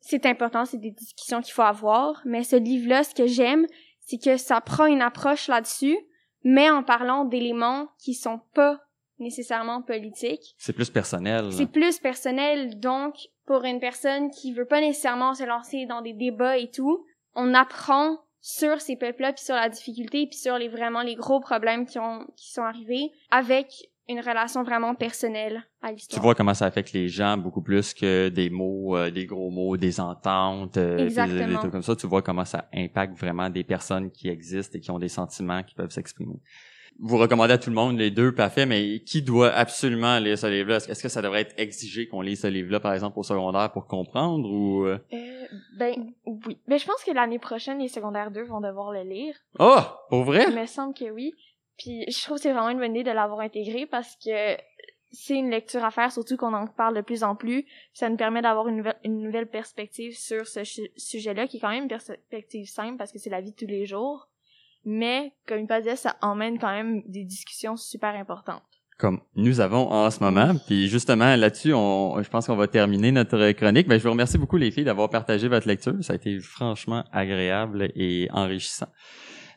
c'est 0.00 0.24
important, 0.24 0.64
c'est 0.64 0.78
des 0.78 0.90
discussions 0.90 1.42
qu'il 1.42 1.52
faut 1.52 1.62
avoir. 1.62 2.22
Mais 2.24 2.42
ce 2.42 2.56
livre-là, 2.56 3.04
ce 3.04 3.14
que 3.14 3.26
j'aime, 3.26 3.66
c'est 4.00 4.18
que 4.18 4.38
ça 4.38 4.60
prend 4.62 4.86
une 4.86 5.02
approche 5.02 5.48
là-dessus, 5.48 5.98
mais 6.44 6.70
en 6.70 6.82
parlant 6.82 7.26
d'éléments 7.26 7.88
qui 7.98 8.14
sont 8.14 8.40
pas 8.54 8.80
nécessairement 9.18 9.82
politiques. 9.82 10.54
C'est 10.56 10.72
plus 10.72 10.90
personnel. 10.90 11.52
C'est 11.52 11.70
plus 11.70 11.98
personnel, 11.98 12.80
donc 12.80 13.16
pour 13.46 13.64
une 13.64 13.80
personne 13.80 14.30
qui 14.30 14.52
veut 14.52 14.66
pas 14.66 14.80
nécessairement 14.80 15.34
se 15.34 15.44
lancer 15.44 15.86
dans 15.86 16.00
des 16.00 16.12
débats 16.14 16.56
et 16.56 16.70
tout, 16.70 17.04
on 17.34 17.52
apprend 17.52 18.18
sur 18.48 18.80
ces 18.80 18.94
peuples-là, 18.94 19.32
puis 19.32 19.44
sur 19.44 19.56
la 19.56 19.68
difficulté, 19.68 20.24
puis 20.28 20.38
sur 20.38 20.56
les 20.56 20.68
vraiment 20.68 21.02
les 21.02 21.16
gros 21.16 21.40
problèmes 21.40 21.84
qui 21.84 21.98
ont 21.98 22.24
qui 22.36 22.52
sont 22.52 22.62
arrivés, 22.62 23.10
avec 23.32 23.90
une 24.08 24.20
relation 24.20 24.62
vraiment 24.62 24.94
personnelle 24.94 25.64
à 25.82 25.88
Tu 25.88 25.94
l'histoire. 25.94 26.22
vois 26.22 26.34
comment 26.36 26.54
ça 26.54 26.66
affecte 26.66 26.92
les 26.92 27.08
gens 27.08 27.36
beaucoup 27.36 27.60
plus 27.60 27.92
que 27.92 28.28
des 28.28 28.48
mots, 28.48 28.96
euh, 28.96 29.10
des 29.10 29.26
gros 29.26 29.50
mots, 29.50 29.76
des 29.76 29.98
ententes, 29.98 30.76
euh, 30.76 31.08
des, 31.08 31.44
des 31.46 31.54
trucs 31.54 31.72
comme 31.72 31.82
ça. 31.82 31.96
Tu 31.96 32.06
vois 32.06 32.22
comment 32.22 32.44
ça 32.44 32.68
impacte 32.72 33.18
vraiment 33.18 33.50
des 33.50 33.64
personnes 33.64 34.12
qui 34.12 34.28
existent 34.28 34.78
et 34.78 34.80
qui 34.80 34.92
ont 34.92 35.00
des 35.00 35.08
sentiments 35.08 35.64
qui 35.64 35.74
peuvent 35.74 35.90
s'exprimer. 35.90 36.40
Vous 36.98 37.18
recommandez 37.18 37.52
à 37.52 37.58
tout 37.58 37.68
le 37.70 37.76
monde 37.76 37.98
les 37.98 38.10
deux, 38.10 38.34
parfait, 38.34 38.64
mais 38.66 39.00
qui 39.00 39.20
doit 39.22 39.50
absolument 39.52 40.18
lire 40.18 40.38
ce 40.38 40.46
livre-là? 40.46 40.76
Est-ce 40.76 41.02
que 41.02 41.08
ça 41.08 41.20
devrait 41.20 41.42
être 41.42 41.54
exigé 41.58 42.08
qu'on 42.08 42.22
lise 42.22 42.40
ce 42.40 42.46
livre-là, 42.46 42.80
par 42.80 42.94
exemple, 42.94 43.18
au 43.18 43.22
secondaire 43.22 43.70
pour 43.72 43.86
comprendre 43.86 44.48
ou... 44.50 44.84
euh? 44.86 44.98
Euh, 45.12 45.46
ben 45.78 45.94
oui. 46.24 46.58
Ben 46.66 46.78
je 46.78 46.86
pense 46.86 47.04
que 47.04 47.10
l'année 47.12 47.38
prochaine 47.38 47.78
les 47.80 47.88
secondaires 47.88 48.30
2 48.30 48.44
vont 48.44 48.60
devoir 48.60 48.92
le 48.92 49.02
lire. 49.02 49.34
Oh! 49.58 49.78
Pour 50.08 50.24
vrai? 50.24 50.46
Il 50.48 50.56
me 50.58 50.66
semble 50.66 50.94
que 50.94 51.10
oui. 51.10 51.34
Puis 51.78 52.04
je 52.10 52.22
trouve 52.24 52.38
que 52.38 52.42
c'est 52.44 52.52
vraiment 52.52 52.70
une 52.70 52.78
bonne 52.78 52.96
idée 52.96 53.04
de 53.10 53.14
l'avoir 53.14 53.40
intégré 53.40 53.84
parce 53.86 54.16
que 54.16 54.56
c'est 55.12 55.34
une 55.34 55.50
lecture 55.50 55.84
à 55.84 55.90
faire, 55.90 56.10
surtout 56.10 56.36
qu'on 56.36 56.52
en 56.54 56.66
parle 56.66 56.96
de 56.96 57.00
plus 57.02 57.22
en 57.22 57.36
plus. 57.36 57.66
Ça 57.92 58.08
nous 58.08 58.16
permet 58.16 58.40
d'avoir 58.42 58.68
une, 58.68 58.76
nouvelle- 58.78 58.98
une 59.04 59.20
nouvelle 59.20 59.46
perspective 59.48 60.16
sur 60.16 60.46
ce 60.46 60.60
sujet-là, 60.96 61.46
qui 61.46 61.58
est 61.58 61.60
quand 61.60 61.70
même 61.70 61.82
une 61.84 61.88
perspective 61.88 62.66
simple 62.66 62.96
parce 62.96 63.12
que 63.12 63.18
c'est 63.18 63.30
la 63.30 63.40
vie 63.42 63.50
de 63.52 63.56
tous 63.56 63.66
les 63.66 63.84
jours. 63.86 64.28
Mais, 64.88 65.32
comme 65.48 65.58
il 65.58 65.66
disait, 65.66 65.96
ça 65.96 66.16
emmène 66.22 66.58
quand 66.58 66.70
même 66.70 67.02
des 67.08 67.24
discussions 67.24 67.76
super 67.76 68.14
importantes. 68.14 68.62
comme 68.98 69.20
nous 69.34 69.60
avons 69.60 69.90
en 69.90 70.10
ce 70.10 70.22
moment. 70.22 70.54
Puis 70.66 70.88
justement, 70.88 71.36
là-dessus, 71.36 71.74
on, 71.74 72.22
je 72.22 72.28
pense 72.30 72.46
qu'on 72.46 72.56
va 72.56 72.68
terminer 72.68 73.12
notre 73.12 73.50
chronique. 73.52 73.88
Ben, 73.88 73.98
je 73.98 74.04
vous 74.04 74.10
remercie 74.12 74.38
beaucoup, 74.38 74.56
les 74.56 74.70
filles, 74.70 74.84
d'avoir 74.84 75.10
partagé 75.10 75.48
votre 75.48 75.68
lecture. 75.68 75.92
Ça 76.00 76.14
a 76.14 76.16
été 76.16 76.38
franchement 76.38 77.04
agréable 77.12 77.90
et 77.94 78.28
enrichissant. 78.32 78.86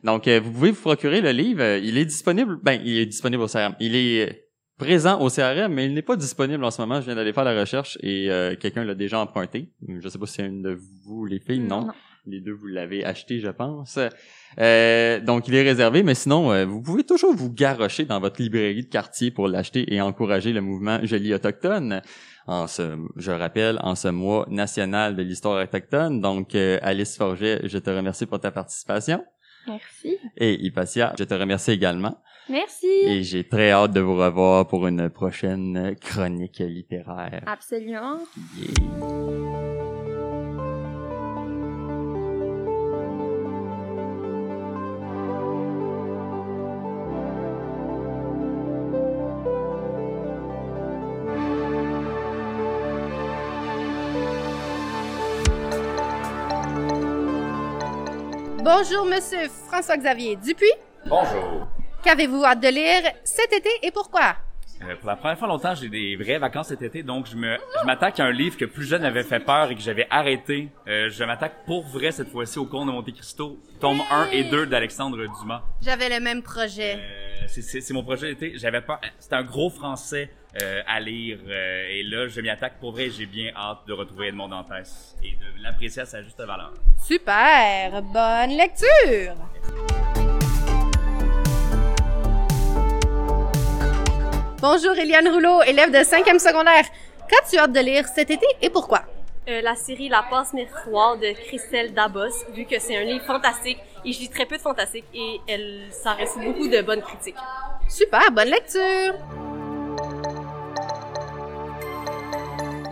Donc, 0.03 0.27
euh, 0.27 0.39
vous 0.41 0.51
pouvez 0.51 0.71
vous 0.71 0.81
procurer 0.81 1.21
le 1.21 1.31
livre. 1.31 1.77
Il 1.77 1.97
est 1.97 2.05
disponible, 2.05 2.57
ben, 2.63 2.81
il 2.83 2.97
est 2.97 3.05
disponible 3.05 3.43
au 3.43 3.47
CRM. 3.47 3.75
Il 3.79 3.95
est 3.95 4.49
présent 4.77 5.21
au 5.21 5.29
CRM, 5.29 5.71
mais 5.73 5.85
il 5.85 5.93
n'est 5.93 6.01
pas 6.01 6.15
disponible 6.15 6.63
en 6.63 6.71
ce 6.71 6.81
moment. 6.81 6.99
Je 7.01 7.05
viens 7.05 7.15
d'aller 7.15 7.33
faire 7.33 7.43
la 7.43 7.57
recherche 7.57 7.97
et 8.01 8.31
euh, 8.31 8.55
quelqu'un 8.55 8.83
l'a 8.83 8.95
déjà 8.95 9.19
emprunté. 9.19 9.71
Je 9.87 10.09
sais 10.09 10.17
pas 10.17 10.25
si 10.25 10.35
c'est 10.35 10.45
une 10.47 10.63
de 10.63 10.77
vous, 11.05 11.25
les 11.25 11.39
filles, 11.39 11.59
non? 11.59 11.85
Non. 11.85 11.93
Les 12.25 12.41
deux, 12.41 12.53
vous 12.53 12.67
l'avez 12.67 13.03
acheté, 13.03 13.39
je 13.39 13.49
pense. 13.49 13.99
Euh, 14.59 15.19
donc, 15.19 15.47
il 15.47 15.55
est 15.55 15.63
réservé, 15.63 16.03
mais 16.03 16.15
sinon, 16.15 16.51
euh, 16.51 16.65
vous 16.65 16.81
pouvez 16.81 17.03
toujours 17.03 17.33
vous 17.33 17.51
garrocher 17.51 18.05
dans 18.05 18.19
votre 18.19 18.41
librairie 18.41 18.83
de 18.83 18.89
quartier 18.89 19.31
pour 19.31 19.47
l'acheter 19.47 19.93
et 19.93 20.01
encourager 20.01 20.53
le 20.53 20.61
mouvement 20.61 20.99
Joli 21.03 21.33
Autochtone. 21.33 22.01
En 22.47 22.67
ce, 22.67 22.97
je 23.15 23.31
rappelle, 23.31 23.77
en 23.81 23.95
ce 23.95 24.07
mois 24.07 24.45
national 24.49 25.15
de 25.15 25.21
l'histoire 25.21 25.61
autochtone. 25.63 26.19
Donc, 26.21 26.55
euh, 26.55 26.79
Alice 26.81 27.15
Forget, 27.15 27.61
je 27.63 27.77
te 27.77 27.89
remercie 27.89 28.25
pour 28.25 28.39
ta 28.39 28.51
participation. 28.51 29.23
Merci. 29.67 30.17
Et 30.37 30.55
Hypatia, 30.65 31.13
je 31.17 31.23
te 31.23 31.33
remercie 31.33 31.71
également. 31.71 32.17
Merci. 32.49 32.87
Et 33.05 33.21
j'ai 33.21 33.43
très 33.43 33.71
hâte 33.71 33.91
de 33.93 33.99
vous 33.99 34.15
revoir 34.15 34.67
pour 34.67 34.87
une 34.87 35.09
prochaine 35.09 35.95
chronique 36.01 36.57
littéraire. 36.59 37.43
Absolument. 37.45 38.17
Yeah. 38.57 39.98
Bonjour, 58.71 59.03
monsieur 59.03 59.47
François-Xavier 59.67 60.35
Dupuis. 60.35 60.67
Bonjour. 61.07 61.67
Qu'avez-vous 62.03 62.45
hâte 62.45 62.59
de 62.59 62.67
lire 62.67 63.01
cet 63.23 63.51
été 63.51 63.67
et 63.81 63.89
pourquoi? 63.89 64.35
Euh, 64.83 64.95
pour 64.97 65.09
la 65.09 65.15
première 65.15 65.39
fois 65.39 65.47
longtemps, 65.47 65.73
j'ai 65.73 65.89
des 65.89 66.15
vraies 66.15 66.37
vacances 66.37 66.67
cet 66.67 66.83
été, 66.83 67.01
donc 67.01 67.25
je 67.25 67.35
me 67.35 67.57
je 67.81 67.85
m'attaque 67.87 68.19
à 68.19 68.25
un 68.25 68.31
livre 68.31 68.57
que 68.57 68.65
plus 68.65 68.85
jeune 68.85 69.03
avait 69.03 69.23
fait 69.23 69.39
peur 69.39 69.71
et 69.71 69.75
que 69.75 69.81
j'avais 69.81 70.05
arrêté. 70.11 70.69
Euh, 70.87 71.09
je 71.09 71.23
m'attaque 71.23 71.65
pour 71.65 71.83
vrai 71.87 72.11
cette 72.11 72.29
fois-ci 72.29 72.59
au 72.59 72.65
Comte 72.65 72.85
de 72.85 72.91
Monte 72.91 73.11
Cristo, 73.11 73.57
tome 73.81 74.03
1 74.11 74.27
et 74.33 74.43
2 74.43 74.67
d'Alexandre 74.67 75.17
Dumas. 75.41 75.63
J'avais 75.81 76.07
le 76.09 76.19
même 76.23 76.43
projet. 76.43 76.97
Euh, 76.97 77.45
c'est- 77.47 77.63
c'est 77.63 77.81
c'est 77.81 77.93
mon 77.95 78.03
projet 78.03 78.27
d'été. 78.35 78.53
J'avais 78.55 78.81
pas. 78.81 79.01
C'était 79.17 79.35
un 79.35 79.43
gros 79.43 79.71
français 79.71 80.29
euh, 80.61 80.81
à 80.87 80.99
lire 80.99 81.37
euh, 81.47 81.87
et 81.89 82.03
là, 82.03 82.27
je 82.27 82.41
m'y 82.41 82.49
attaque 82.49 82.79
pour 82.79 82.91
vrai. 82.91 83.09
J'ai 83.09 83.25
bien 83.25 83.51
hâte 83.55 83.79
de 83.87 83.93
retrouver 83.93 84.29
Edmond 84.29 84.49
Dantès 84.49 85.15
et 85.23 85.31
de 85.31 85.63
l'apprécier 85.63 86.01
à 86.01 86.05
sa 86.05 86.23
juste 86.23 86.39
valeur. 86.39 86.73
Super! 87.01 88.01
Bonne 88.01 88.57
lecture! 88.57 89.35
Bonjour, 94.61 94.91
Eliane 94.97 95.29
Rouleau, 95.29 95.61
élève 95.61 95.91
de 95.91 95.99
5e 95.99 96.39
secondaire. 96.39 96.83
Qu'as-tu 97.29 97.57
hâte 97.57 97.71
de 97.71 97.79
lire 97.79 98.05
cet 98.07 98.31
été 98.31 98.45
et 98.61 98.69
pourquoi? 98.69 99.03
Euh, 99.47 99.61
la 99.61 99.75
série 99.75 100.09
La 100.09 100.23
passe 100.23 100.53
miroir 100.53 101.17
de 101.17 101.31
Christelle 101.47 101.93
Dabos, 101.93 102.45
vu 102.53 102.65
que 102.65 102.77
c'est 102.79 102.97
un 102.97 103.03
livre 103.03 103.23
fantastique 103.23 103.77
et 104.03 104.11
je 104.11 104.19
lis 104.19 104.29
très 104.29 104.45
peu 104.45 104.57
de 104.57 104.61
fantastique 104.61 105.05
et 105.13 105.39
elle, 105.47 105.83
ça 105.91 106.13
reste 106.13 106.37
beaucoup 106.39 106.67
de 106.67 106.81
bonnes 106.81 107.01
critiques. 107.01 107.35
Super, 107.87 108.31
bonne 108.31 108.49
lecture! 108.49 109.13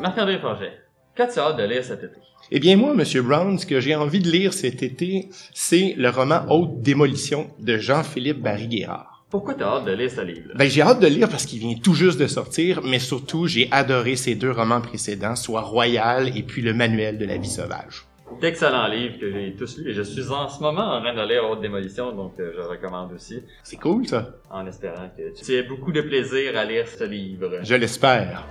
Marc-André 0.01 0.39
Forget, 0.39 0.73
qu'as-tu 1.15 1.39
hâte 1.39 1.57
de 1.57 1.63
lire 1.63 1.83
cet 1.83 2.03
été? 2.03 2.15
Eh 2.51 2.59
bien, 2.59 2.77
moi, 2.77 2.93
Monsieur 2.93 3.21
Brown, 3.23 3.57
ce 3.57 3.65
que 3.65 3.79
j'ai 3.79 3.95
envie 3.95 4.19
de 4.19 4.29
lire 4.29 4.53
cet 4.53 4.83
été, 4.83 5.27
c'est 5.53 5.95
le 5.97 6.09
roman 6.09 6.41
Haute 6.49 6.81
Démolition 6.81 7.49
de 7.59 7.77
Jean-Philippe 7.77 8.41
Barry-Guérard. 8.41 9.25
Pourquoi 9.29 9.55
t'as 9.55 9.65
hâte 9.77 9.85
de 9.85 9.91
lire 9.91 10.09
ce 10.11 10.21
livre? 10.21 10.51
Ben, 10.55 10.69
j'ai 10.69 10.81
hâte 10.81 11.01
de 11.01 11.07
le 11.07 11.13
lire 11.15 11.29
parce 11.29 11.45
qu'il 11.45 11.59
vient 11.59 11.75
tout 11.83 11.93
juste 11.93 12.19
de 12.19 12.27
sortir, 12.27 12.81
mais 12.83 12.99
surtout, 12.99 13.47
j'ai 13.47 13.67
adoré 13.71 14.15
ces 14.15 14.35
deux 14.35 14.51
romans 14.51 14.79
précédents, 14.79 15.35
soit 15.35 15.61
Royal 15.61 16.37
et 16.37 16.43
puis 16.43 16.61
Le 16.61 16.73
Manuel 16.73 17.17
de 17.17 17.25
la 17.25 17.37
vie 17.37 17.49
sauvage. 17.49 18.05
D'excellents 18.41 18.87
livres 18.87 19.17
que 19.19 19.31
j'ai 19.31 19.55
tous 19.57 19.77
lus 19.79 19.89
et 19.91 19.93
je 19.93 20.01
suis 20.01 20.29
en 20.29 20.47
ce 20.47 20.61
moment 20.61 20.93
en 20.95 21.01
train 21.01 21.13
de 21.13 21.27
lire 21.27 21.49
Haute 21.49 21.61
Démolition, 21.61 22.13
donc 22.13 22.33
euh, 22.39 22.51
je 22.55 22.61
recommande 22.61 23.11
aussi, 23.13 23.41
C'est 23.63 23.77
cool, 23.77 24.05
ça. 24.07 24.29
en 24.51 24.65
espérant 24.67 25.09
que 25.17 25.33
tu 25.33 25.53
aies 25.53 25.63
beaucoup 25.63 25.91
de 25.91 26.01
plaisir 26.01 26.55
à 26.57 26.63
lire 26.65 26.87
ce 26.87 27.03
livre. 27.05 27.59
Je 27.63 27.75
l'espère. 27.75 28.45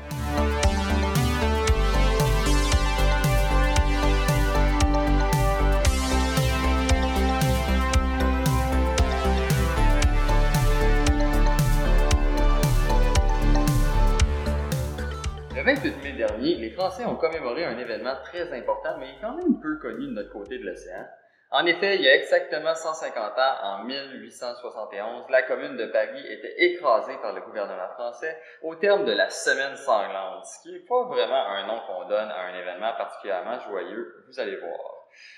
Les 16.54 16.70
Français 16.70 17.04
ont 17.04 17.16
commémoré 17.16 17.64
un 17.64 17.78
événement 17.78 18.14
très 18.22 18.52
important, 18.56 18.96
mais 18.98 19.16
quand 19.20 19.34
même 19.34 19.60
peu 19.60 19.78
connu 19.78 20.06
de 20.06 20.12
notre 20.12 20.32
côté 20.32 20.58
de 20.58 20.64
l'océan. 20.64 21.06
En 21.50 21.64
effet, 21.64 21.94
il 21.94 22.02
y 22.02 22.08
a 22.08 22.14
exactement 22.16 22.74
150 22.74 23.38
ans, 23.38 23.54
en 23.62 23.84
1871, 23.84 25.26
la 25.30 25.42
commune 25.42 25.76
de 25.76 25.86
Paris 25.86 26.26
était 26.28 26.54
écrasée 26.64 27.16
par 27.22 27.32
le 27.32 27.40
gouvernement 27.40 27.88
français 27.94 28.36
au 28.62 28.74
terme 28.74 29.04
de 29.04 29.12
la 29.12 29.30
semaine 29.30 29.76
sanglante, 29.76 30.44
ce 30.44 30.62
qui 30.62 30.72
n'est 30.72 30.86
pas 30.86 31.04
vraiment 31.04 31.46
un 31.46 31.66
nom 31.68 31.80
qu'on 31.86 32.08
donne 32.08 32.30
à 32.30 32.40
un 32.46 32.58
événement 32.58 32.92
particulièrement 32.98 33.60
joyeux, 33.60 34.24
vous 34.26 34.40
allez 34.40 34.56
voir. 34.56 34.96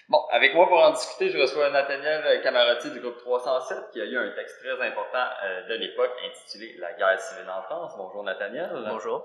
Bon, 0.08 0.24
avec 0.30 0.54
moi 0.54 0.66
pour 0.66 0.78
en 0.78 0.90
discuter, 0.92 1.28
je 1.28 1.38
reçois 1.38 1.70
Nathaniel 1.70 2.40
Camarotti 2.42 2.90
du 2.90 3.00
groupe 3.00 3.18
307 3.18 3.90
qui 3.92 4.00
a 4.00 4.04
eu 4.04 4.16
un 4.16 4.30
texte 4.34 4.58
très 4.60 4.86
important 4.86 5.26
euh, 5.44 5.68
de 5.68 5.74
l'époque 5.74 6.10
intitulé 6.26 6.74
La 6.78 6.94
guerre 6.94 7.20
civile 7.20 7.48
en 7.50 7.62
France. 7.62 7.92
Bonjour 7.98 8.24
Nathaniel. 8.24 8.70
Bonjour. 8.88 9.24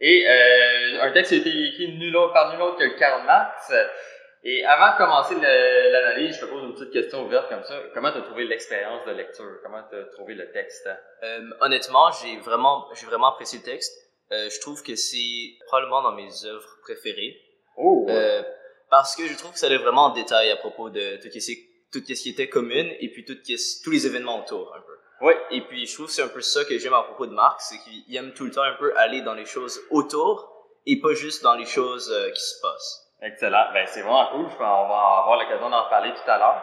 Et 0.00 0.26
euh, 0.28 1.02
un 1.02 1.12
texte 1.12 1.30
qui 1.32 1.38
a 1.38 1.40
été 1.40 1.68
écrit 1.68 1.96
nul 1.96 2.14
autre, 2.16 2.32
par 2.32 2.52
nul 2.52 2.60
autre 2.62 2.78
que 2.78 2.98
Karl 2.98 3.24
Marx. 3.24 3.72
Et 4.44 4.64
avant 4.64 4.92
de 4.92 4.98
commencer 4.98 5.34
l'analyse, 5.34 6.36
je 6.36 6.40
te 6.42 6.50
pose 6.50 6.62
une 6.62 6.74
petite 6.74 6.92
question 6.92 7.24
ouverte 7.24 7.48
comme 7.48 7.64
ça. 7.64 7.80
Comment 7.94 8.12
tu 8.12 8.18
as 8.18 8.22
trouvé 8.22 8.44
l'expérience 8.44 9.04
de 9.06 9.12
lecture? 9.12 9.58
Comment 9.62 9.82
tu 9.90 9.96
as 9.96 10.04
trouvé 10.14 10.34
le 10.34 10.52
texte? 10.52 10.88
Euh, 11.24 11.40
honnêtement, 11.60 12.10
j'ai 12.12 12.36
vraiment, 12.40 12.86
j'ai 12.94 13.06
vraiment 13.06 13.32
apprécié 13.32 13.58
le 13.58 13.64
texte. 13.64 13.92
Euh, 14.32 14.48
je 14.50 14.60
trouve 14.60 14.82
que 14.82 14.94
c'est 14.94 15.56
probablement 15.66 16.02
dans 16.02 16.12
mes 16.12 16.28
œuvres 16.44 16.78
préférées. 16.82 17.36
Oh! 17.76 18.06
Euh, 18.08 18.42
parce 18.90 19.16
que 19.16 19.26
je 19.26 19.36
trouve 19.36 19.52
que 19.52 19.58
ça 19.58 19.66
allait 19.66 19.78
vraiment 19.78 20.06
en 20.06 20.10
détail 20.14 20.50
à 20.52 20.56
propos 20.56 20.90
de 20.90 21.16
tout 21.16 21.28
ce 21.28 21.38
qui, 21.38 21.68
tout 21.92 21.98
ce 22.06 22.22
qui 22.22 22.30
était 22.30 22.48
commune 22.48 22.92
et 23.00 23.08
puis 23.10 23.24
tout 23.24 23.36
ce- 23.44 23.82
tous 23.82 23.90
les 23.90 24.06
événements 24.06 24.40
autour 24.44 24.72
un 24.76 24.80
peu. 24.80 24.95
Oui. 25.20 25.32
Et 25.50 25.62
puis 25.62 25.86
je 25.86 25.94
trouve 25.94 26.06
que 26.06 26.12
c'est 26.12 26.22
un 26.22 26.28
peu 26.28 26.40
ça 26.40 26.64
que 26.64 26.78
j'aime 26.78 26.94
à 26.94 27.02
propos 27.02 27.26
de 27.26 27.32
Marx, 27.32 27.68
c'est 27.70 27.78
qu'il 27.78 28.16
aime 28.16 28.32
tout 28.34 28.44
le 28.44 28.50
temps 28.50 28.62
un 28.62 28.74
peu 28.74 28.92
aller 28.96 29.22
dans 29.22 29.34
les 29.34 29.46
choses 29.46 29.80
autour 29.90 30.52
et 30.86 31.00
pas 31.00 31.14
juste 31.14 31.42
dans 31.42 31.54
les 31.54 31.66
choses 31.66 32.10
euh, 32.12 32.30
qui 32.30 32.40
se 32.40 32.60
passent. 32.60 33.02
Excellent. 33.22 33.72
Ben, 33.72 33.86
c'est 33.86 34.02
vraiment 34.02 34.26
cool. 34.30 34.46
Je 34.50 34.56
pense 34.56 34.58
qu'on 34.58 34.88
va 34.88 35.22
avoir 35.22 35.38
l'occasion 35.40 35.70
d'en 35.70 35.84
reparler 35.84 36.12
tout 36.12 36.30
à 36.30 36.38
l'heure. 36.38 36.62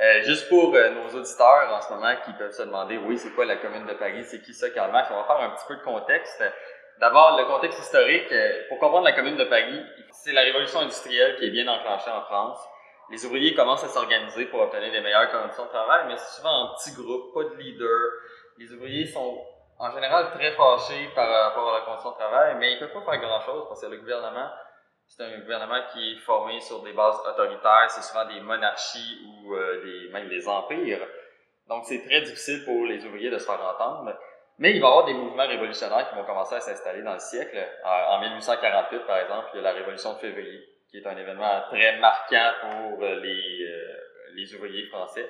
Euh, 0.00 0.22
juste 0.22 0.48
pour 0.48 0.74
euh, 0.74 0.90
nos 0.90 1.08
auditeurs 1.18 1.68
en 1.74 1.80
ce 1.82 1.92
moment 1.92 2.14
qui 2.24 2.32
peuvent 2.32 2.52
se 2.52 2.62
demander, 2.62 2.96
oui, 2.96 3.18
c'est 3.18 3.34
quoi 3.34 3.44
la 3.44 3.56
commune 3.56 3.84
de 3.86 3.92
Paris, 3.92 4.24
c'est 4.24 4.40
qui 4.40 4.54
ça, 4.54 4.70
Karl 4.70 4.90
Marx, 4.90 5.10
on 5.12 5.16
va 5.16 5.24
faire 5.24 5.40
un 5.40 5.50
petit 5.50 5.66
peu 5.68 5.76
de 5.76 5.82
contexte. 5.82 6.42
D'abord, 7.00 7.36
le 7.38 7.44
contexte 7.44 7.78
historique. 7.80 8.32
euh, 8.32 8.62
Pour 8.70 8.78
comprendre 8.78 9.04
la 9.04 9.12
commune 9.12 9.36
de 9.36 9.44
Paris, 9.44 9.78
c'est 10.12 10.32
la 10.32 10.40
révolution 10.40 10.80
industrielle 10.80 11.36
qui 11.36 11.46
est 11.46 11.50
bien 11.50 11.68
enclenchée 11.68 12.10
en 12.10 12.22
France. 12.22 12.58
Les 13.10 13.24
ouvriers 13.26 13.54
commencent 13.54 13.84
à 13.84 13.88
s'organiser 13.88 14.46
pour 14.46 14.60
obtenir 14.60 14.92
des 14.92 15.00
meilleures 15.00 15.30
conditions 15.30 15.64
de 15.64 15.70
travail, 15.70 16.06
mais 16.06 16.16
c'est 16.16 16.36
souvent 16.36 16.64
en 16.64 16.74
petits 16.74 16.92
groupes, 16.92 17.34
pas 17.34 17.44
de 17.44 17.56
leader. 17.56 18.10
Les 18.58 18.72
ouvriers 18.72 19.06
sont 19.06 19.44
en 19.78 19.90
général 19.90 20.30
très 20.30 20.52
fâchés 20.52 21.08
par 21.14 21.28
rapport 21.28 21.74
à 21.74 21.80
la 21.80 21.84
condition 21.84 22.10
de 22.12 22.16
travail, 22.16 22.56
mais 22.58 22.74
ils 22.74 22.78
peuvent 22.78 22.92
pas 22.92 23.12
faire 23.12 23.20
grand-chose 23.20 23.64
parce 23.68 23.80
que 23.80 23.86
le 23.86 23.98
gouvernement 23.98 24.50
c'est 25.10 25.24
un 25.24 25.40
gouvernement 25.40 25.80
qui 25.92 26.12
est 26.12 26.18
formé 26.20 26.60
sur 26.60 26.82
des 26.82 26.92
bases 26.92 27.18
autoritaires, 27.28 27.90
c'est 27.90 28.02
souvent 28.02 28.26
des 28.26 28.40
monarchies 28.40 29.18
ou 29.26 29.54
euh, 29.54 29.82
des, 29.82 30.12
même 30.12 30.28
des 30.28 30.46
empires. 30.46 31.04
Donc 31.68 31.82
c'est 31.84 32.04
très 32.04 32.20
difficile 32.20 32.64
pour 32.64 32.86
les 32.86 33.04
ouvriers 33.04 33.28
de 33.28 33.38
se 33.38 33.44
faire 33.44 33.60
entendre. 33.60 34.16
Mais 34.58 34.70
il 34.70 34.80
va 34.80 34.86
y 34.86 34.90
avoir 34.90 35.04
des 35.06 35.14
mouvements 35.14 35.48
révolutionnaires 35.48 36.08
qui 36.08 36.14
vont 36.14 36.24
commencer 36.24 36.54
à 36.54 36.60
s'installer 36.60 37.02
dans 37.02 37.14
le 37.14 37.18
siècle. 37.18 37.58
En, 37.84 38.14
en 38.14 38.20
1848, 38.20 38.98
par 39.00 39.18
exemple, 39.18 39.48
il 39.54 39.56
y 39.56 39.60
a 39.60 39.62
la 39.62 39.72
Révolution 39.72 40.12
de 40.12 40.18
février, 40.18 40.60
qui 40.90 40.98
est 40.98 41.06
un 41.06 41.16
événement 41.16 41.62
très 41.70 41.98
marquant 41.98 42.50
pour 42.62 43.02
euh, 43.02 43.20
les, 43.20 43.64
euh, 43.64 43.96
les 44.34 44.54
ouvriers 44.54 44.86
français. 44.86 45.28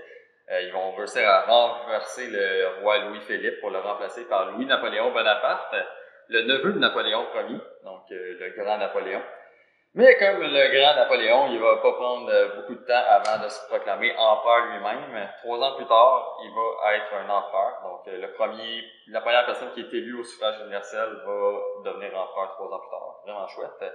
Euh, 0.51 0.62
ils 0.62 0.73
vont 0.73 0.92
réussir 0.92 1.29
à 1.29 1.42
renverser 1.42 2.29
le 2.29 2.81
roi 2.81 2.99
Louis-Philippe 2.99 3.61
pour 3.61 3.70
le 3.70 3.79
remplacer 3.79 4.27
par 4.29 4.51
Louis-Napoléon 4.53 5.12
Bonaparte, 5.12 5.75
le 6.29 6.42
neveu 6.42 6.73
de 6.73 6.79
Napoléon 6.79 7.27
Ier, 7.35 7.59
donc 7.85 8.03
euh, 8.11 8.37
le 8.38 8.51
grand 8.62 8.79
Napoléon. 8.79 9.23
Mais 9.94 10.16
comme 10.18 10.40
le 10.40 10.68
grand 10.70 10.94
Napoléon, 10.94 11.49
il 11.51 11.59
va 11.59 11.79
pas 11.79 11.92
prendre 11.94 12.31
beaucoup 12.55 12.77
de 12.77 12.87
temps 12.87 13.03
avant 13.09 13.42
de 13.42 13.49
se 13.49 13.66
proclamer 13.66 14.14
empereur 14.16 14.66
lui-même. 14.66 15.29
Trois 15.42 15.59
ans 15.59 15.77
plus 15.77 15.87
tard, 15.87 16.38
il 16.44 16.51
va 16.55 16.96
être 16.96 17.12
un 17.14 17.29
empereur. 17.29 17.81
Donc 17.83 18.07
euh, 18.07 18.20
le 18.20 18.33
premier, 18.35 18.85
la 19.09 19.20
première 19.20 19.46
personne 19.46 19.73
qui 19.73 19.81
est 19.81 19.92
élue 19.92 20.20
au 20.20 20.23
suffrage 20.23 20.61
universel 20.61 21.09
va 21.27 21.90
devenir 21.90 22.16
empereur 22.16 22.53
trois 22.53 22.68
ans 22.68 22.79
plus 22.79 22.90
tard. 22.90 23.20
Vraiment 23.25 23.49
chouette. 23.49 23.92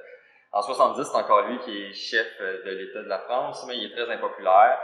En 0.55 0.61
70, 0.61 1.03
c'est 1.03 1.17
encore 1.17 1.41
lui 1.47 1.59
qui 1.59 1.83
est 1.83 1.93
chef 1.93 2.27
euh, 2.39 2.63
de 2.63 2.71
l'État 2.71 3.03
de 3.03 3.09
la 3.09 3.19
France, 3.19 3.65
mais 3.67 3.77
il 3.77 3.91
est 3.91 3.93
très 3.95 4.09
impopulaire. 4.09 4.79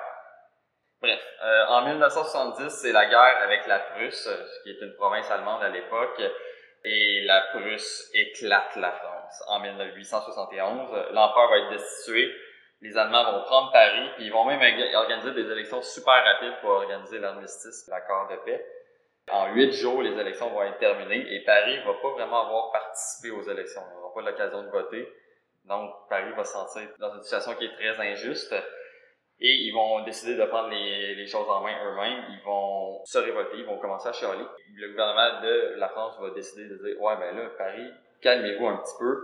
Bref, 1.02 1.22
euh, 1.44 1.66
en 1.70 1.86
1970, 1.88 2.70
c'est 2.70 2.92
la 2.92 3.06
guerre 3.06 3.38
avec 3.42 3.66
la 3.68 3.80
Prusse, 3.80 4.28
euh, 4.28 4.46
qui 4.64 4.72
est 4.72 4.82
une 4.82 4.94
province 4.96 5.32
allemande 5.32 5.64
à 5.64 5.70
l'époque, 5.70 6.22
et 6.84 7.24
la 7.24 7.40
Prusse 7.54 8.12
éclate 8.14 8.76
la 8.76 8.92
France. 8.92 9.44
En 9.48 9.62
1871, 9.62 10.90
l'empereur 11.14 11.50
va 11.50 11.58
être 11.60 11.70
destitué, 11.70 12.30
Les 12.82 12.98
Allemands 12.98 13.32
vont 13.32 13.44
prendre 13.44 13.72
Paris, 13.72 14.10
puis 14.16 14.26
ils 14.26 14.32
vont 14.34 14.44
même 14.44 14.60
orga- 14.60 14.96
organiser 14.98 15.32
des 15.32 15.50
élections 15.52 15.82
super 15.84 16.22
rapides 16.26 16.60
pour 16.62 16.72
organiser 16.72 17.20
l'armistice, 17.20 17.88
l'accord 17.88 18.28
de 18.30 18.36
paix. 18.44 18.66
En 19.32 19.54
huit 19.54 19.72
jours, 19.72 20.02
les 20.02 20.20
élections 20.20 20.50
vont 20.50 20.64
être 20.64 20.80
terminées 20.80 21.32
et 21.34 21.44
Paris 21.46 21.78
va 21.86 21.94
pas 21.94 22.10
vraiment 22.10 22.42
avoir 22.46 22.72
participé 22.72 23.30
aux 23.32 23.44
élections. 23.44 23.84
Ils 23.88 23.96
n'auront 24.02 24.14
pas 24.16 24.22
l'occasion 24.30 24.64
de 24.64 24.70
voter. 24.70 25.08
Donc, 25.66 25.92
Paris 26.10 26.32
va 26.36 26.44
se 26.44 26.54
sentir 26.54 26.90
dans 27.00 27.14
une 27.16 27.24
situation 27.24 27.54
qui 27.56 27.66
est 27.66 27.76
très 27.76 28.12
injuste. 28.12 28.54
Et 29.44 29.54
ils 29.66 29.72
vont 29.72 30.04
décider 30.04 30.36
de 30.36 30.46
prendre 30.46 30.70
les, 30.70 31.16
les 31.16 31.26
choses 31.26 31.50
en 31.50 31.62
main 31.62 31.76
eux-mêmes. 31.84 32.26
Ils 32.30 32.44
vont 32.46 33.04
se 33.06 33.18
révolter, 33.18 33.58
ils 33.58 33.66
vont 33.66 33.80
commencer 33.80 34.10
à 34.10 34.14
chialer. 34.14 34.46
Le 34.76 34.90
gouvernement 34.90 35.42
de 35.42 35.76
la 35.78 35.90
France 35.90 36.20
va 36.20 36.30
décider 36.30 36.68
de 36.68 36.76
dire 36.76 37.02
Ouais, 37.02 37.16
ben 37.18 37.36
là, 37.36 37.50
Paris, 37.58 37.90
calmez-vous 38.22 38.68
un 38.68 38.78
petit 38.78 38.94
peu. 39.00 39.20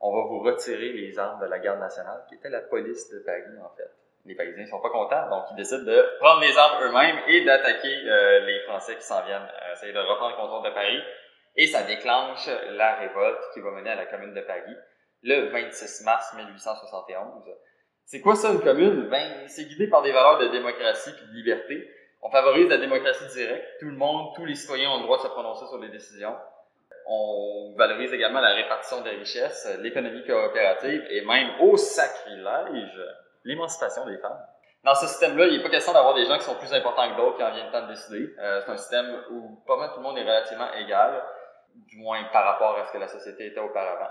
On 0.00 0.14
va 0.14 0.28
vous 0.28 0.40
retirer 0.40 0.92
les 0.92 1.18
armes 1.18 1.40
de 1.40 1.46
la 1.46 1.58
garde 1.58 1.80
nationale, 1.80 2.24
qui 2.28 2.36
était 2.36 2.48
la 2.48 2.60
police 2.60 3.10
de 3.10 3.18
Paris, 3.18 3.42
en 3.62 3.76
fait. 3.76 3.90
Les 4.24 4.34
Parisiens 4.34 4.66
sont 4.66 4.80
pas 4.80 4.90
contents, 4.90 5.28
donc 5.28 5.44
ils 5.50 5.56
décident 5.56 5.84
de 5.84 6.16
prendre 6.18 6.40
les 6.40 6.56
armes 6.56 6.84
eux-mêmes 6.84 7.18
et 7.26 7.44
d'attaquer 7.44 8.08
euh, 8.08 8.40
les 8.40 8.60
Français 8.60 8.96
qui 8.96 9.02
s'en 9.02 9.24
viennent 9.24 9.42
euh, 9.42 9.72
essayer 9.72 9.92
de 9.92 9.98
reprendre 9.98 10.36
le 10.36 10.42
contrôle 10.42 10.64
de 10.68 10.74
Paris. 10.74 11.02
Et 11.56 11.66
ça 11.66 11.82
déclenche 11.82 12.48
la 12.70 12.96
révolte 12.96 13.42
qui 13.52 13.60
va 13.60 13.70
mener 13.72 13.90
à 13.90 13.96
la 13.96 14.06
commune 14.06 14.34
de 14.34 14.40
Paris 14.42 14.76
le 15.22 15.50
26 15.50 16.04
mars 16.04 16.34
1871. 16.34 17.44
C'est 18.04 18.20
quoi 18.20 18.36
ça, 18.36 18.50
une 18.50 18.60
commune? 18.60 19.08
Ben, 19.10 19.46
c'est 19.48 19.64
guidé 19.66 19.86
par 19.88 20.02
des 20.02 20.12
valeurs 20.12 20.38
de 20.38 20.48
démocratie 20.48 21.10
et 21.10 21.26
de 21.26 21.32
liberté. 21.34 21.90
On 22.22 22.30
favorise 22.30 22.68
la 22.68 22.78
démocratie 22.78 23.26
directe. 23.32 23.66
Tout 23.80 23.86
le 23.86 23.96
monde, 23.96 24.34
tous 24.34 24.44
les 24.44 24.54
citoyens 24.54 24.90
ont 24.90 24.98
le 24.98 25.02
droit 25.02 25.18
de 25.18 25.22
se 25.22 25.28
prononcer 25.28 25.66
sur 25.66 25.78
les 25.78 25.90
décisions. 25.90 26.34
On 27.06 27.74
valorise 27.76 28.12
également 28.12 28.40
la 28.40 28.54
répartition 28.54 29.00
des 29.02 29.10
richesses, 29.10 29.68
l'économie 29.80 30.24
coopérative 30.24 31.04
et 31.10 31.24
même, 31.24 31.50
au 31.60 31.76
sacrilège, 31.76 33.00
l'émancipation 33.44 34.06
des 34.06 34.18
femmes. 34.18 34.38
Dans 34.84 34.94
ce 34.94 35.06
système-là, 35.06 35.46
il 35.46 35.56
n'est 35.56 35.62
pas 35.62 35.70
question 35.70 35.92
d'avoir 35.92 36.14
des 36.14 36.24
gens 36.24 36.38
qui 36.38 36.44
sont 36.44 36.54
plus 36.54 36.72
importants 36.72 37.10
que 37.10 37.16
d'autres 37.16 37.36
qui 37.36 37.42
en 37.42 37.52
viennent 37.52 37.66
le 37.66 37.72
temps 37.72 37.82
de 37.82 37.92
décider. 37.92 38.34
Euh, 38.38 38.60
c'est 38.64 38.70
un 38.70 38.76
système 38.76 39.22
où 39.30 39.62
pas 39.66 39.76
mal 39.76 39.90
tout 39.90 39.98
le 39.98 40.02
monde 40.02 40.18
est 40.18 40.22
relativement 40.22 40.72
égal, 40.74 41.22
du 41.74 41.98
moins 41.98 42.22
par 42.32 42.44
rapport 42.44 42.78
à 42.78 42.86
ce 42.86 42.92
que 42.92 42.98
la 42.98 43.08
société 43.08 43.46
était 43.46 43.60
auparavant. 43.60 44.10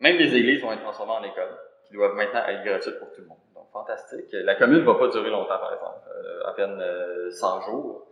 Même 0.00 0.16
les 0.16 0.34
églises 0.34 0.62
vont 0.62 0.72
être 0.72 0.82
transformées 0.82 1.12
en 1.12 1.22
écoles, 1.22 1.56
qui 1.86 1.94
doivent 1.94 2.14
maintenant 2.14 2.44
être 2.46 2.64
gratuites 2.64 2.98
pour 2.98 3.10
tout 3.12 3.20
le 3.20 3.26
monde. 3.26 3.38
Donc, 3.54 3.70
fantastique. 3.72 4.28
La 4.32 4.56
commune 4.56 4.80
ne 4.80 4.84
va 4.84 4.94
pas 4.94 5.08
durer 5.08 5.30
longtemps, 5.30 5.58
par 5.58 5.72
exemple. 5.72 6.08
Euh, 6.08 6.48
à 6.48 6.52
peine 6.52 6.80
euh, 6.80 7.30
100 7.30 7.60
jours. 7.62 8.06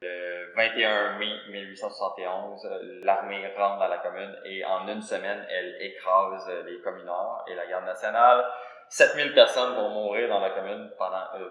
Le 0.00 0.54
21 0.54 1.18
mai 1.18 1.34
1871, 1.50 2.64
euh, 2.64 3.00
l'armée 3.02 3.44
rentre 3.56 3.80
dans 3.80 3.88
la 3.88 3.98
commune 3.98 4.36
et 4.44 4.64
en 4.64 4.86
une 4.86 5.02
semaine, 5.02 5.44
elle 5.50 5.76
écrase 5.80 6.48
les 6.66 6.80
communards 6.80 7.44
et 7.48 7.54
la 7.56 7.66
garde 7.66 7.84
nationale. 7.84 8.44
7000 8.90 9.34
personnes 9.34 9.74
vont 9.74 9.90
mourir 9.90 10.28
dans 10.28 10.40
la 10.40 10.50
commune 10.50 10.90
pendant, 10.96 11.24
euh, 11.34 11.50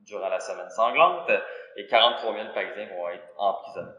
durant 0.00 0.28
la 0.28 0.40
semaine 0.40 0.70
sanglante 0.70 1.30
et 1.76 1.86
43 1.86 2.34
000 2.34 2.46
Parisiens 2.54 2.88
vont 2.96 3.08
être 3.08 3.24
emprisonnés. 3.36 3.92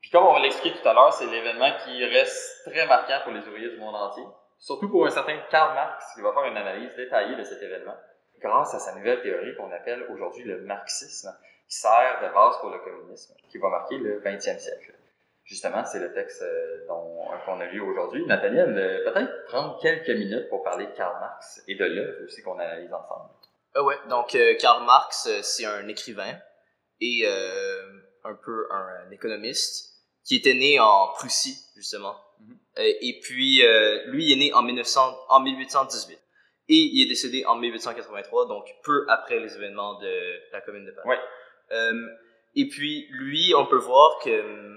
Puis 0.00 0.10
comme 0.10 0.26
on 0.26 0.32
va 0.32 0.40
l'expliquer 0.40 0.80
tout 0.80 0.88
à 0.88 0.94
l'heure, 0.94 1.12
c'est 1.12 1.26
l'événement 1.26 1.70
qui 1.84 2.04
reste 2.04 2.70
très 2.70 2.86
marquant 2.86 3.20
pour 3.24 3.32
les 3.32 3.46
ouvriers 3.46 3.70
du 3.70 3.78
monde 3.78 3.94
entier. 3.94 4.24
Surtout 4.60 4.88
pour 4.88 5.06
un 5.06 5.10
certain 5.10 5.38
Karl 5.50 5.74
Marx 5.74 6.14
qui 6.14 6.20
va 6.20 6.32
faire 6.32 6.44
une 6.44 6.56
analyse 6.56 6.94
détaillée 6.94 7.34
de 7.34 7.42
cet 7.42 7.62
événement 7.62 7.96
grâce 8.40 8.74
à 8.74 8.78
sa 8.78 8.94
nouvelle 8.94 9.22
théorie 9.22 9.54
qu'on 9.56 9.72
appelle 9.72 10.06
aujourd'hui 10.10 10.44
le 10.44 10.60
marxisme, 10.62 11.34
qui 11.68 11.76
sert 11.76 12.20
de 12.22 12.32
base 12.32 12.58
pour 12.60 12.70
le 12.70 12.78
communisme, 12.78 13.34
qui 13.48 13.58
va 13.58 13.68
marquer 13.68 13.98
le 13.98 14.20
20e 14.20 14.58
siècle. 14.58 14.94
Justement, 15.44 15.84
c'est 15.84 15.98
le 15.98 16.12
texte 16.12 16.42
euh, 16.42 16.86
dont, 16.86 17.24
qu'on 17.44 17.60
a 17.60 17.66
lu 17.66 17.80
aujourd'hui. 17.80 18.24
Nathaniel, 18.26 18.76
euh, 18.78 19.10
peut-être 19.10 19.46
prendre 19.46 19.80
quelques 19.80 20.10
minutes 20.10 20.48
pour 20.48 20.62
parler 20.62 20.86
de 20.86 20.92
Karl 20.92 21.18
Marx 21.20 21.62
et 21.66 21.74
de 21.74 21.84
l'œuvre 21.84 22.24
aussi 22.24 22.42
qu'on 22.42 22.58
analyse 22.58 22.92
ensemble. 22.92 23.30
Ah 23.74 23.84
ouais, 23.84 23.96
donc 24.08 24.34
euh, 24.34 24.54
Karl 24.58 24.84
Marx, 24.84 25.26
euh, 25.26 25.42
c'est 25.42 25.64
un 25.64 25.86
écrivain 25.86 26.38
et 27.00 27.22
euh, 27.24 27.82
un 28.24 28.34
peu 28.34 28.66
un, 28.70 29.06
un 29.06 29.10
économiste 29.10 29.90
qui 30.24 30.36
était 30.36 30.54
né 30.54 30.80
en 30.80 31.12
Prussie, 31.14 31.56
justement. 31.76 32.16
Euh, 32.78 32.92
et 33.00 33.20
puis, 33.22 33.64
euh, 33.64 34.04
lui, 34.06 34.26
il 34.26 34.32
est 34.32 34.46
né 34.46 34.52
en, 34.52 34.62
1900, 34.62 35.18
en 35.28 35.40
1818. 35.40 36.18
Et 36.68 36.74
il 36.74 37.04
est 37.04 37.08
décédé 37.08 37.44
en 37.46 37.56
1883, 37.56 38.46
donc 38.46 38.64
peu 38.84 39.04
après 39.08 39.40
les 39.40 39.56
événements 39.56 39.98
de 39.98 40.52
la 40.52 40.60
Commune 40.60 40.86
de 40.86 40.92
Paris. 40.92 41.08
Ouais. 41.08 41.18
Euh, 41.72 42.06
et 42.54 42.68
puis, 42.68 43.06
lui, 43.10 43.54
on 43.56 43.66
peut 43.66 43.78
voir 43.78 44.18
que 44.22 44.30
euh, 44.30 44.76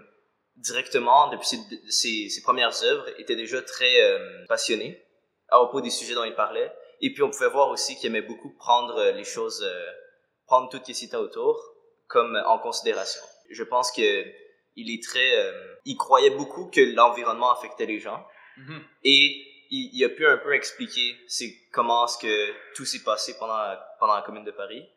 directement, 0.57 1.29
depuis 1.29 1.47
ses, 1.47 1.57
ses, 1.89 2.29
ses 2.29 2.41
premières 2.41 2.83
œuvres, 2.83 3.07
était 3.19 3.35
déjà 3.35 3.61
très 3.61 4.01
euh, 4.01 4.45
passionné 4.47 5.03
à 5.49 5.57
propos 5.57 5.81
des 5.81 5.89
sujets 5.89 6.15
dont 6.15 6.23
il 6.23 6.35
parlait. 6.35 6.71
Et 7.01 7.13
puis, 7.13 7.23
on 7.23 7.29
pouvait 7.29 7.49
voir 7.49 7.69
aussi 7.69 7.95
qu'il 7.95 8.07
aimait 8.07 8.21
beaucoup 8.21 8.53
prendre 8.57 9.11
les 9.11 9.23
choses, 9.23 9.63
euh, 9.63 9.91
prendre 10.47 10.69
tout 10.69 10.77
ce 10.77 10.83
qui 10.83 10.93
s'était 10.93 11.17
autour 11.17 11.59
comme 12.07 12.41
en 12.45 12.59
considération. 12.59 13.21
Je 13.49 13.63
pense 13.63 13.91
que 13.91 14.25
il 14.75 14.93
est 14.93 15.03
très, 15.03 15.37
euh, 15.37 15.75
il 15.85 15.97
croyait 15.97 16.31
beaucoup 16.31 16.69
que 16.69 16.81
l'environnement 16.95 17.51
affectait 17.51 17.85
les 17.85 17.99
gens 17.99 18.25
et 19.03 19.43
il, 19.69 19.89
il 19.93 20.05
a 20.05 20.09
pu 20.09 20.25
un 20.27 20.37
peu 20.37 20.53
expliquer 20.53 21.15
c'est 21.27 21.51
comment 21.71 22.05
est-ce 22.05 22.17
que 22.17 22.73
tout 22.75 22.85
s'est 22.85 23.03
passé 23.03 23.35
pendant 23.39 23.57
la, 23.57 23.95
pendant 23.99 24.15
la 24.15 24.21
Commune 24.21 24.43
de 24.43 24.51
Paris 24.51 24.87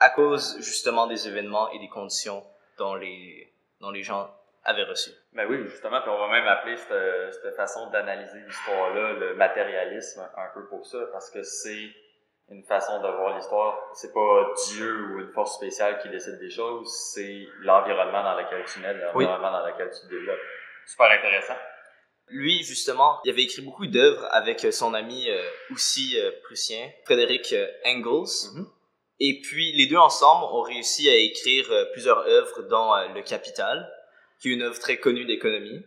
à 0.00 0.10
cause 0.10 0.56
justement 0.58 1.06
des 1.06 1.28
événements 1.28 1.70
et 1.70 1.78
des 1.78 1.88
conditions 1.88 2.44
dont 2.78 2.94
les 2.94 3.52
dont 3.80 3.90
les 3.90 4.02
gens 4.02 4.30
avaient 4.64 4.84
reçu. 4.84 5.10
Ben 5.32 5.46
oui, 5.48 5.62
justement, 5.68 6.00
puis 6.00 6.10
on 6.10 6.18
va 6.18 6.28
même 6.28 6.46
appeler 6.46 6.76
cette, 6.76 7.34
cette 7.34 7.54
façon 7.54 7.90
d'analyser 7.90 8.40
l'histoire-là 8.46 9.12
le 9.12 9.34
matérialisme 9.34 10.26
un 10.36 10.48
peu 10.54 10.66
pour 10.68 10.86
ça, 10.86 10.98
parce 11.12 11.30
que 11.30 11.42
c'est 11.42 11.90
une 12.50 12.64
façon 12.64 12.98
de 12.98 13.08
voir 13.08 13.36
l'histoire. 13.36 13.78
C'est 13.94 14.12
pas 14.12 14.52
Dieu 14.68 15.06
ou 15.06 15.20
une 15.20 15.32
force 15.32 15.56
spéciale 15.56 15.98
qui 16.02 16.08
décide 16.08 16.38
des 16.38 16.50
choses, 16.50 16.88
c'est 17.12 17.46
l'environnement 17.60 18.22
dans 18.22 18.36
lequel 18.36 18.64
tu 18.66 18.80
nais, 18.80 18.94
l'environnement 18.94 19.52
dans 19.52 19.66
lequel 19.66 19.90
tu 19.90 20.06
te 20.06 20.10
développes. 20.10 20.40
Super 20.86 21.10
intéressant. 21.10 21.56
Lui, 22.28 22.62
justement, 22.62 23.20
il 23.24 23.30
avait 23.30 23.42
écrit 23.42 23.62
beaucoup 23.62 23.86
d'œuvres 23.86 24.26
avec 24.30 24.60
son 24.72 24.94
ami 24.94 25.28
euh, 25.28 25.42
aussi 25.70 26.18
euh, 26.18 26.30
prussien, 26.44 26.90
Frédéric 27.04 27.52
euh, 27.52 27.66
Engels. 27.84 28.50
Et 29.20 29.40
puis, 29.42 29.72
les 29.72 29.86
deux 29.86 29.96
ensemble 29.96 30.44
ont 30.52 30.62
réussi 30.62 31.08
à 31.08 31.14
écrire 31.14 31.70
euh, 31.70 31.84
plusieurs 31.92 32.26
œuvres, 32.26 32.62
dont 32.62 32.94
euh, 32.94 33.08
Le 33.14 33.22
Capital, 33.22 33.90
qui 34.40 34.50
est 34.50 34.52
une 34.52 34.62
œuvre 34.62 34.78
très 34.78 34.96
connue 34.96 35.26
d'économie. 35.26 35.84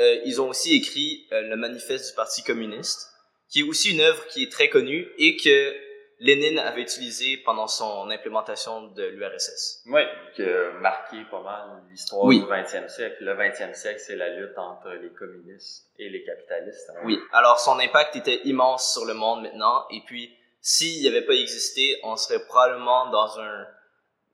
Euh, 0.00 0.20
ils 0.24 0.40
ont 0.40 0.48
aussi 0.48 0.76
écrit 0.76 1.26
euh, 1.32 1.42
Le 1.42 1.56
Manifeste 1.56 2.10
du 2.10 2.14
Parti 2.14 2.42
communiste, 2.42 3.10
qui 3.48 3.60
est 3.60 3.64
aussi 3.64 3.92
une 3.92 4.00
œuvre 4.00 4.26
qui 4.28 4.42
est 4.42 4.52
très 4.52 4.68
connue 4.68 5.08
et 5.18 5.36
que 5.36 5.74
Lénine 6.20 6.58
avait 6.58 6.82
utilisée 6.82 7.38
pendant 7.38 7.66
son 7.66 8.10
implémentation 8.10 8.88
de 8.88 9.04
l'URSS. 9.04 9.82
Oui, 9.86 10.02
qui 10.34 10.42
a 10.42 10.70
marqué 10.72 11.16
pas 11.30 11.40
mal 11.42 11.82
l'histoire 11.90 12.24
Oui. 12.24 12.40
du 12.40 12.46
20e 12.46 12.88
siècle. 12.88 13.24
Le 13.24 13.34
20e 13.34 13.74
siècle, 13.74 14.00
c'est 14.00 14.16
la 14.16 14.28
lutte 14.36 14.56
entre 14.58 14.90
les 14.90 15.08
communistes 15.10 15.86
et 15.98 16.10
les 16.10 16.22
capitalistes. 16.22 16.90
hein. 16.90 17.00
Oui, 17.04 17.18
alors 17.32 17.58
son 17.58 17.78
impact 17.78 18.16
était 18.16 18.40
immense 18.44 18.92
sur 18.92 19.06
le 19.06 19.14
monde 19.14 19.42
maintenant, 19.44 19.86
et 19.90 20.02
puis 20.06 20.36
s'il 20.60 21.00
n'y 21.00 21.08
avait 21.08 21.24
pas 21.24 21.32
existé, 21.32 21.98
on 22.02 22.16
serait 22.16 22.44
probablement 22.44 23.08
dans 23.10 23.40
un, 23.40 23.66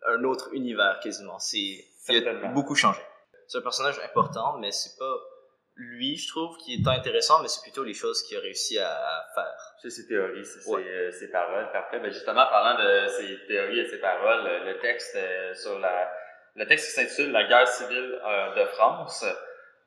un 0.08 0.24
autre 0.24 0.48
univers 0.54 0.98
quasiment. 1.00 1.38
C'est, 1.38 1.84
il 2.08 2.28
a 2.28 2.34
beaucoup 2.48 2.74
changé. 2.74 3.00
C'est 3.46 3.58
un 3.58 3.62
personnage 3.62 4.00
important, 4.04 4.58
mais 4.58 4.72
c'est 4.72 4.98
pas 4.98 5.14
lui, 5.76 6.16
je 6.16 6.28
trouve, 6.28 6.56
qui 6.58 6.74
est 6.74 6.88
intéressant, 6.88 7.42
mais 7.42 7.48
c'est 7.48 7.62
plutôt 7.62 7.84
les 7.84 7.92
choses 7.94 8.22
qu'il 8.22 8.38
a 8.38 8.40
réussi 8.40 8.78
à, 8.78 8.88
à 8.90 9.26
faire. 9.34 9.74
C'est 9.82 9.90
ses 9.90 10.06
théories, 10.08 10.44
c'est 10.44 10.68
Ouais. 10.70 10.82
euh, 10.82 11.10
ses 11.10 11.30
paroles. 11.30 11.70
Parfait. 11.72 11.98
Ben 12.00 12.10
justement, 12.10 12.46
parlant 12.46 12.82
de 12.82 13.06
ses 13.08 13.46
théories 13.46 13.80
et 13.80 13.86
ses 13.86 14.00
paroles, 14.00 14.46
euh, 14.46 14.72
le 14.72 14.78
texte 14.78 15.14
euh, 15.16 15.52
sur 15.54 15.78
la, 15.78 16.10
le 16.54 16.66
texte 16.66 16.86
qui 16.86 16.92
s'intitule 16.92 17.30
La 17.32 17.44
guerre 17.44 17.68
civile 17.68 18.18
euh, 18.24 18.54
de 18.54 18.64
France 18.70 19.24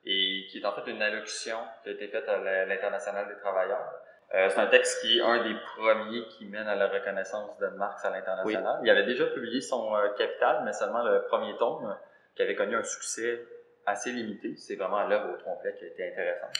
et 0.06 0.46
qui 0.52 0.60
est 0.62 0.66
en 0.66 0.74
fait 0.74 0.90
une 0.92 1.02
allocution 1.02 1.58
qui 1.84 1.90
a 1.90 1.92
été 1.94 2.08
faite 2.08 2.30
à 2.30 2.38
l'International 2.66 3.28
des 3.28 3.40
travailleurs. 3.42 3.92
C'est 4.32 4.60
un 4.60 4.68
texte 4.68 5.02
qui 5.02 5.18
est 5.18 5.22
un 5.22 5.42
des 5.44 5.56
premiers 5.76 6.24
qui 6.28 6.46
mène 6.46 6.68
à 6.68 6.76
la 6.76 6.88
reconnaissance 6.88 7.58
de 7.58 7.66
Marx 7.70 8.06
à 8.06 8.12
l'international. 8.12 8.80
Il 8.84 8.90
avait 8.92 9.06
déjà 9.06 9.26
publié 9.26 9.60
son 9.60 9.92
Capital, 10.20 10.62
mais 10.66 10.72
seulement 10.72 11.04
le 11.04 11.24
premier 11.24 11.58
tome, 11.58 11.98
qui 12.36 12.44
avait 12.44 12.54
connu 12.56 12.76
un 12.76 12.84
succès 12.84 13.44
assez 13.90 14.12
limité. 14.12 14.56
C'est 14.58 14.76
vraiment 14.76 15.04
l'œuvre 15.08 15.34
au 15.34 15.44
complet 15.44 15.76
qui 15.78 15.86
a 15.86 15.88
été 15.88 16.12
intéressante. 16.12 16.54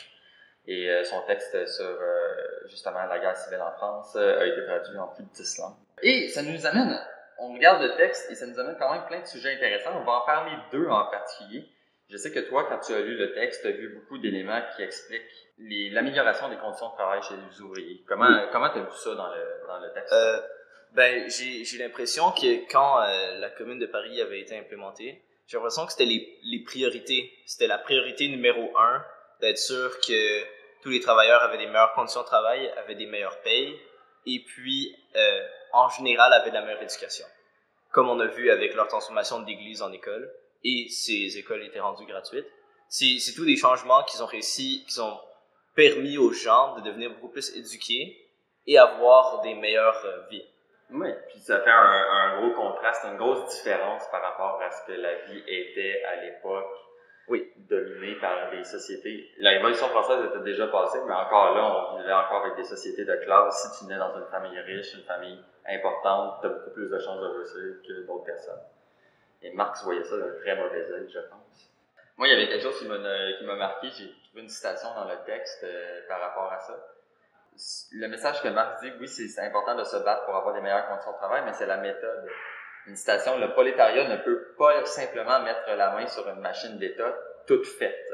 Et 0.68 0.90
euh, 0.90 1.04
son 1.04 1.22
texte 1.26 1.66
sur 1.68 1.86
euh, 1.86 2.68
justement 2.68 3.06
la 3.06 3.20
guerre 3.20 3.36
civile 3.38 3.62
en 3.62 3.72
France 3.72 4.16
euh, 4.16 4.42
a 4.42 4.46
été 4.46 4.64
traduit 4.66 4.98
en 5.00 5.08
plus 5.08 5.24
de 5.24 5.30
10 5.30 5.58
langues. 5.60 5.76
Et 6.04 6.28
ça 6.28 6.44
nous 6.44 6.66
amène, 6.66 7.00
on 7.40 7.54
regarde 7.54 7.82
le 7.82 7.96
texte 7.96 8.30
et 8.30 8.36
ça 8.36 8.46
nous 8.46 8.60
amène 8.60 8.76
quand 8.78 8.92
même 8.94 9.06
plein 9.08 9.22
de 9.22 9.26
sujets 9.26 9.56
intéressants. 9.56 9.92
On 10.00 10.04
va 10.04 10.12
en 10.14 10.26
parler 10.26 10.52
deux 10.72 10.88
en 10.88 11.06
particulier. 11.06 11.66
Je 12.10 12.18
sais 12.18 12.32
que 12.32 12.40
toi, 12.40 12.66
quand 12.68 12.80
tu 12.80 12.94
as 12.94 13.02
lu 13.02 13.16
le 13.18 13.34
texte, 13.34 13.62
tu 13.62 13.68
as 13.68 13.72
vu 13.72 13.90
beaucoup 13.90 14.18
d'éléments 14.18 14.62
qui 14.76 14.82
expliquent 14.82 15.50
l'amélioration 15.60 16.50
des 16.50 16.58
conditions 16.58 16.90
de 16.90 16.96
travail 16.96 17.22
chez 17.22 17.36
les 17.36 17.62
ouvriers. 17.62 18.04
Comment 18.08 18.28
Oui. 18.28 18.50
comment 18.52 18.70
tu 18.70 18.80
as 18.80 18.82
vu 18.82 18.92
ça 18.96 19.14
dans 19.16 19.28
le, 19.28 19.68
dans 19.68 19.80
le 19.80 19.92
texte? 19.94 20.14
Euh, 20.14 20.40
ben, 20.94 21.30
j'ai, 21.30 21.64
j'ai 21.64 21.78
l'impression 21.78 22.32
que 22.32 22.68
quand 22.72 23.02
euh, 23.02 23.38
la 23.40 23.50
commune 23.52 23.78
de 23.78 23.86
Paris 23.86 24.20
avait 24.22 24.40
été 24.40 24.58
implémentée, 24.58 25.22
j'ai 25.50 25.58
l'impression 25.58 25.88
que 25.88 25.92
c'était 25.92 26.06
les, 26.06 26.38
les 26.44 26.60
priorités. 26.60 27.34
C'était 27.48 27.66
la 27.66 27.80
priorité 27.80 28.28
numéro 28.28 28.72
un, 28.78 29.04
d'être 29.42 29.58
sûr 29.58 30.00
que 30.00 30.44
tous 30.84 30.90
les 30.90 31.00
travailleurs 31.00 31.42
avaient 31.42 31.58
des 31.58 31.66
meilleures 31.66 31.94
conditions 31.94 32.22
de 32.22 32.28
travail, 32.28 32.70
avaient 32.78 32.94
des 32.94 33.08
meilleures 33.08 33.42
payes, 33.42 33.76
et 34.28 34.44
puis, 34.46 34.96
euh, 35.16 35.48
en 35.74 35.90
général, 35.90 36.32
avaient 36.34 36.52
de 36.52 36.56
la 36.56 36.62
meilleure 36.62 36.84
éducation. 36.84 37.26
Comme 37.92 38.10
on 38.10 38.20
a 38.20 38.28
vu 38.28 38.52
avec 38.52 38.76
leur 38.76 38.88
transformation 38.88 39.42
d'église 39.42 39.82
en 39.82 39.92
école, 39.92 40.32
et 40.64 40.88
ces 40.90 41.40
écoles 41.40 41.64
étaient 41.64 41.80
rendues 41.80 42.06
gratuites. 42.06 42.46
C'est 42.88 43.34
tous 43.36 43.46
des 43.46 43.58
changements 43.58 44.04
qu'ils 44.04 44.22
ont 44.22 44.28
réussi, 44.28 44.86
qu'ils 44.86 45.02
ont 45.02 45.20
permis 45.74 46.20
aux 46.20 46.32
gens 46.32 46.76
de 46.76 46.82
devenir 46.82 47.10
beaucoup 47.12 47.30
plus 47.30 47.56
éduqués 47.56 48.30
et 48.68 48.78
avoir 48.78 49.42
des 49.42 49.56
meilleures 49.56 50.06
euh, 50.06 50.28
vies. 50.30 50.46
Oui, 50.92 51.14
puis 51.28 51.40
ça 51.40 51.60
fait 51.60 51.70
un, 51.70 52.06
un 52.12 52.42
gros 52.42 52.52
contraste, 52.52 53.06
une 53.06 53.18
grosse 53.18 53.46
différence 53.56 54.08
par 54.10 54.22
rapport 54.22 54.62
à 54.62 54.72
ce 54.72 54.88
que 54.88 54.94
la 54.94 55.16
vie 55.26 55.44
était 55.48 56.04
à 56.04 56.16
l'époque. 56.16 56.76
Oui. 57.28 57.52
Dominée 57.58 58.16
par 58.16 58.50
des 58.50 58.64
sociétés. 58.64 59.30
La 59.38 59.52
Révolution 59.52 59.88
française 59.90 60.26
était 60.26 60.44
déjà 60.44 60.68
passée, 60.68 60.98
mais 61.06 61.14
encore 61.14 61.56
là, 61.56 61.92
on 61.94 61.98
vivait 62.00 62.12
encore 62.12 62.44
avec 62.46 62.58
des 62.58 62.64
sociétés 62.64 63.06
de 63.06 63.16
classe. 63.18 63.72
Si 63.72 63.80
tu 63.80 63.86
nais 63.86 64.00
dans 64.00 64.18
une 64.18 64.26
famille 64.32 64.60
riche, 64.62 64.96
une 64.96 65.04
famille 65.04 65.40
importante, 65.68 66.42
tu 66.42 66.48
as 66.48 66.50
beaucoup 66.50 66.72
plus 66.72 66.90
de 66.90 66.98
chances 66.98 67.22
de 67.22 67.28
réussir 67.28 67.82
que 67.88 68.08
d'autres 68.08 68.26
personnes. 68.26 68.62
Et 69.44 69.52
Marx 69.54 69.84
voyait 69.84 70.04
ça 70.04 70.18
d'un 70.18 70.34
très 70.42 70.56
mauvais 70.56 70.92
œil, 70.92 71.08
je 71.08 71.20
pense. 71.20 71.72
Moi, 72.18 72.28
il 72.28 72.32
y 72.32 72.36
avait 72.36 72.50
quelque 72.50 72.64
chose 72.64 72.80
qui 72.80 72.88
m'a 72.88 72.98
qui 73.38 73.46
m'a 73.46 73.56
marqué. 73.56 73.90
J'ai 73.90 74.12
trouvé 74.28 74.42
une 74.42 74.50
citation 74.50 74.90
dans 74.96 75.06
le 75.06 75.24
texte 75.26 75.64
euh, 75.64 76.02
par 76.10 76.20
rapport 76.20 76.52
à 76.52 76.60
ça. 76.60 76.74
Le 77.92 78.08
message 78.08 78.42
que 78.42 78.48
Marx 78.48 78.82
dit, 78.82 78.92
oui, 79.00 79.08
c'est 79.08 79.42
important 79.42 79.76
de 79.76 79.84
se 79.84 79.98
battre 79.98 80.26
pour 80.26 80.36
avoir 80.36 80.54
des 80.54 80.62
meilleures 80.62 80.88
conditions 80.88 81.12
de 81.12 81.18
travail, 81.18 81.44
mais 81.46 81.54
c'est 81.54 81.66
la 81.66 81.78
méthode. 81.78 82.28
Une 82.88 82.96
citation, 82.96 83.38
le 83.38 83.52
prolétariat 83.52 84.08
ne 84.08 84.18
peut 84.24 84.56
pas 84.58 84.86
simplement 84.86 85.42
mettre 85.42 85.70
la 85.70 85.92
main 85.92 86.08
sur 86.08 86.28
une 86.30 86.40
machine 86.40 86.78
d'État 86.78 87.14
toute 87.46 87.66
faite, 87.66 88.08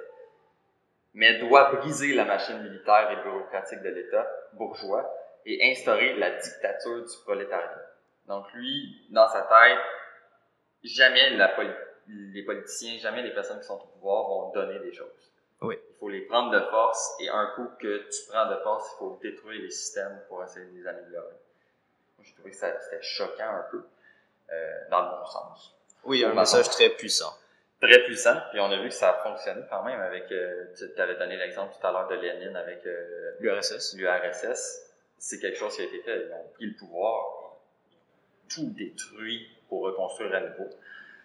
mais 1.14 1.40
doit 1.40 1.76
briser 1.76 2.14
la 2.14 2.26
machine 2.26 2.62
militaire 2.62 3.12
et 3.12 3.24
bureaucratique 3.24 3.82
de 3.82 3.90
l'État 3.90 4.28
bourgeois 4.54 5.14
et 5.46 5.72
instaurer 5.72 6.16
la 6.16 6.32
dictature 6.32 7.04
du 7.04 7.18
prolétariat. 7.24 7.82
Donc 8.28 8.52
lui, 8.54 9.08
dans 9.12 9.28
sa 9.28 9.44
tête, 9.44 9.80
jamais 10.84 11.38
les 12.08 12.44
politiciens, 12.44 12.98
jamais 12.98 13.22
les 13.22 13.34
personnes 13.34 13.60
qui 13.60 13.68
sont 13.68 13.76
au 13.76 13.88
pouvoir 13.88 14.28
vont 14.28 14.52
donner 14.52 14.80
des 14.80 14.92
choses. 14.92 15.32
Oui. 15.66 15.80
Il 15.90 16.00
faut 16.00 16.10
les 16.10 16.22
prendre 16.22 16.52
de 16.52 16.60
force 16.70 17.16
et 17.20 17.30
un 17.30 17.48
coup 17.56 17.68
que 17.80 17.98
tu 18.10 18.22
prends 18.30 18.50
de 18.50 18.56
force, 18.58 18.92
il 18.94 18.98
faut 19.00 19.20
détruire 19.22 19.62
les 19.62 19.72
systèmes 19.72 20.22
pour 20.28 20.44
essayer 20.44 20.66
de 20.66 20.78
les 20.78 20.88
améliorer. 20.88 21.28
Moi, 21.28 22.24
J'ai 22.24 22.34
trouvé 22.34 22.52
que 22.52 22.58
c'était 22.58 23.02
choquant 23.02 23.50
un 23.56 23.66
peu, 23.72 23.84
euh, 24.52 24.72
dans 24.92 25.02
le 25.04 25.10
bon 25.18 25.26
sens. 25.26 25.76
Oui, 26.04 26.24
un 26.24 26.34
message 26.34 26.70
très 26.70 26.90
puissant. 26.90 27.34
Très 27.82 28.04
puissant, 28.04 28.36
puis 28.52 28.60
on 28.60 28.72
a 28.72 28.78
vu 28.82 28.90
que 28.90 28.94
ça 28.94 29.10
a 29.12 29.24
fonctionné 29.24 29.62
quand 29.70 29.84
même 29.84 30.00
avec, 30.00 30.32
euh, 30.32 30.66
tu 30.78 31.02
avais 31.02 31.16
donné 31.16 31.38
l'exemple 31.38 31.74
tout 31.80 31.86
à 31.86 31.92
l'heure 31.92 32.08
de 32.08 32.16
Lénine 32.16 32.56
avec 32.56 32.86
euh, 32.86 33.32
L'URSS. 33.40 33.96
l'URSS. 33.98 34.82
C'est 35.18 35.40
quelque 35.40 35.58
chose 35.58 35.76
qui 35.76 35.82
a 35.82 35.86
été 35.86 36.02
fait. 36.02 36.26
Ils 36.28 36.32
ont 36.32 36.48
pris 36.54 36.66
le 36.68 36.76
pouvoir, 36.76 37.58
tout 38.50 38.70
détruit 38.78 39.50
pour 39.68 39.82
reconstruire 39.84 40.34
à 40.36 40.42
nouveau. 40.42 40.70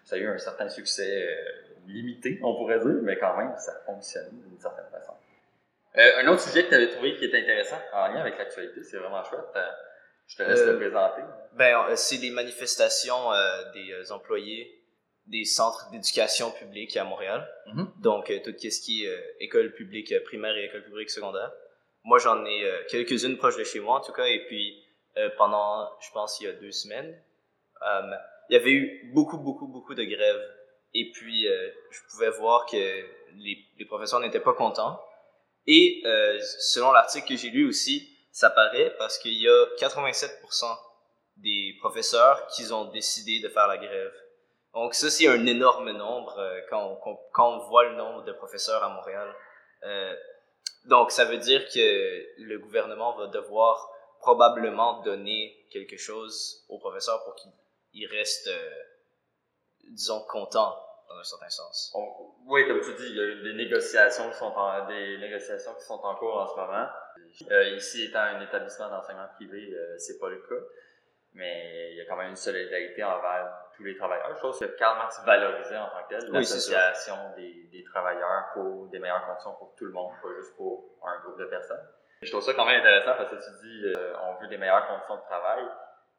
Ça 0.03 0.15
a 0.15 0.19
eu 0.19 0.27
un 0.27 0.37
certain 0.37 0.67
succès 0.69 1.27
euh, 1.27 1.60
limité, 1.87 2.39
on 2.43 2.55
pourrait 2.55 2.79
dire, 2.79 2.99
mais 3.03 3.17
quand 3.17 3.35
même, 3.37 3.53
ça 3.57 3.71
a 3.73 3.85
fonctionné 3.85 4.29
d'une 4.31 4.59
certaine 4.59 4.89
façon. 4.91 5.13
Euh, 5.97 6.23
un 6.23 6.27
autre 6.29 6.41
sujet 6.41 6.63
que 6.63 6.69
tu 6.69 6.75
avais 6.75 6.89
trouvé 6.89 7.15
qui 7.15 7.25
est 7.25 7.35
intéressant 7.35 7.79
en 7.93 8.07
lien 8.07 8.21
avec 8.21 8.37
l'actualité, 8.37 8.83
c'est 8.83 8.97
vraiment 8.97 9.23
chouette. 9.23 9.41
Euh, 9.55 9.67
je 10.27 10.37
te 10.37 10.43
laisse 10.43 10.59
Euh, 10.61 10.73
le 10.73 10.77
présenter. 10.79 11.21
Ben, 11.53 11.75
euh, 11.89 11.95
c'est 11.95 12.17
les 12.17 12.31
manifestations 12.31 13.33
euh, 13.33 13.71
des 13.73 13.91
euh, 13.91 14.13
employés 14.13 14.77
des 15.27 15.45
centres 15.45 15.89
d'éducation 15.91 16.51
publique 16.51 16.97
à 16.97 17.03
Montréal. 17.03 17.47
Mhm. 17.67 17.91
Donc, 17.99 18.31
euh, 18.31 18.39
tout 18.43 18.53
ce 18.57 18.81
qui 18.81 19.05
est 19.05 19.07
euh, 19.09 19.21
école 19.39 19.71
publique 19.73 20.11
euh, 20.11 20.19
primaire 20.23 20.55
et 20.55 20.65
école 20.65 20.83
publique 20.83 21.09
secondaire. 21.09 21.51
Moi, 22.03 22.17
j'en 22.19 22.43
ai 22.45 22.63
euh, 22.65 22.83
quelques-unes 22.89 23.37
proches 23.37 23.57
de 23.57 23.63
chez 23.63 23.79
moi, 23.79 23.97
en 23.97 24.01
tout 24.01 24.13
cas. 24.13 24.25
Et 24.25 24.45
puis, 24.47 24.83
euh, 25.17 25.29
pendant, 25.37 25.89
je 25.99 26.09
pense, 26.11 26.39
il 26.39 26.45
y 26.45 26.47
a 26.47 26.53
deux 26.53 26.71
semaines, 26.71 27.13
euh, 27.87 28.15
il 28.49 28.53
y 28.53 28.59
avait 28.59 28.71
eu 28.71 29.11
beaucoup, 29.13 29.37
beaucoup, 29.37 29.67
beaucoup 29.67 29.93
de 29.93 30.03
grèves. 30.03 30.41
Et 30.93 31.11
puis, 31.11 31.47
euh, 31.47 31.69
je 31.89 31.99
pouvais 32.11 32.29
voir 32.31 32.65
que 32.65 32.75
les, 32.77 33.65
les 33.77 33.85
professeurs 33.85 34.19
n'étaient 34.19 34.39
pas 34.41 34.53
contents. 34.53 35.01
Et 35.67 36.01
euh, 36.05 36.39
selon 36.59 36.91
l'article 36.91 37.27
que 37.29 37.35
j'ai 37.37 37.49
lu 37.49 37.67
aussi, 37.67 38.09
ça 38.31 38.49
paraît 38.49 38.93
parce 38.97 39.17
qu'il 39.19 39.33
y 39.41 39.47
a 39.47 39.65
87% 39.79 40.29
des 41.37 41.75
professeurs 41.79 42.47
qui 42.47 42.71
ont 42.73 42.85
décidé 42.85 43.39
de 43.39 43.49
faire 43.49 43.67
la 43.67 43.77
grève. 43.77 44.13
Donc 44.73 44.93
ça, 44.93 45.09
c'est 45.09 45.27
un 45.27 45.45
énorme 45.45 45.91
nombre 45.91 46.37
euh, 46.39 46.61
quand, 46.69 46.99
on, 47.05 47.17
quand- 47.33 47.53
on 47.55 47.57
voit 47.69 47.83
le 47.89 47.95
nombre 47.95 48.23
de 48.23 48.31
professeurs 48.31 48.83
à 48.83 48.89
Montréal. 48.89 49.33
Euh, 49.83 50.15
donc 50.85 51.11
ça 51.11 51.25
veut 51.25 51.37
dire 51.37 51.67
que 51.69 52.25
le 52.37 52.57
gouvernement 52.59 53.15
va 53.17 53.27
devoir 53.27 53.89
probablement 54.19 55.01
donner 55.01 55.67
quelque 55.71 55.97
chose 55.97 56.65
aux 56.69 56.79
professeurs 56.79 57.23
pour 57.23 57.35
qu'ils 57.35 57.51
ils 57.93 58.07
restent, 58.07 58.47
euh, 58.47 58.69
disons, 59.91 60.21
contents 60.27 60.75
dans 61.07 61.15
un 61.19 61.23
certain 61.23 61.49
sens. 61.49 61.91
On- 61.95 62.31
oui, 62.47 62.67
comme 62.67 62.79
tu 62.81 62.93
dis, 62.95 63.07
il 63.09 63.15
y 63.15 63.19
a 63.19 63.23
eu 63.23 63.43
des 63.43 63.53
négociations 63.53 64.29
qui 64.29 64.37
sont 64.37 64.45
en, 64.55 64.85
des 64.87 65.17
négociations 65.19 65.73
qui 65.75 65.83
sont 65.85 65.99
en 66.03 66.15
cours 66.15 66.37
en 66.37 66.47
ce 66.47 66.55
moment. 66.55 66.87
Euh, 67.51 67.63
ici, 67.75 68.05
étant 68.05 68.19
un 68.19 68.41
établissement 68.41 68.89
d'enseignement 68.89 69.27
privé, 69.35 69.71
euh, 69.73 69.97
c'est 69.97 70.19
pas 70.19 70.29
le 70.29 70.37
cas. 70.37 70.65
Mais 71.33 71.91
il 71.91 71.97
y 71.97 72.01
a 72.01 72.05
quand 72.05 72.17
même 72.17 72.29
une 72.29 72.35
solidarité 72.35 73.03
envers 73.03 73.53
tous 73.77 73.83
les 73.83 73.95
travailleurs. 73.95 74.37
Chose 74.41 74.59
que 74.59 74.65
Karl 74.65 74.97
Marx 74.97 75.23
valorisait 75.25 75.77
en 75.77 75.87
tant 75.89 76.03
que 76.03 76.09
tel, 76.19 76.29
Oui, 76.29 76.39
l'association 76.39 77.15
des, 77.37 77.69
des 77.71 77.83
travailleurs 77.85 78.49
pour 78.53 78.87
des 78.87 78.99
meilleures 78.99 79.25
conditions 79.25 79.53
pour 79.53 79.73
tout 79.77 79.85
le 79.85 79.91
monde, 79.93 80.11
pas 80.21 80.27
juste 80.37 80.55
pour 80.57 80.83
un 81.05 81.21
groupe 81.23 81.39
de 81.39 81.45
personnes. 81.45 81.87
Je 82.21 82.29
trouve 82.29 82.43
ça 82.43 82.53
quand 82.53 82.65
même 82.65 82.81
intéressant 82.81 83.15
parce 83.17 83.29
que 83.31 83.35
tu 83.35 83.65
dis 83.65 83.93
euh, 83.97 84.13
on 84.23 84.41
veut 84.41 84.47
des 84.47 84.57
meilleures 84.57 84.85
conditions 84.87 85.15
de 85.15 85.21
travail. 85.21 85.63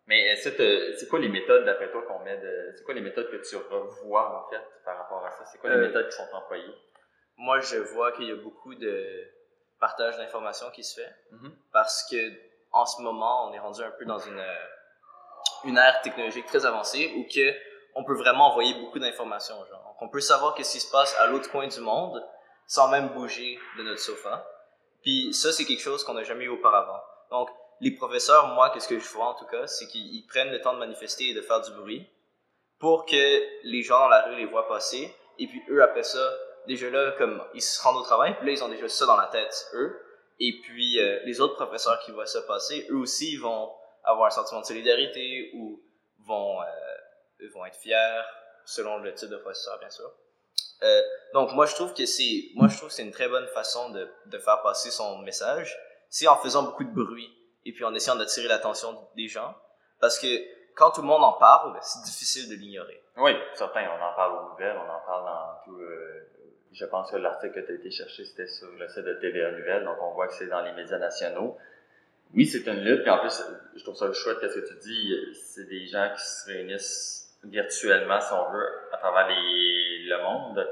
Mais 0.06 0.34
t'as- 0.42 0.96
c'est 0.98 1.08
quoi 1.08 1.18
les 1.20 1.28
méthodes 1.28 1.64
d'après 1.64 1.90
toi 1.90 2.02
qu'on 2.02 2.18
met 2.20 2.36
de. 2.38 2.72
C'est 2.76 2.84
quoi 2.84 2.94
les 2.94 3.00
méthodes 3.00 3.30
que 3.30 3.36
tu 3.48 3.56
revois 3.56 4.44
en 4.46 4.50
fait 4.50 4.62
par 4.84 4.98
rapport 4.98 5.24
à 5.24 5.30
ça? 5.30 5.44
C'est 5.46 5.58
quoi 5.58 5.70
les 5.70 5.76
Euh, 5.76 5.86
méthodes 5.86 6.08
qui 6.08 6.16
sont 6.16 6.28
employées? 6.32 6.74
Moi, 7.36 7.60
je 7.60 7.76
vois 7.78 8.12
qu'il 8.12 8.26
y 8.28 8.32
a 8.32 8.36
beaucoup 8.36 8.74
de 8.74 9.06
partage 9.80 10.16
d'informations 10.16 10.70
qui 10.70 10.82
se 10.84 11.00
fait 11.00 11.14
Mhm. 11.32 11.52
parce 11.72 12.06
que 12.10 12.16
en 12.72 12.84
ce 12.86 13.00
moment, 13.02 13.48
on 13.48 13.52
est 13.52 13.58
rendu 13.58 13.82
un 13.82 13.90
peu 13.92 14.04
dans 14.04 14.18
une 14.18 14.38
euh, 14.38 14.66
une 15.64 15.78
ère 15.78 16.00
technologique 16.02 16.46
très 16.46 16.64
avancée 16.66 17.12
où 17.16 17.24
que 17.32 17.54
on 17.94 18.04
peut 18.04 18.14
vraiment 18.16 18.48
envoyer 18.50 18.74
beaucoup 18.80 18.98
d'informations 18.98 19.60
aux 19.60 19.66
gens. 19.66 19.82
Donc, 19.84 19.96
on 20.00 20.08
peut 20.08 20.20
savoir 20.20 20.54
qu'est-ce 20.54 20.72
qui 20.72 20.80
se 20.80 20.90
passe 20.90 21.14
à 21.20 21.26
l'autre 21.26 21.50
coin 21.50 21.66
du 21.68 21.80
monde 21.80 22.24
sans 22.66 22.88
même 22.88 23.08
bouger 23.10 23.58
de 23.76 23.82
notre 23.82 24.00
sofa. 24.00 24.46
Puis 25.02 25.32
ça, 25.34 25.52
c'est 25.52 25.64
quelque 25.64 25.82
chose 25.82 26.02
qu'on 26.04 26.14
n'a 26.14 26.22
jamais 26.22 26.44
eu 26.44 26.48
auparavant. 26.48 27.00
Donc, 27.30 27.50
les 27.82 27.90
professeurs, 27.90 28.54
moi, 28.54 28.70
qu'est-ce 28.70 28.86
que 28.86 28.98
je 29.00 29.08
vois 29.08 29.26
en 29.26 29.34
tout 29.34 29.44
cas, 29.46 29.66
c'est 29.66 29.88
qu'ils 29.88 30.14
ils 30.14 30.24
prennent 30.28 30.52
le 30.52 30.60
temps 30.60 30.72
de 30.72 30.78
manifester 30.78 31.30
et 31.30 31.34
de 31.34 31.42
faire 31.42 31.60
du 31.60 31.72
bruit 31.72 32.08
pour 32.78 33.06
que 33.06 33.66
les 33.66 33.82
gens 33.82 33.98
dans 33.98 34.08
la 34.08 34.22
rue 34.22 34.36
les 34.36 34.46
voient 34.46 34.68
passer. 34.68 35.12
Et 35.40 35.48
puis 35.48 35.60
eux, 35.68 35.82
après 35.82 36.04
ça, 36.04 36.32
déjà 36.68 36.88
là, 36.90 37.10
comme 37.18 37.42
ils 37.54 37.60
se 37.60 37.82
rendent 37.82 37.96
au 37.96 38.04
travail, 38.04 38.36
puis 38.36 38.46
là, 38.46 38.52
ils 38.52 38.62
ont 38.62 38.68
déjà 38.68 38.88
ça 38.88 39.04
dans 39.04 39.16
la 39.16 39.26
tête, 39.26 39.68
eux. 39.74 40.00
Et 40.38 40.60
puis 40.62 41.00
euh, 41.00 41.20
les 41.24 41.40
autres 41.40 41.56
professeurs 41.56 41.98
qui 42.04 42.12
voient 42.12 42.26
ça 42.26 42.42
passer, 42.42 42.86
eux 42.90 42.98
aussi, 42.98 43.32
ils 43.32 43.40
vont 43.40 43.72
avoir 44.04 44.28
un 44.28 44.30
sentiment 44.30 44.60
de 44.60 44.66
solidarité 44.66 45.50
ou 45.54 45.82
vont, 46.24 46.62
euh, 46.62 47.48
vont 47.52 47.66
être 47.66 47.78
fiers, 47.80 48.22
selon 48.64 48.98
le 48.98 49.12
type 49.12 49.28
de 49.28 49.38
professeur, 49.38 49.80
bien 49.80 49.90
sûr. 49.90 50.08
Euh, 50.84 51.02
donc 51.34 51.52
moi 51.52 51.66
je 51.66 51.74
trouve 51.74 51.94
que 51.94 52.06
c'est 52.06 52.50
moi 52.54 52.66
je 52.66 52.76
trouve 52.76 52.88
que 52.88 52.94
c'est 52.94 53.04
une 53.04 53.12
très 53.12 53.28
bonne 53.28 53.46
façon 53.48 53.90
de, 53.90 54.08
de 54.26 54.38
faire 54.38 54.62
passer 54.62 54.90
son 54.90 55.18
message 55.18 55.78
c'est 56.08 56.26
en 56.26 56.36
faisant 56.36 56.64
beaucoup 56.64 56.82
de 56.82 56.90
bruit 56.90 57.32
et 57.64 57.72
puis 57.72 57.84
en 57.84 57.94
essayant 57.94 58.16
d'attirer 58.16 58.48
l'attention 58.48 58.96
des 59.16 59.28
gens 59.28 59.54
parce 60.00 60.18
que 60.18 60.26
quand 60.74 60.90
tout 60.90 61.02
le 61.02 61.06
monde 61.06 61.22
en 61.22 61.34
parle 61.34 61.78
c'est 61.82 62.02
difficile 62.04 62.48
de 62.50 62.54
l'ignorer 62.54 63.02
Oui, 63.16 63.32
certain, 63.54 63.84
on 63.98 64.02
en 64.02 64.14
parle 64.14 64.38
aux 64.38 64.50
nouvelles, 64.50 64.76
on 64.76 64.90
en 64.90 65.00
parle 65.06 65.24
dans 65.24 65.64
tout. 65.64 65.78
euh, 65.80 66.28
je 66.72 66.84
pense 66.86 67.10
que 67.10 67.16
l'article 67.16 67.54
que 67.60 67.66
tu 67.66 67.72
as 67.72 67.74
été 67.74 67.90
chercher, 67.90 68.24
c'était 68.24 68.46
sur 68.46 68.68
le 68.78 68.88
site 68.88 69.04
de 69.04 69.12
TVA 69.14 69.50
Nouvelles, 69.50 69.84
donc 69.84 69.98
on 70.00 70.12
voit 70.14 70.26
que 70.28 70.32
c'est 70.34 70.46
dans 70.46 70.62
les 70.62 70.72
médias 70.72 70.96
nationaux. 70.98 71.58
Oui, 72.34 72.46
c'est 72.46 72.66
une 72.66 72.80
lutte, 72.80 73.02
puis 73.02 73.10
en 73.10 73.18
plus, 73.18 73.42
je 73.76 73.82
trouve 73.82 73.94
ça 73.94 74.10
chouette 74.14 74.38
qu'est-ce 74.40 74.58
que 74.58 74.66
tu 74.68 74.78
dis, 74.78 75.14
c'est 75.34 75.68
des 75.68 75.84
gens 75.86 76.10
qui 76.16 76.22
se 76.24 76.46
réunissent 76.46 77.38
virtuellement, 77.44 78.18
si 78.22 78.32
on 78.32 78.50
veut, 78.52 78.66
à 78.90 78.96
travers 78.96 79.28
les, 79.28 80.06
le 80.08 80.22
monde. 80.22 80.66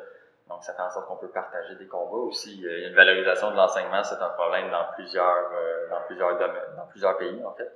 Donc, 0.49 0.64
ça 0.64 0.72
fait 0.72 0.80
en 0.80 0.91
sorte 0.91 1.07
qu'on 1.07 1.18
peut 1.18 1.30
partager 1.30 1.74
des 1.74 1.86
combats 1.86 2.16
aussi. 2.16 2.62
Une 2.62 2.95
valorisation 2.95 3.51
de 3.51 3.57
l'enseignement, 3.57 4.03
c'est 4.03 4.14
un 4.22 4.30
problème 4.30 4.70
dans 4.70 4.86
plusieurs, 4.95 5.51
euh, 5.53 5.79
dans 5.91 6.86
plusieurs 6.86 7.18
pays, 7.18 7.45
en 7.45 7.55
fait. 7.55 7.70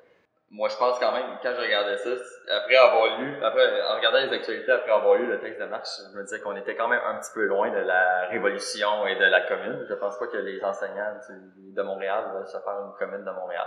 Moi, 0.51 0.69
je 0.69 0.77
pense 0.77 1.01
quand 1.01 1.11
même, 1.11 1.27
quand 1.43 1.53
je 1.53 1.61
regardais 1.61 1.97
ça, 1.97 2.11
après 2.57 2.77
avoir 2.77 3.19
lu, 3.19 3.43
après, 3.43 3.83
en 3.83 3.97
regardant 3.97 4.19
les 4.21 4.33
actualités, 4.33 4.71
après 4.71 4.93
avoir 4.93 5.17
lu 5.17 5.27
le 5.27 5.41
texte 5.41 5.61
de 5.61 5.67
Marx, 5.67 6.09
je 6.13 6.17
me 6.17 6.23
disais 6.23 6.39
qu'on 6.41 6.55
était 6.55 6.77
quand 6.77 6.87
même 6.87 7.01
un 7.05 7.19
petit 7.19 7.33
peu 7.35 7.45
loin 7.47 7.71
de 7.71 7.79
la 7.79 8.29
révolution 8.29 9.07
et 9.07 9.17
de 9.17 9.25
la 9.25 9.41
commune. 9.49 9.85
Je 9.89 9.95
pense 9.95 10.17
pas 10.19 10.29
que 10.29 10.37
les 10.37 10.63
enseignants 10.63 11.19
de 11.57 11.83
Montréal 11.83 12.31
veulent 12.35 12.47
se 12.47 12.59
faire 12.59 12.79
une 12.79 12.93
commune 12.99 13.25
de 13.25 13.31
Montréal. 13.31 13.67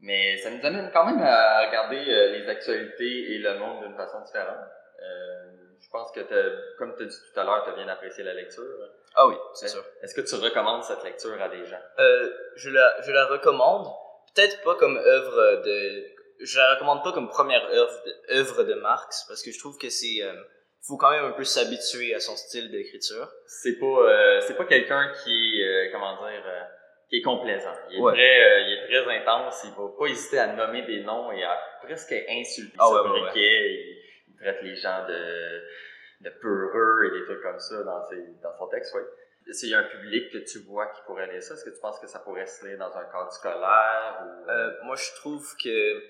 Mais 0.00 0.36
ça 0.36 0.50
nous 0.50 0.64
amène 0.64 0.90
quand 0.92 1.06
même 1.06 1.20
à 1.20 1.66
regarder 1.66 2.04
euh, 2.08 2.38
les 2.38 2.48
actualités 2.48 3.34
et 3.34 3.38
le 3.38 3.58
monde 3.58 3.82
d'une 3.82 3.96
façon 3.96 4.20
différente. 4.20 4.68
Euh, 5.02 5.48
je 5.80 5.90
pense 5.90 6.12
que, 6.12 6.20
comme 6.78 6.94
tu 6.96 7.02
as 7.02 7.06
dit 7.06 7.16
tout 7.32 7.40
à 7.40 7.42
l'heure, 7.42 7.64
tu 7.64 7.70
as 7.70 7.74
bien 7.74 7.88
apprécié 7.88 8.22
la 8.22 8.34
lecture. 8.34 8.62
Ah 9.20 9.26
oui 9.26 9.34
c'est 9.54 9.68
sûr 9.68 9.84
Est-ce 10.02 10.14
que 10.14 10.20
tu 10.22 10.34
recommandes 10.36 10.82
cette 10.84 11.02
lecture 11.04 11.40
à 11.40 11.48
des 11.48 11.64
gens? 11.66 11.80
Euh, 11.98 12.30
je 12.56 12.70
la 12.70 12.86
je 13.04 13.10
la 13.12 13.26
recommande 13.26 13.86
peut-être 14.34 14.62
pas 14.62 14.74
comme 14.76 14.96
œuvre 14.96 15.62
de 15.66 16.04
je 16.40 16.56
la 16.58 16.74
recommande 16.74 17.02
pas 17.02 17.12
comme 17.12 17.28
première 17.28 17.64
œuvre 17.80 17.98
de, 18.06 18.34
œuvre 18.38 18.62
de 18.64 18.74
Marx 18.74 19.24
parce 19.28 19.42
que 19.42 19.50
je 19.50 19.58
trouve 19.58 19.76
que 19.76 19.88
c'est 19.88 20.22
euh, 20.22 20.32
faut 20.86 20.96
quand 20.96 21.10
même 21.10 21.24
un 21.24 21.32
peu 21.32 21.44
s'habituer 21.44 22.14
à 22.14 22.20
son 22.20 22.36
style 22.36 22.70
d'écriture. 22.70 23.28
C'est 23.46 23.78
pas 23.78 23.86
euh, 23.86 24.40
c'est 24.46 24.56
pas 24.56 24.64
quelqu'un 24.64 25.12
qui 25.24 25.60
est 25.60 25.90
comment 25.92 26.14
dire 26.26 26.44
qui 27.10 27.16
est 27.16 27.22
complaisant. 27.22 27.74
Il 27.90 27.96
est 27.96 28.00
Ouais. 28.00 28.12
très 28.12 28.40
euh, 28.44 28.60
il 28.60 28.72
est 28.74 29.02
très 29.02 29.16
intense, 29.18 29.62
il 29.64 29.70
va 29.70 29.88
pas 29.98 30.06
hésiter 30.06 30.38
à 30.38 30.46
nommer 30.54 30.82
des 30.82 31.00
noms 31.02 31.32
et 31.32 31.42
à 31.42 31.58
presque 31.82 32.12
insulter 32.28 32.76
Ah 32.78 32.88
ouais. 32.90 33.00
Il, 33.34 33.96
il 34.28 34.36
traite 34.40 34.62
les 34.62 34.76
gens 34.76 35.04
de 35.08 35.20
de 36.20 36.30
peureux 36.40 37.04
et 37.06 37.18
des 37.18 37.24
trucs 37.24 37.42
comme 37.42 37.58
ça 37.58 37.82
dans 37.82 38.02
ses 38.04 38.22
dans 38.42 38.56
son 38.56 38.68
texte, 38.68 38.94
oui. 38.94 39.02
S'il 39.50 39.70
y 39.70 39.74
a 39.74 39.78
un 39.78 39.84
public 39.84 40.30
que 40.30 40.38
tu 40.38 40.58
vois 40.58 40.86
qui 40.88 41.00
pourrait 41.06 41.26
lire 41.26 41.42
ça, 41.42 41.54
est-ce 41.54 41.64
que 41.64 41.70
tu 41.70 41.80
penses 41.80 41.98
que 42.00 42.06
ça 42.06 42.18
pourrait 42.18 42.44
se 42.46 42.66
lire 42.66 42.78
dans 42.78 42.94
un 42.94 43.04
cadre 43.04 43.32
scolaire 43.32 44.22
ou 44.22 44.50
Euh, 44.50 44.72
moi, 44.84 44.94
je 44.94 45.14
trouve 45.14 45.56
que 45.62 46.02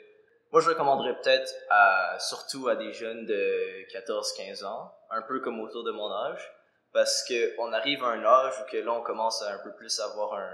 moi, 0.50 0.61
je 0.61 0.70
recommanderais 0.70 1.14
peut-être 1.22 1.52
à 1.70 2.16
surtout 2.18 2.68
à 2.68 2.74
des 2.74 2.92
jeunes 2.92 3.26
de 3.26 3.86
14-15 3.92 4.64
ans, 4.64 4.92
un 5.11 5.22
peu 5.22 5.40
comme 5.40 5.61
autour 5.61 5.84
de 5.84 5.92
mon 5.92 6.11
âge, 6.11 6.52
parce 6.92 7.22
que 7.28 7.54
on 7.61 7.72
arrive 7.72 8.02
à 8.02 8.09
un 8.09 8.24
âge 8.24 8.54
où 8.61 8.70
que 8.70 8.78
là, 8.78 8.92
on 8.92 9.02
commence 9.02 9.40
à 9.42 9.54
un 9.54 9.59
peu 9.59 9.72
plus 9.74 10.00
avoir 10.00 10.34
un, 10.34 10.50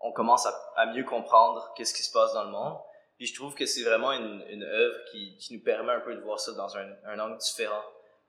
on 0.00 0.12
commence 0.12 0.44
à, 0.44 0.52
à 0.76 0.86
mieux 0.86 1.04
comprendre 1.04 1.72
qu'est-ce 1.76 1.94
qui 1.94 2.02
se 2.02 2.12
passe 2.12 2.34
dans 2.34 2.44
le 2.44 2.50
monde. 2.50 2.78
Puis 3.16 3.26
je 3.28 3.34
trouve 3.34 3.54
que 3.54 3.64
c'est 3.64 3.84
vraiment 3.84 4.12
une, 4.12 4.44
une 4.48 4.64
œuvre 4.64 4.96
qui, 5.10 5.36
qui 5.38 5.54
nous 5.56 5.62
permet 5.62 5.92
un 5.92 6.00
peu 6.00 6.14
de 6.14 6.20
voir 6.20 6.40
ça 6.40 6.52
dans 6.52 6.76
un, 6.76 6.92
un 7.06 7.18
angle 7.20 7.38
différent. 7.38 7.84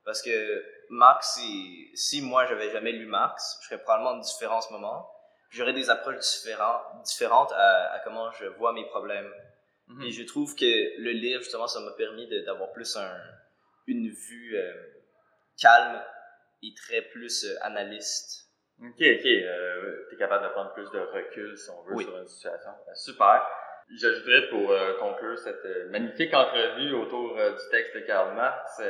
Parce 0.05 0.21
que 0.21 0.63
Marx, 0.89 1.35
si, 1.35 1.89
si 1.95 2.21
moi 2.21 2.45
j'avais 2.45 2.69
jamais 2.71 2.91
lu 2.91 3.05
Marx, 3.05 3.59
je 3.61 3.67
serais 3.69 3.81
probablement 3.81 4.17
différent 4.17 4.57
en 4.57 4.61
ce 4.61 4.71
moment. 4.73 5.09
J'aurais 5.49 5.73
des 5.73 5.89
approches 5.89 6.17
différentes, 6.19 6.81
différentes 7.05 7.51
à, 7.53 7.93
à 7.93 7.99
comment 7.99 8.31
je 8.31 8.45
vois 8.45 8.73
mes 8.73 8.85
problèmes. 8.87 9.31
Et 10.01 10.11
je 10.11 10.23
trouve 10.23 10.55
que 10.55 10.65
le 11.01 11.11
lire, 11.11 11.39
justement, 11.39 11.67
ça 11.67 11.79
m'a 11.81 11.91
permis 11.91 12.27
d'avoir 12.45 12.71
plus 12.71 12.95
un, 12.97 13.15
une 13.85 14.09
vue 14.09 14.55
euh, 14.57 14.73
calme 15.61 16.01
et 16.63 16.73
très 16.73 17.01
plus 17.03 17.45
euh, 17.45 17.55
analyste. 17.61 18.47
Ok, 18.81 18.95
ok. 18.99 19.25
Euh, 19.25 20.07
T'es 20.09 20.15
capable 20.17 20.45
de 20.45 20.49
prendre 20.49 20.73
plus 20.73 20.89
de 20.89 20.99
recul, 20.99 21.55
si 21.57 21.69
on 21.69 21.83
veut, 21.83 21.93
Oui. 21.95 22.05
sur 22.05 22.17
une 22.17 22.27
situation. 22.27 22.71
Ben, 22.87 22.95
super. 22.95 23.47
J'ajouterais 23.99 24.49
pour 24.49 24.71
euh, 24.71 24.97
conclure 24.99 25.37
cette 25.37 25.63
euh, 25.65 25.89
magnifique 25.89 26.33
entrevue 26.33 26.93
autour 26.93 27.37
euh, 27.37 27.51
du 27.51 27.69
texte 27.69 27.93
de 27.95 27.99
Karl 28.01 28.33
Marx, 28.35 28.81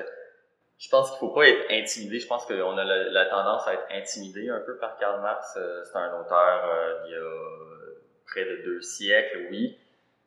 je 0.77 0.89
pense 0.89 1.11
qu'il 1.11 1.19
faut 1.19 1.33
pas 1.33 1.47
être 1.47 1.65
intimidé. 1.71 2.19
Je 2.19 2.27
pense 2.27 2.45
qu'on 2.45 2.77
a 2.77 2.83
la, 2.83 3.09
la 3.09 3.25
tendance 3.25 3.67
à 3.67 3.73
être 3.73 3.87
intimidé 3.91 4.49
un 4.49 4.59
peu 4.59 4.77
par 4.77 4.97
Karl 4.97 5.21
Marx. 5.21 5.55
Euh, 5.57 5.83
c'est 5.83 5.97
un 5.97 6.19
auteur 6.19 6.69
euh, 6.69 7.03
il 7.05 7.11
y 7.11 7.15
a 7.15 8.23
près 8.27 8.45
de 8.45 8.63
deux 8.63 8.81
siècles, 8.81 9.47
oui. 9.51 9.77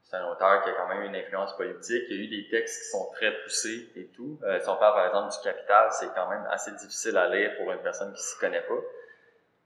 C'est 0.02 0.16
un 0.16 0.30
auteur 0.30 0.62
qui 0.62 0.70
a 0.70 0.72
quand 0.74 0.88
même 0.88 1.02
une 1.02 1.16
influence 1.16 1.56
politique. 1.56 2.04
Il 2.08 2.16
y 2.16 2.20
a 2.20 2.22
eu 2.22 2.28
des 2.28 2.48
textes 2.48 2.80
qui 2.80 2.88
sont 2.90 3.10
très 3.12 3.32
poussés 3.42 3.90
et 3.96 4.06
tout. 4.14 4.38
Euh, 4.44 4.60
si 4.60 4.68
on 4.68 4.76
parle 4.76 4.94
par 4.94 5.06
exemple 5.08 5.32
du 5.32 5.42
Capital, 5.42 5.88
c'est 5.90 6.14
quand 6.14 6.30
même 6.30 6.46
assez 6.48 6.70
difficile 6.72 7.16
à 7.16 7.28
lire 7.28 7.56
pour 7.56 7.72
une 7.72 7.80
personne 7.80 8.12
qui 8.12 8.22
s'y 8.22 8.38
connaît 8.38 8.62
pas. 8.62 8.80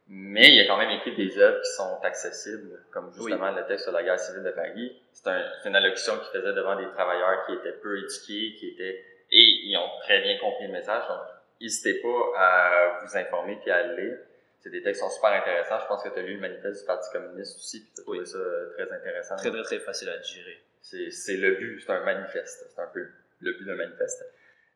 Mais 0.08 0.48
il 0.48 0.60
a 0.62 0.66
quand 0.66 0.78
même 0.78 0.90
écrit 0.90 1.14
des 1.14 1.38
œuvres 1.38 1.60
qui 1.60 1.70
sont 1.70 2.00
accessibles, 2.02 2.82
comme 2.90 3.12
justement 3.12 3.52
le 3.52 3.64
texte 3.66 3.84
sur 3.84 3.92
la 3.92 4.02
guerre 4.02 4.18
civile 4.18 4.42
de 4.42 4.50
Paris. 4.50 5.00
C'est 5.12 5.28
un, 5.28 5.44
c'est 5.62 5.68
une 5.68 5.76
allocution 5.76 6.14
qu'il 6.18 6.40
faisait 6.40 6.52
devant 6.52 6.74
des 6.74 6.88
travailleurs 6.88 7.46
qui 7.46 7.52
étaient 7.52 7.78
peu 7.78 7.96
éduqués, 7.96 8.56
qui 8.58 8.70
étaient 8.74 9.04
et 9.32 9.66
ils 9.66 9.76
ont 9.76 9.98
très 10.02 10.20
bien 10.22 10.38
compris 10.38 10.66
le 10.66 10.72
message. 10.72 11.06
Donc, 11.08 11.20
n'hésitez 11.60 12.00
pas 12.00 12.32
à 12.36 13.00
vous 13.02 13.16
informer 13.16 13.58
puis 13.60 13.70
à 13.70 13.86
le 13.86 13.96
lire. 14.00 14.18
C'est 14.58 14.70
des 14.70 14.82
textes 14.82 15.02
qui 15.02 15.08
sont 15.08 15.14
super 15.14 15.32
intéressants. 15.32 15.78
Je 15.80 15.86
pense 15.86 16.02
que 16.02 16.10
tu 16.10 16.18
as 16.18 16.22
lu 16.22 16.34
le 16.34 16.40
manifeste 16.40 16.80
du 16.80 16.86
Parti 16.86 17.10
communiste 17.12 17.56
aussi, 17.56 17.80
puis 17.80 17.92
tu 17.94 18.00
as 18.00 18.04
trouvé 18.04 18.26
ça 18.26 18.36
euh, 18.36 18.72
très 18.74 18.92
intéressant. 18.92 19.36
Très, 19.36 19.50
très, 19.50 19.62
très 19.62 19.78
facile 19.78 20.10
à 20.10 20.18
digérer. 20.18 20.60
C'est 20.82 21.36
le 21.36 21.54
but, 21.54 21.80
c'est 21.80 21.92
un 21.92 22.04
manifeste. 22.04 22.66
C'est 22.68 22.80
un 22.80 22.88
peu 22.88 23.06
le 23.40 23.52
but 23.52 23.64
d'un 23.64 23.76
manifeste. 23.76 24.22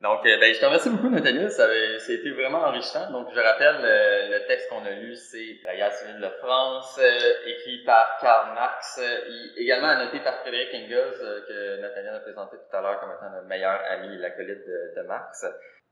Donc, 0.04 0.26
euh, 0.26 0.38
ben, 0.38 0.52
je 0.52 0.60
te 0.60 0.66
remercie 0.66 0.90
beaucoup, 0.90 1.08
Nathalie. 1.08 1.50
Ça, 1.50 1.64
avait, 1.64 1.98
ça 1.98 2.12
a 2.12 2.14
été 2.16 2.30
vraiment 2.32 2.58
enrichissant. 2.58 3.10
Donc, 3.10 3.28
je 3.34 3.40
rappelle, 3.40 3.80
euh, 3.82 4.38
le 4.38 4.46
texte 4.46 4.68
qu'on 4.68 4.84
a 4.84 4.90
lu, 4.90 5.16
c'est 5.16 5.60
La 5.64 5.74
guerre 5.74 5.92
civile 5.92 6.20
de 6.20 6.28
France, 6.42 7.00
euh, 7.02 7.48
écrit 7.48 7.82
par 7.86 8.18
Karl 8.20 8.52
Marx, 8.52 9.00
euh, 9.02 9.56
également 9.56 9.88
annoté 9.88 10.20
par 10.20 10.40
Frédéric 10.40 10.74
Engels, 10.74 11.14
euh, 11.22 11.40
que 11.48 11.80
Nathaniel 11.80 12.16
a 12.16 12.20
présenté 12.20 12.58
tout 12.58 12.76
à 12.76 12.82
l'heure 12.82 13.00
comme 13.00 13.12
étant 13.12 13.34
le 13.34 13.48
meilleur 13.48 13.80
ami 13.92 14.14
et 14.14 14.18
l'acolyte 14.18 14.66
de, 14.66 15.00
de 15.00 15.06
Marx. 15.08 15.46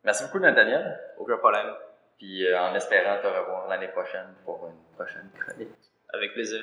Merci 0.04 0.24
beaucoup, 0.24 0.40
Nathaniel. 0.40 1.00
Aucun 1.16 1.38
problème. 1.38 1.72
Puis, 2.18 2.46
euh, 2.46 2.60
en 2.60 2.74
espérant 2.74 3.16
te 3.22 3.26
revoir 3.26 3.66
l'année 3.68 3.88
prochaine 3.88 4.28
pour 4.44 4.68
une 4.68 4.94
prochaine 4.94 5.30
chronique. 5.40 5.72
Avec 6.12 6.34
plaisir. 6.34 6.62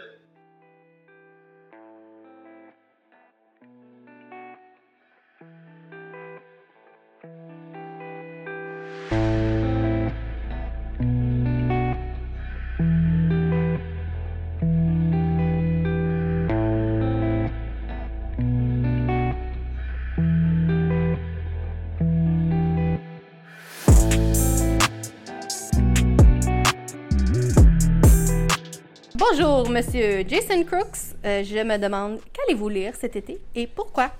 Monsieur 29.80 30.26
Jason 30.28 30.62
Crooks. 30.66 31.16
Euh, 31.24 31.42
je 31.42 31.64
me 31.64 31.78
demande, 31.78 32.20
qu'allez-vous 32.34 32.68
lire 32.68 32.94
cet 33.00 33.16
été 33.16 33.40
et 33.56 33.66
pourquoi? 33.66 34.12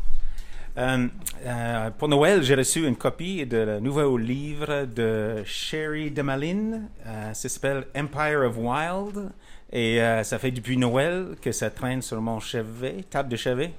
Euh, 0.78 1.08
euh, 1.46 1.90
pour 1.98 2.08
Noël, 2.08 2.42
j'ai 2.44 2.56
reçu 2.56 2.88
une 2.88 2.96
copie 2.96 3.46
de 3.46 3.58
le 3.58 3.80
nouveau 3.82 4.16
livre 4.16 4.86
de 4.86 5.44
Sherry 5.44 6.12
DeMalin. 6.12 6.84
Euh, 7.06 7.34
ça 7.34 7.50
s'appelle 7.50 7.88
Empire 7.94 8.44
of 8.48 8.56
Wild. 8.58 9.32
Et 9.74 10.00
ça 10.24 10.40
fait 10.40 10.50
depuis 10.50 10.78
Noël 10.78 11.36
que 11.42 11.52
ça 11.52 11.70
traîne 11.70 12.02
sur 12.02 12.20
mon 12.22 12.40
chevet, 12.40 13.04
table 13.08 13.30
de 13.30 13.36
chevet. 13.36 13.72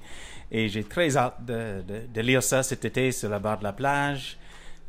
Et 0.49 0.69
j'ai 0.69 0.85
très 0.85 1.17
hâte 1.17 1.43
de 1.43 2.21
lire 2.21 2.41
ça 2.41 2.63
cet 2.63 2.85
été 2.85 3.11
sur 3.11 3.29
la 3.29 3.39
barre 3.39 3.57
de 3.57 3.65
la 3.65 3.73
plage. 3.73 4.37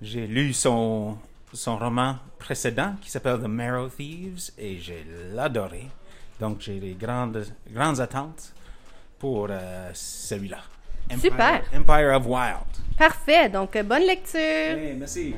J'ai 0.01 0.29
lu 0.29 0.53
son, 0.53 1.17
son 1.53 1.77
roman 1.77 2.17
précédent 2.39 2.95
qui 3.01 3.11
s'appelle 3.11 3.41
The 3.41 3.49
Marrow 3.49 3.89
Thieves 3.89 4.51
et 4.59 4.79
j'ai 4.79 5.05
l'adoré. 5.33 5.89
Donc 6.41 6.61
j'ai 6.61 6.81
des 6.81 6.95
grandes, 6.95 7.45
grandes 7.71 8.01
attentes 8.01 8.53
pour 9.19 9.47
euh, 9.51 9.91
celui-là. 9.95 10.59
Empire- 11.11 11.21
Super. 11.21 11.63
Empire 11.75 12.15
of 12.17 12.27
Wild. 12.27 12.67
Parfait, 12.99 13.49
donc 13.49 13.77
euh, 13.77 13.83
bonne 13.83 14.03
lecture. 14.07 14.39
Hey, 14.41 14.95
merci. 14.97 15.35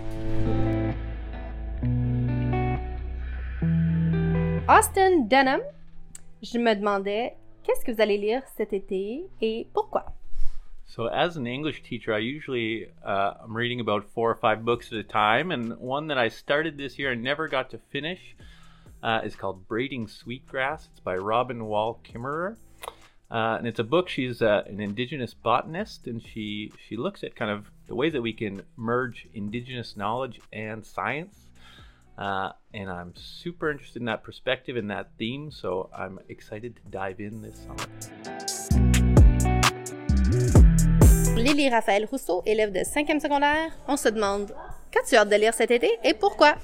Austin 4.69 5.27
Dunham, 5.29 5.61
je 6.43 6.59
me 6.59 6.75
demandais, 6.75 7.35
qu'est-ce 7.63 7.85
que 7.85 7.93
vous 7.93 8.01
allez 8.01 8.17
lire 8.17 8.43
cet 8.57 8.73
été 8.73 9.27
et 9.43 9.67
pourquoi? 9.75 10.07
So, 10.87 11.09
as 11.09 11.37
an 11.37 11.47
English 11.47 11.83
teacher, 11.83 12.13
I 12.15 12.21
usually 12.21 12.87
uh, 13.05 13.33
I'm 13.43 13.55
reading 13.57 13.81
about 13.81 14.05
four 14.15 14.31
or 14.31 14.37
five 14.37 14.65
books 14.65 14.93
at 14.93 14.99
a 14.99 15.03
time, 15.03 15.51
and 15.51 15.77
one 15.81 16.07
that 16.09 16.19
I 16.19 16.29
started 16.29 16.77
this 16.77 16.99
year 16.99 17.11
and 17.11 17.23
never 17.23 17.49
got 17.49 17.69
to 17.71 17.79
finish 17.91 18.37
uh, 19.05 19.21
is 19.23 19.37
called 19.37 19.69
"Braiding 19.69 20.09
Sweetgrass." 20.09 20.89
It's 20.91 21.01
by 21.01 21.17
Robin 21.17 21.67
Wall 21.67 22.01
Kimmerer, 22.03 22.57
uh, 23.31 23.57
and 23.59 23.69
it's 23.69 23.79
a 23.79 23.85
book. 23.85 24.09
She's 24.09 24.43
uh, 24.43 24.63
an 24.67 24.81
indigenous 24.81 25.35
botanist, 25.35 26.09
and 26.09 26.21
she 26.21 26.73
she 26.89 26.97
looks 26.97 27.23
at 27.23 27.37
kind 27.37 27.51
of 27.51 27.71
the 27.87 27.95
ways 27.95 28.15
that 28.15 28.23
we 28.23 28.33
can 28.33 28.63
merge 28.77 29.29
indigenous 29.35 29.97
knowledge 29.97 30.41
and 30.53 30.85
science. 30.85 31.39
Uh, 32.17 32.53
and 32.73 32.89
I'm 32.89 33.13
super 33.17 33.71
interested 33.71 34.01
in 34.01 34.07
that 34.07 34.23
perspective 34.23 34.77
and 34.77 34.89
that 34.91 35.11
theme, 35.19 35.51
so 35.51 35.91
I'm 35.97 36.21
excited 36.29 36.77
to 36.77 36.83
dive 36.91 37.19
in 37.19 37.43
this 37.43 37.59
summer. 37.59 37.89
Lily 41.37 41.69
Raphaël 41.69 42.07
Rousseau, 42.09 42.43
élève 42.47 42.73
de 42.73 42.85
5e 42.85 43.21
secondaire, 43.21 43.73
on 43.89 43.97
se 43.97 44.09
demande, 44.09 44.55
qu'as-tu 44.93 45.17
hâte 45.17 45.29
de 45.29 45.37
lire 45.37 45.53
cet 45.53 45.73
été 45.73 45.99
et 46.05 46.15
pourquoi? 46.15 46.55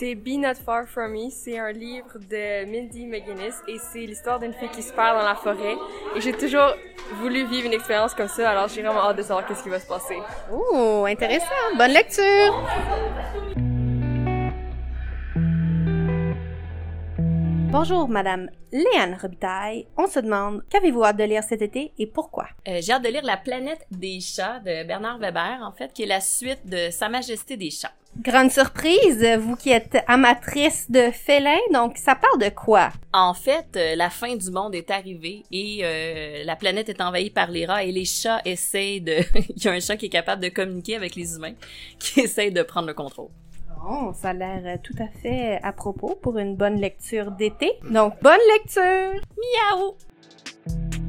C'est 0.00 0.14
Be 0.14 0.38
Not 0.38 0.54
Far 0.64 0.86
From 0.86 1.12
Me. 1.12 1.28
C'est 1.28 1.58
un 1.58 1.72
livre 1.72 2.18
de 2.18 2.64
Mindy 2.64 3.04
McGuinness 3.04 3.60
et 3.68 3.76
c'est 3.76 3.98
l'histoire 3.98 4.38
d'une 4.38 4.54
fille 4.54 4.70
qui 4.70 4.80
se 4.82 4.94
perd 4.94 5.18
dans 5.18 5.26
la 5.26 5.34
forêt. 5.34 5.76
Et 6.16 6.22
j'ai 6.22 6.32
toujours 6.32 6.72
voulu 7.16 7.46
vivre 7.46 7.66
une 7.66 7.74
expérience 7.74 8.14
comme 8.14 8.28
ça, 8.28 8.48
alors 8.48 8.68
j'ai 8.68 8.80
vraiment 8.80 9.02
hâte 9.02 9.18
de 9.18 9.22
savoir 9.22 9.46
qu'est-ce 9.46 9.62
qui 9.62 9.68
va 9.68 9.78
se 9.78 9.86
passer. 9.86 10.16
Oh, 10.50 11.04
intéressant. 11.06 11.44
Bonne 11.76 11.90
lecture. 11.90 12.66
Bonjour, 17.70 18.08
Madame 18.08 18.48
Léane 18.72 19.18
Robitaille. 19.20 19.86
On 19.98 20.06
se 20.06 20.20
demande, 20.20 20.64
qu'avez-vous 20.70 21.04
hâte 21.04 21.18
de 21.18 21.24
lire 21.24 21.42
cet 21.42 21.60
été 21.60 21.92
et 21.98 22.06
pourquoi? 22.06 22.46
Euh, 22.66 22.78
J'ai 22.80 22.92
hâte 22.92 23.04
de 23.04 23.08
lire 23.08 23.22
La 23.22 23.36
planète 23.36 23.86
des 23.90 24.18
chats 24.20 24.60
de 24.60 24.82
Bernard 24.86 25.18
Weber, 25.18 25.60
en 25.62 25.72
fait, 25.72 25.92
qui 25.92 26.04
est 26.04 26.06
la 26.06 26.20
suite 26.20 26.64
de 26.64 26.88
Sa 26.88 27.10
Majesté 27.10 27.58
des 27.58 27.70
chats. 27.70 27.92
Grande 28.18 28.50
surprise, 28.50 29.24
vous 29.38 29.54
qui 29.54 29.70
êtes 29.70 29.98
amatrice 30.08 30.90
de 30.90 31.10
félins, 31.12 31.60
donc 31.72 31.96
ça 31.96 32.16
parle 32.16 32.40
de 32.40 32.48
quoi? 32.48 32.90
En 33.14 33.34
fait, 33.34 33.68
euh, 33.76 33.94
la 33.94 34.10
fin 34.10 34.34
du 34.34 34.50
monde 34.50 34.74
est 34.74 34.90
arrivée 34.90 35.44
et 35.52 35.80
euh, 35.84 36.42
la 36.44 36.56
planète 36.56 36.88
est 36.88 37.00
envahie 37.00 37.30
par 37.30 37.50
les 37.50 37.64
rats 37.66 37.84
et 37.84 37.92
les 37.92 38.04
chats 38.04 38.40
essayent 38.44 39.00
de... 39.00 39.14
Il 39.56 39.62
y 39.62 39.68
a 39.68 39.72
un 39.72 39.80
chat 39.80 39.96
qui 39.96 40.06
est 40.06 40.10
capable 40.10 40.42
de 40.42 40.48
communiquer 40.48 40.96
avec 40.96 41.14
les 41.14 41.36
humains, 41.36 41.54
qui 41.98 42.20
essaye 42.20 42.50
de 42.50 42.62
prendre 42.62 42.88
le 42.88 42.94
contrôle. 42.94 43.30
Bon, 43.80 44.12
ça 44.12 44.30
a 44.30 44.32
l'air 44.32 44.60
euh, 44.64 44.76
tout 44.82 44.96
à 44.98 45.06
fait 45.22 45.60
à 45.62 45.72
propos 45.72 46.18
pour 46.20 46.36
une 46.36 46.56
bonne 46.56 46.80
lecture 46.80 47.30
d'été. 47.30 47.72
Donc, 47.88 48.20
bonne 48.20 48.40
lecture! 48.52 49.20
Miaou! 49.38 50.99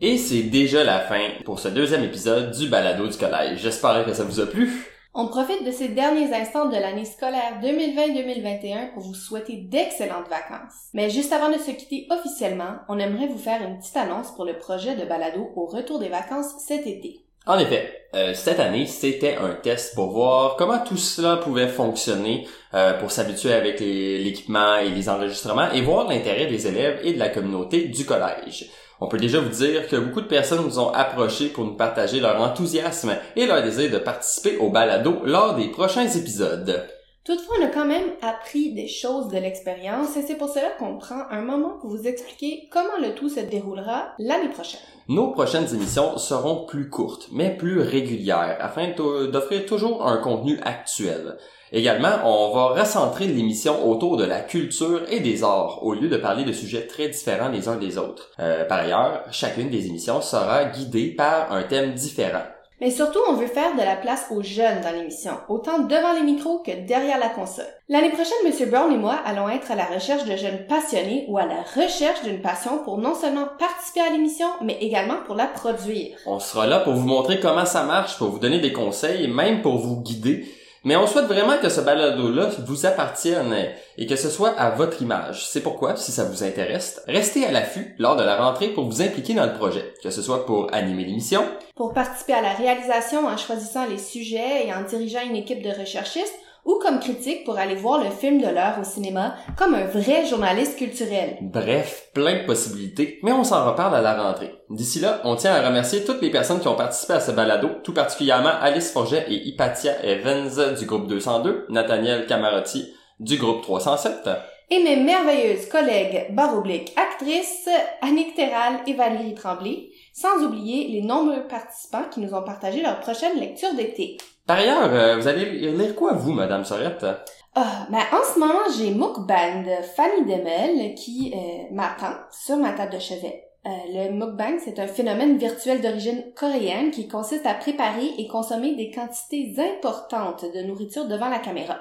Et 0.00 0.18
c'est 0.18 0.42
déjà 0.42 0.82
la 0.82 0.98
fin 0.98 1.28
pour 1.44 1.60
ce 1.60 1.68
deuxième 1.68 2.02
épisode 2.02 2.50
du 2.50 2.68
balado 2.68 3.06
du 3.06 3.16
collège. 3.16 3.60
J'espère 3.60 4.04
que 4.04 4.12
ça 4.12 4.24
vous 4.24 4.40
a 4.40 4.46
plu. 4.46 4.90
On 5.14 5.28
profite 5.28 5.64
de 5.64 5.70
ces 5.70 5.86
derniers 5.86 6.34
instants 6.34 6.68
de 6.68 6.74
l'année 6.74 7.04
scolaire 7.04 7.60
2020-2021 7.62 8.92
pour 8.92 9.04
vous 9.04 9.14
souhaiter 9.14 9.58
d'excellentes 9.58 10.28
vacances. 10.28 10.88
Mais 10.94 11.10
juste 11.10 11.32
avant 11.32 11.48
de 11.48 11.58
se 11.58 11.70
quitter 11.70 12.08
officiellement, 12.10 12.78
on 12.88 12.98
aimerait 12.98 13.28
vous 13.28 13.38
faire 13.38 13.62
une 13.62 13.78
petite 13.78 13.96
annonce 13.96 14.32
pour 14.34 14.44
le 14.44 14.58
projet 14.58 14.96
de 14.96 15.04
balado 15.04 15.52
au 15.54 15.66
retour 15.66 16.00
des 16.00 16.08
vacances 16.08 16.52
cet 16.66 16.88
été. 16.88 17.20
En 17.46 17.58
effet, 17.58 18.08
euh, 18.16 18.34
cette 18.34 18.58
année, 18.58 18.86
c'était 18.86 19.36
un 19.36 19.54
test 19.54 19.94
pour 19.94 20.10
voir 20.10 20.56
comment 20.56 20.78
tout 20.78 20.96
cela 20.96 21.36
pouvait 21.36 21.68
fonctionner, 21.68 22.48
euh, 22.72 22.98
pour 22.98 23.12
s'habituer 23.12 23.52
avec 23.52 23.78
l'équipement 23.78 24.76
et 24.76 24.88
les 24.88 25.08
enregistrements 25.08 25.70
et 25.70 25.82
voir 25.82 26.08
l'intérêt 26.08 26.46
des 26.46 26.66
élèves 26.66 27.00
et 27.04 27.12
de 27.12 27.18
la 27.18 27.28
communauté 27.28 27.84
du 27.84 28.04
collège. 28.04 28.70
On 29.00 29.08
peut 29.08 29.18
déjà 29.18 29.40
vous 29.40 29.48
dire 29.48 29.88
que 29.88 29.96
beaucoup 29.96 30.20
de 30.20 30.26
personnes 30.26 30.64
nous 30.64 30.78
ont 30.78 30.90
approchés 30.92 31.48
pour 31.48 31.64
nous 31.64 31.74
partager 31.76 32.20
leur 32.20 32.40
enthousiasme 32.40 33.16
et 33.36 33.46
leur 33.46 33.62
désir 33.62 33.90
de 33.90 33.98
participer 33.98 34.56
au 34.58 34.70
balado 34.70 35.16
lors 35.24 35.54
des 35.56 35.68
prochains 35.68 36.06
épisodes. 36.08 36.86
Toutefois, 37.24 37.56
on 37.58 37.64
a 37.64 37.68
quand 37.68 37.86
même 37.86 38.10
appris 38.20 38.72
des 38.74 38.86
choses 38.86 39.28
de 39.28 39.38
l'expérience 39.38 40.14
et 40.16 40.22
c'est 40.22 40.36
pour 40.36 40.50
cela 40.50 40.68
qu'on 40.78 40.98
prend 40.98 41.22
un 41.30 41.40
moment 41.40 41.78
pour 41.80 41.88
vous 41.90 42.06
expliquer 42.06 42.68
comment 42.70 42.98
le 43.00 43.14
tout 43.14 43.30
se 43.30 43.40
déroulera 43.40 44.12
l'année 44.18 44.50
prochaine. 44.50 44.80
Nos 45.08 45.28
prochaines 45.32 45.72
émissions 45.74 46.18
seront 46.18 46.66
plus 46.66 46.88
courtes, 46.90 47.28
mais 47.32 47.56
plus 47.56 47.80
régulières, 47.80 48.56
afin 48.60 48.88
d'o- 48.96 49.26
d'offrir 49.26 49.64
toujours 49.66 50.06
un 50.06 50.18
contenu 50.18 50.58
actuel. 50.64 51.36
Également, 51.74 52.20
on 52.24 52.54
va 52.54 52.80
recentrer 52.80 53.26
l'émission 53.26 53.90
autour 53.90 54.16
de 54.16 54.24
la 54.24 54.38
culture 54.38 55.02
et 55.10 55.18
des 55.18 55.42
arts, 55.42 55.80
au 55.82 55.92
lieu 55.92 56.08
de 56.08 56.16
parler 56.16 56.44
de 56.44 56.52
sujets 56.52 56.86
très 56.86 57.08
différents 57.08 57.48
les 57.48 57.66
uns 57.66 57.74
des 57.74 57.98
autres. 57.98 58.30
Euh, 58.38 58.64
par 58.64 58.78
ailleurs, 58.78 59.24
chacune 59.32 59.70
des 59.70 59.88
émissions 59.88 60.20
sera 60.20 60.66
guidée 60.66 61.08
par 61.08 61.50
un 61.50 61.64
thème 61.64 61.94
différent. 61.94 62.44
Mais 62.80 62.92
surtout, 62.92 63.18
on 63.28 63.34
veut 63.34 63.48
faire 63.48 63.74
de 63.74 63.80
la 63.80 63.96
place 63.96 64.26
aux 64.30 64.42
jeunes 64.42 64.82
dans 64.82 64.92
l'émission, 64.92 65.32
autant 65.48 65.80
devant 65.80 66.12
les 66.12 66.22
micros 66.22 66.60
que 66.64 66.86
derrière 66.86 67.18
la 67.18 67.28
console. 67.28 67.64
L'année 67.88 68.10
prochaine, 68.10 68.36
M. 68.46 68.70
Brown 68.70 68.92
et 68.92 68.96
moi 68.96 69.16
allons 69.24 69.48
être 69.48 69.72
à 69.72 69.74
la 69.74 69.86
recherche 69.86 70.24
de 70.26 70.36
jeunes 70.36 70.66
passionnés 70.68 71.24
ou 71.28 71.38
à 71.38 71.46
la 71.46 71.62
recherche 71.74 72.22
d'une 72.22 72.40
passion 72.40 72.84
pour 72.84 72.98
non 72.98 73.16
seulement 73.16 73.48
participer 73.58 74.00
à 74.00 74.10
l'émission, 74.12 74.46
mais 74.62 74.78
également 74.80 75.16
pour 75.26 75.34
la 75.34 75.46
produire. 75.48 76.18
On 76.24 76.38
sera 76.38 76.68
là 76.68 76.78
pour 76.78 76.92
vous 76.92 77.08
montrer 77.08 77.40
comment 77.40 77.66
ça 77.66 77.82
marche, 77.82 78.16
pour 78.16 78.28
vous 78.28 78.38
donner 78.38 78.60
des 78.60 78.72
conseils 78.72 79.24
et 79.24 79.28
même 79.28 79.60
pour 79.60 79.78
vous 79.78 80.00
guider. 80.00 80.44
Mais 80.84 80.96
on 80.96 81.06
souhaite 81.06 81.24
vraiment 81.24 81.56
que 81.58 81.70
ce 81.70 81.80
balado-là 81.80 82.50
vous 82.66 82.84
appartienne 82.84 83.54
et 83.96 84.06
que 84.06 84.16
ce 84.16 84.28
soit 84.28 84.50
à 84.50 84.70
votre 84.70 85.00
image. 85.00 85.46
C'est 85.48 85.62
pourquoi, 85.62 85.96
si 85.96 86.12
ça 86.12 86.24
vous 86.24 86.44
intéresse, 86.44 87.02
restez 87.08 87.46
à 87.46 87.50
l'affût 87.50 87.94
lors 87.98 88.16
de 88.16 88.22
la 88.22 88.36
rentrée 88.36 88.68
pour 88.68 88.84
vous 88.84 89.00
impliquer 89.00 89.32
dans 89.32 89.46
le 89.46 89.54
projet, 89.54 89.94
que 90.02 90.10
ce 90.10 90.20
soit 90.20 90.44
pour 90.44 90.72
animer 90.74 91.04
l'émission, 91.04 91.42
Pour 91.74 91.94
participer 91.94 92.34
à 92.34 92.42
la 92.42 92.52
réalisation 92.52 93.26
en 93.26 93.36
choisissant 93.38 93.86
les 93.86 93.98
sujets 93.98 94.66
et 94.66 94.74
en 94.74 94.82
dirigeant 94.82 95.22
une 95.26 95.36
équipe 95.36 95.62
de 95.62 95.70
recherchistes, 95.70 96.38
ou 96.64 96.78
comme 96.82 97.00
critique 97.00 97.44
pour 97.44 97.58
aller 97.58 97.74
voir 97.74 98.02
le 98.02 98.10
film 98.10 98.40
de 98.40 98.48
l'heure 98.48 98.78
au 98.80 98.84
cinéma 98.84 99.34
comme 99.56 99.74
un 99.74 99.84
vrai 99.84 100.26
journaliste 100.26 100.78
culturel. 100.78 101.38
Bref, 101.42 102.08
plein 102.14 102.40
de 102.40 102.46
possibilités, 102.46 103.18
mais 103.22 103.32
on 103.32 103.44
s'en 103.44 103.66
reparle 103.66 103.94
à 103.94 104.00
la 104.00 104.22
rentrée. 104.22 104.54
D'ici 104.70 105.00
là, 105.00 105.20
on 105.24 105.36
tient 105.36 105.54
à 105.54 105.66
remercier 105.66 106.04
toutes 106.04 106.22
les 106.22 106.30
personnes 106.30 106.60
qui 106.60 106.68
ont 106.68 106.76
participé 106.76 107.14
à 107.14 107.20
ce 107.20 107.32
balado, 107.32 107.68
tout 107.82 107.92
particulièrement 107.92 108.52
Alice 108.60 108.90
Forget 108.92 109.26
et 109.28 109.46
Hypatia 109.46 110.04
Evans 110.04 110.74
du 110.78 110.86
groupe 110.86 111.06
202, 111.06 111.66
Nathaniel 111.68 112.26
Camarotti 112.26 112.94
du 113.20 113.36
groupe 113.36 113.62
307, 113.62 114.28
Et 114.70 114.82
mes 114.82 114.96
merveilleuses 114.96 115.68
collègues 115.68 116.34
barobliques 116.34 116.92
actrices, 116.96 117.68
Annick 118.00 118.34
Terral 118.34 118.80
et 118.86 118.94
Valérie 118.94 119.34
Tremblay, 119.34 119.90
sans 120.12 120.42
oublier 120.42 120.88
les 120.88 121.02
nombreux 121.02 121.46
participants 121.46 122.06
qui 122.10 122.20
nous 122.20 122.34
ont 122.34 122.42
partagé 122.42 122.82
leur 122.82 122.98
prochaine 123.00 123.38
lecture 123.38 123.72
d'été. 123.74 124.16
Par 124.46 124.58
ailleurs, 124.58 124.92
euh, 124.92 125.16
vous 125.16 125.26
allez 125.26 125.46
lire 125.46 125.94
quoi, 125.94 126.12
vous, 126.12 126.32
Madame 126.32 126.64
Sorette? 126.64 127.06
Ah, 127.54 127.86
ben 127.90 128.02
en 128.12 128.22
ce 128.22 128.38
moment, 128.38 128.68
j'ai 128.76 128.90
Mukbang 128.90 129.62
de 129.64 129.82
Fanny 129.96 130.22
Demel 130.22 130.94
qui 130.94 131.32
euh, 131.34 131.74
m'attend 131.74 132.14
sur 132.30 132.56
ma 132.56 132.72
table 132.72 132.92
de 132.92 132.98
chevet. 132.98 133.44
Euh, 133.66 133.70
le 133.88 134.12
mukbang, 134.12 134.58
c'est 134.62 134.78
un 134.78 134.86
phénomène 134.86 135.38
virtuel 135.38 135.80
d'origine 135.80 136.22
coréenne 136.36 136.90
qui 136.90 137.08
consiste 137.08 137.46
à 137.46 137.54
préparer 137.54 138.10
et 138.18 138.26
consommer 138.28 138.74
des 138.76 138.90
quantités 138.90 139.54
importantes 139.58 140.44
de 140.54 140.60
nourriture 140.60 141.06
devant 141.06 141.30
la 141.30 141.38
caméra. 141.38 141.78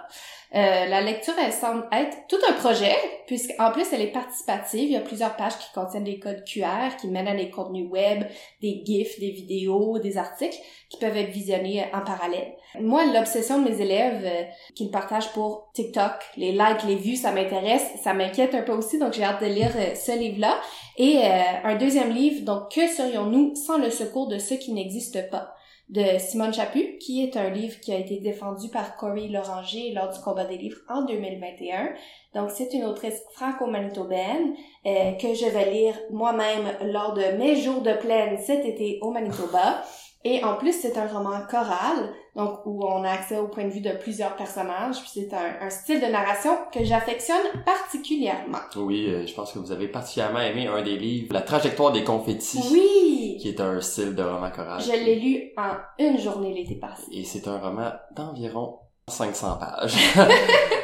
Euh, 0.55 0.85
la 0.85 1.01
lecture, 1.01 1.33
elle 1.43 1.51
semble 1.51 1.87
être 1.91 2.15
tout 2.27 2.37
un 2.47 2.53
projet, 2.53 2.95
puisqu'en 3.25 3.71
plus, 3.71 3.91
elle 3.91 4.01
est 4.01 4.11
participative. 4.11 4.83
Il 4.83 4.91
y 4.91 4.97
a 4.97 5.01
plusieurs 5.01 5.35
pages 5.35 5.57
qui 5.57 5.73
contiennent 5.73 6.03
des 6.03 6.19
codes 6.19 6.43
QR 6.45 6.95
qui 6.99 7.07
mènent 7.07 7.27
à 7.27 7.35
des 7.35 7.49
contenus 7.49 7.89
web, 7.89 8.23
des 8.61 8.83
GIFs, 8.85 9.19
des 9.19 9.31
vidéos, 9.31 9.97
des 9.97 10.17
articles 10.17 10.57
qui 10.89 10.97
peuvent 10.97 11.17
être 11.17 11.31
visionnés 11.31 11.85
en 11.91 12.01
parallèle. 12.01 12.53
Moi, 12.79 13.05
l'obsession 13.13 13.61
de 13.61 13.69
mes 13.69 13.81
élèves 13.81 14.21
euh, 14.23 14.43
qui 14.75 14.85
le 14.85 14.91
partagent 14.91 15.31
pour 15.33 15.71
TikTok, 15.73 16.11
les 16.37 16.51
likes, 16.51 16.83
les 16.87 16.95
vues, 16.95 17.15
ça 17.15 17.31
m'intéresse, 17.31 17.85
ça 18.03 18.13
m'inquiète 18.13 18.53
un 18.53 18.61
peu 18.61 18.73
aussi, 18.73 18.99
donc 18.99 19.13
j'ai 19.13 19.23
hâte 19.23 19.41
de 19.41 19.47
lire 19.47 19.71
euh, 19.75 19.95
ce 19.95 20.17
livre-là. 20.17 20.59
Et 20.97 21.17
euh, 21.17 21.41
un 21.63 21.75
deuxième 21.75 22.11
livre, 22.11 22.45
donc 22.45 22.71
Que 22.71 22.87
serions-nous 22.87 23.55
sans 23.55 23.77
le 23.77 23.89
secours 23.89 24.27
de 24.27 24.37
ceux 24.37 24.57
qui 24.57 24.71
n'existent 24.71 25.19
pas? 25.31 25.55
De 25.93 26.17
Simone 26.17 26.53
Chaput, 26.53 26.97
qui 26.97 27.23
est 27.23 27.37
un 27.37 27.51
livre 27.51 27.79
qui 27.79 27.93
a 27.93 27.99
été 27.99 28.17
défendu 28.17 28.67
par 28.69 28.95
Corey 28.95 29.27
Loranger 29.27 29.91
lors 29.93 30.11
du 30.11 30.19
combat 30.21 30.43
des 30.43 30.57
livres 30.57 30.79
en 30.89 31.03
2021. 31.03 31.89
Donc, 32.33 32.49
c'est 32.49 32.73
une 32.73 32.85
autrice 32.85 33.21
franco-manitobaine 33.33 34.55
euh, 34.87 35.11
que 35.13 35.35
je 35.35 35.45
vais 35.45 35.71
lire 35.71 35.93
moi-même 36.09 36.65
lors 36.91 37.13
de 37.13 37.37
mes 37.37 37.55
jours 37.57 37.81
de 37.81 37.93
plaine 37.93 38.39
cet 38.39 38.65
été 38.65 38.97
au 39.03 39.11
Manitoba. 39.11 39.83
Et 40.23 40.43
en 40.43 40.55
plus, 40.55 40.73
c'est 40.73 40.97
un 40.97 41.05
roman 41.05 41.41
choral, 41.47 42.11
donc 42.35 42.65
où 42.65 42.83
on 42.83 43.03
a 43.03 43.11
accès 43.11 43.37
au 43.37 43.47
point 43.47 43.65
de 43.65 43.69
vue 43.69 43.81
de 43.81 43.91
plusieurs 43.91 44.35
personnages, 44.35 44.99
puis 45.01 45.09
c'est 45.13 45.33
un, 45.33 45.65
un 45.65 45.69
style 45.69 46.01
de 46.01 46.07
narration 46.07 46.51
que 46.71 46.83
j'affectionne 46.83 47.63
particulièrement. 47.65 48.59
Oui, 48.75 49.05
euh, 49.07 49.25
je 49.27 49.33
pense 49.33 49.51
que 49.53 49.59
vous 49.59 49.71
avez 49.71 49.87
particulièrement 49.87 50.39
aimé 50.39 50.67
un 50.67 50.81
des 50.81 50.97
livres, 50.97 51.33
La 51.33 51.41
trajectoire 51.41 51.91
des 51.91 52.03
confettis. 52.03 52.59
Oui! 52.71 53.37
Qui 53.39 53.49
est 53.49 53.61
un 53.61 53.79
style 53.81 54.15
de 54.15 54.23
roman 54.23 54.49
choral. 54.51 54.81
Je 54.81 54.91
l'ai 54.91 55.15
lu 55.15 55.51
en 55.57 55.73
une 55.99 56.17
journée 56.17 56.53
l'été 56.53 56.75
passé. 56.75 57.03
Et 57.11 57.23
c'est 57.23 57.47
un 57.47 57.59
roman 57.59 57.91
d'environ 58.15 58.77
500 59.07 59.59
pages. 59.59 59.95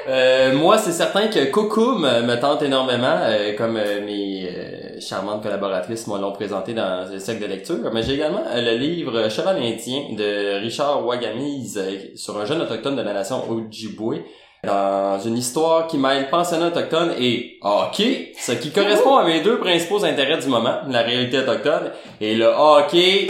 Euh, 0.07 0.55
moi, 0.55 0.80
c'est 0.80 0.91
certain 0.91 1.28
que 1.28 1.51
Kokoum 1.51 2.01
me 2.01 2.36
tente 2.41 2.63
énormément, 2.63 3.20
euh, 3.22 3.55
comme 3.55 3.78
euh, 3.78 4.03
mes 4.03 4.49
euh, 4.49 4.99
charmantes 4.99 5.43
collaboratrices 5.43 6.07
m'ont 6.07 6.17
l'ont 6.17 6.32
présenté 6.32 6.74
dans 6.74 7.07
le 7.07 7.20
cercle 7.20 7.43
de 7.43 7.45
lecture. 7.45 7.76
Mais 7.93 8.01
j'ai 8.01 8.15
également 8.15 8.41
euh, 8.49 8.59
le 8.59 8.76
livre 8.78 9.30
Cheval 9.30 9.57
indien 9.57 10.05
de 10.17 10.61
Richard 10.63 11.05
Wagamise 11.05 11.78
euh, 11.78 11.97
sur 12.15 12.39
un 12.39 12.45
jeune 12.45 12.59
autochtone 12.59 12.95
de 12.95 13.03
la 13.03 13.13
nation 13.13 13.43
Ojibwe. 13.51 14.24
Dans 14.63 15.20
une 15.20 15.38
histoire 15.38 15.86
qui 15.86 15.99
mêle 15.99 16.28
pensionnat 16.32 16.70
autochtone 16.70 17.13
et 17.20 17.59
hockey, 17.61 18.32
ce 18.39 18.53
qui 18.53 18.72
correspond 18.72 19.17
à 19.17 19.26
mes 19.26 19.41
deux 19.41 19.59
principaux 19.59 20.03
intérêts 20.03 20.39
du 20.39 20.47
moment, 20.47 20.78
la 20.89 21.03
réalité 21.03 21.38
autochtone 21.38 21.91
et 22.20 22.34
le 22.34 22.47
hockey 22.47 23.28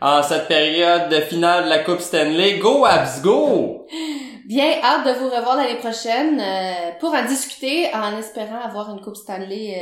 en 0.00 0.22
cette 0.22 0.48
période 0.48 1.10
de 1.10 1.16
finale 1.16 1.64
de 1.64 1.68
la 1.68 1.80
Coupe 1.80 2.00
Stanley. 2.00 2.54
Go 2.58 2.86
Abs, 2.86 3.20
go! 3.22 3.86
Bien 4.52 4.72
hâte 4.82 5.06
de 5.06 5.12
vous 5.18 5.30
revoir 5.34 5.56
l'année 5.56 5.76
prochaine 5.78 6.38
euh, 6.38 6.90
pour 7.00 7.14
en 7.14 7.24
discuter 7.26 7.88
en 7.94 8.18
espérant 8.18 8.60
avoir 8.62 8.90
une 8.90 9.00
Coupe 9.00 9.16
Stanley 9.16 9.76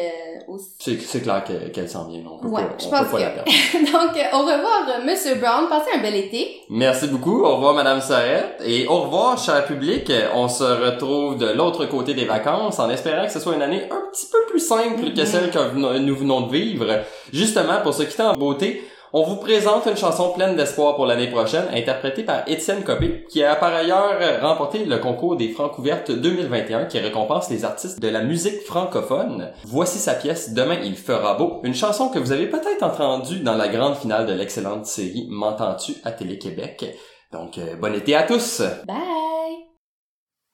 euh, 0.48 0.52
aussi. 0.52 0.68
C'est, 0.78 1.20
clair 1.22 1.42
que- 1.42 1.70
qu'elle 1.70 1.88
s'en 1.88 2.04
vient, 2.06 2.20
on 2.30 2.38
peut 2.38 2.46
Ouais, 2.46 2.62
pas, 2.62 2.74
je 2.78 2.86
on 2.86 2.90
pense 2.90 3.00
peut 3.00 3.06
pas 3.10 3.16
que- 3.16 3.22
la 3.22 3.30
perdre. 3.30 3.50
Donc, 3.92 4.16
euh, 4.16 4.36
au 4.36 4.40
revoir, 4.40 4.86
euh, 4.88 5.04
Monsieur 5.04 5.34
Brown. 5.36 5.68
Passez 5.68 5.90
un 5.96 6.02
bel 6.02 6.14
été. 6.14 6.60
Merci 6.70 7.08
beaucoup. 7.08 7.42
Au 7.42 7.56
revoir, 7.56 7.74
Madame 7.74 8.00
Sorette. 8.00 8.62
Et 8.64 8.86
au 8.86 9.00
revoir, 9.00 9.36
cher 9.38 9.64
public. 9.64 10.12
On 10.34 10.46
se 10.48 10.62
retrouve 10.62 11.36
de 11.38 11.46
l'autre 11.50 11.86
côté 11.86 12.14
des 12.14 12.24
vacances 12.26 12.78
en 12.78 12.88
espérant 12.90 13.26
que 13.26 13.32
ce 13.32 13.40
soit 13.40 13.54
une 13.56 13.62
année 13.62 13.82
un 13.90 14.02
petit 14.12 14.26
peu 14.30 14.38
plus 14.48 14.60
simple 14.60 15.12
que 15.14 15.24
celle 15.24 15.50
que 15.50 15.98
nous 15.98 16.14
venons 16.16 16.42
de 16.42 16.52
vivre. 16.52 16.86
Justement, 17.32 17.80
pour 17.82 17.92
se 17.94 18.04
quitter 18.04 18.22
en 18.22 18.34
beauté, 18.34 18.84
on 19.12 19.24
vous 19.24 19.36
présente 19.36 19.86
une 19.86 19.96
chanson 19.96 20.30
pleine 20.30 20.56
d'espoir 20.56 20.94
pour 20.94 21.06
l'année 21.06 21.30
prochaine, 21.30 21.66
interprétée 21.72 22.22
par 22.22 22.48
Étienne 22.48 22.84
Copé, 22.84 23.24
qui 23.28 23.42
a 23.42 23.56
par 23.56 23.74
ailleurs 23.74 24.40
remporté 24.40 24.84
le 24.84 24.98
concours 24.98 25.36
des 25.36 25.48
Francouvertes 25.48 26.10
2021, 26.10 26.84
qui 26.84 26.98
récompense 26.98 27.50
les 27.50 27.64
artistes 27.64 28.00
de 28.00 28.08
la 28.08 28.22
musique 28.22 28.62
francophone. 28.62 29.50
Voici 29.64 29.98
sa 29.98 30.14
pièce 30.14 30.54
Demain 30.54 30.78
il 30.84 30.96
fera 30.96 31.34
beau, 31.34 31.60
une 31.64 31.74
chanson 31.74 32.08
que 32.08 32.18
vous 32.18 32.32
avez 32.32 32.46
peut-être 32.46 32.82
entendue 32.82 33.40
dans 33.40 33.56
la 33.56 33.68
grande 33.68 33.96
finale 33.96 34.26
de 34.26 34.32
l'excellente 34.32 34.86
série 34.86 35.26
M'entends-tu 35.30 35.94
à 36.04 36.12
Télé-Québec. 36.12 36.96
Donc, 37.32 37.58
euh, 37.58 37.76
bon 37.76 37.94
été 37.94 38.14
à 38.14 38.22
tous! 38.22 38.62
Bye! 38.86 38.96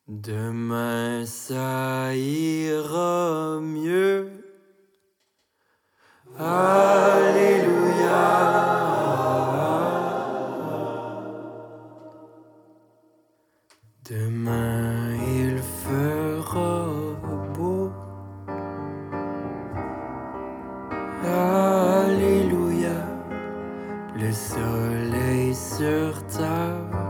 Demain 0.09 1.25
ça 1.27 2.15
ira 2.15 3.59
mieux. 3.61 4.31
Alléluia. 6.39 7.76
Alléluia. 21.25 22.99
Le 24.15 24.33
soleil 24.33 25.55
sur 25.55 26.25
ta 26.27 27.06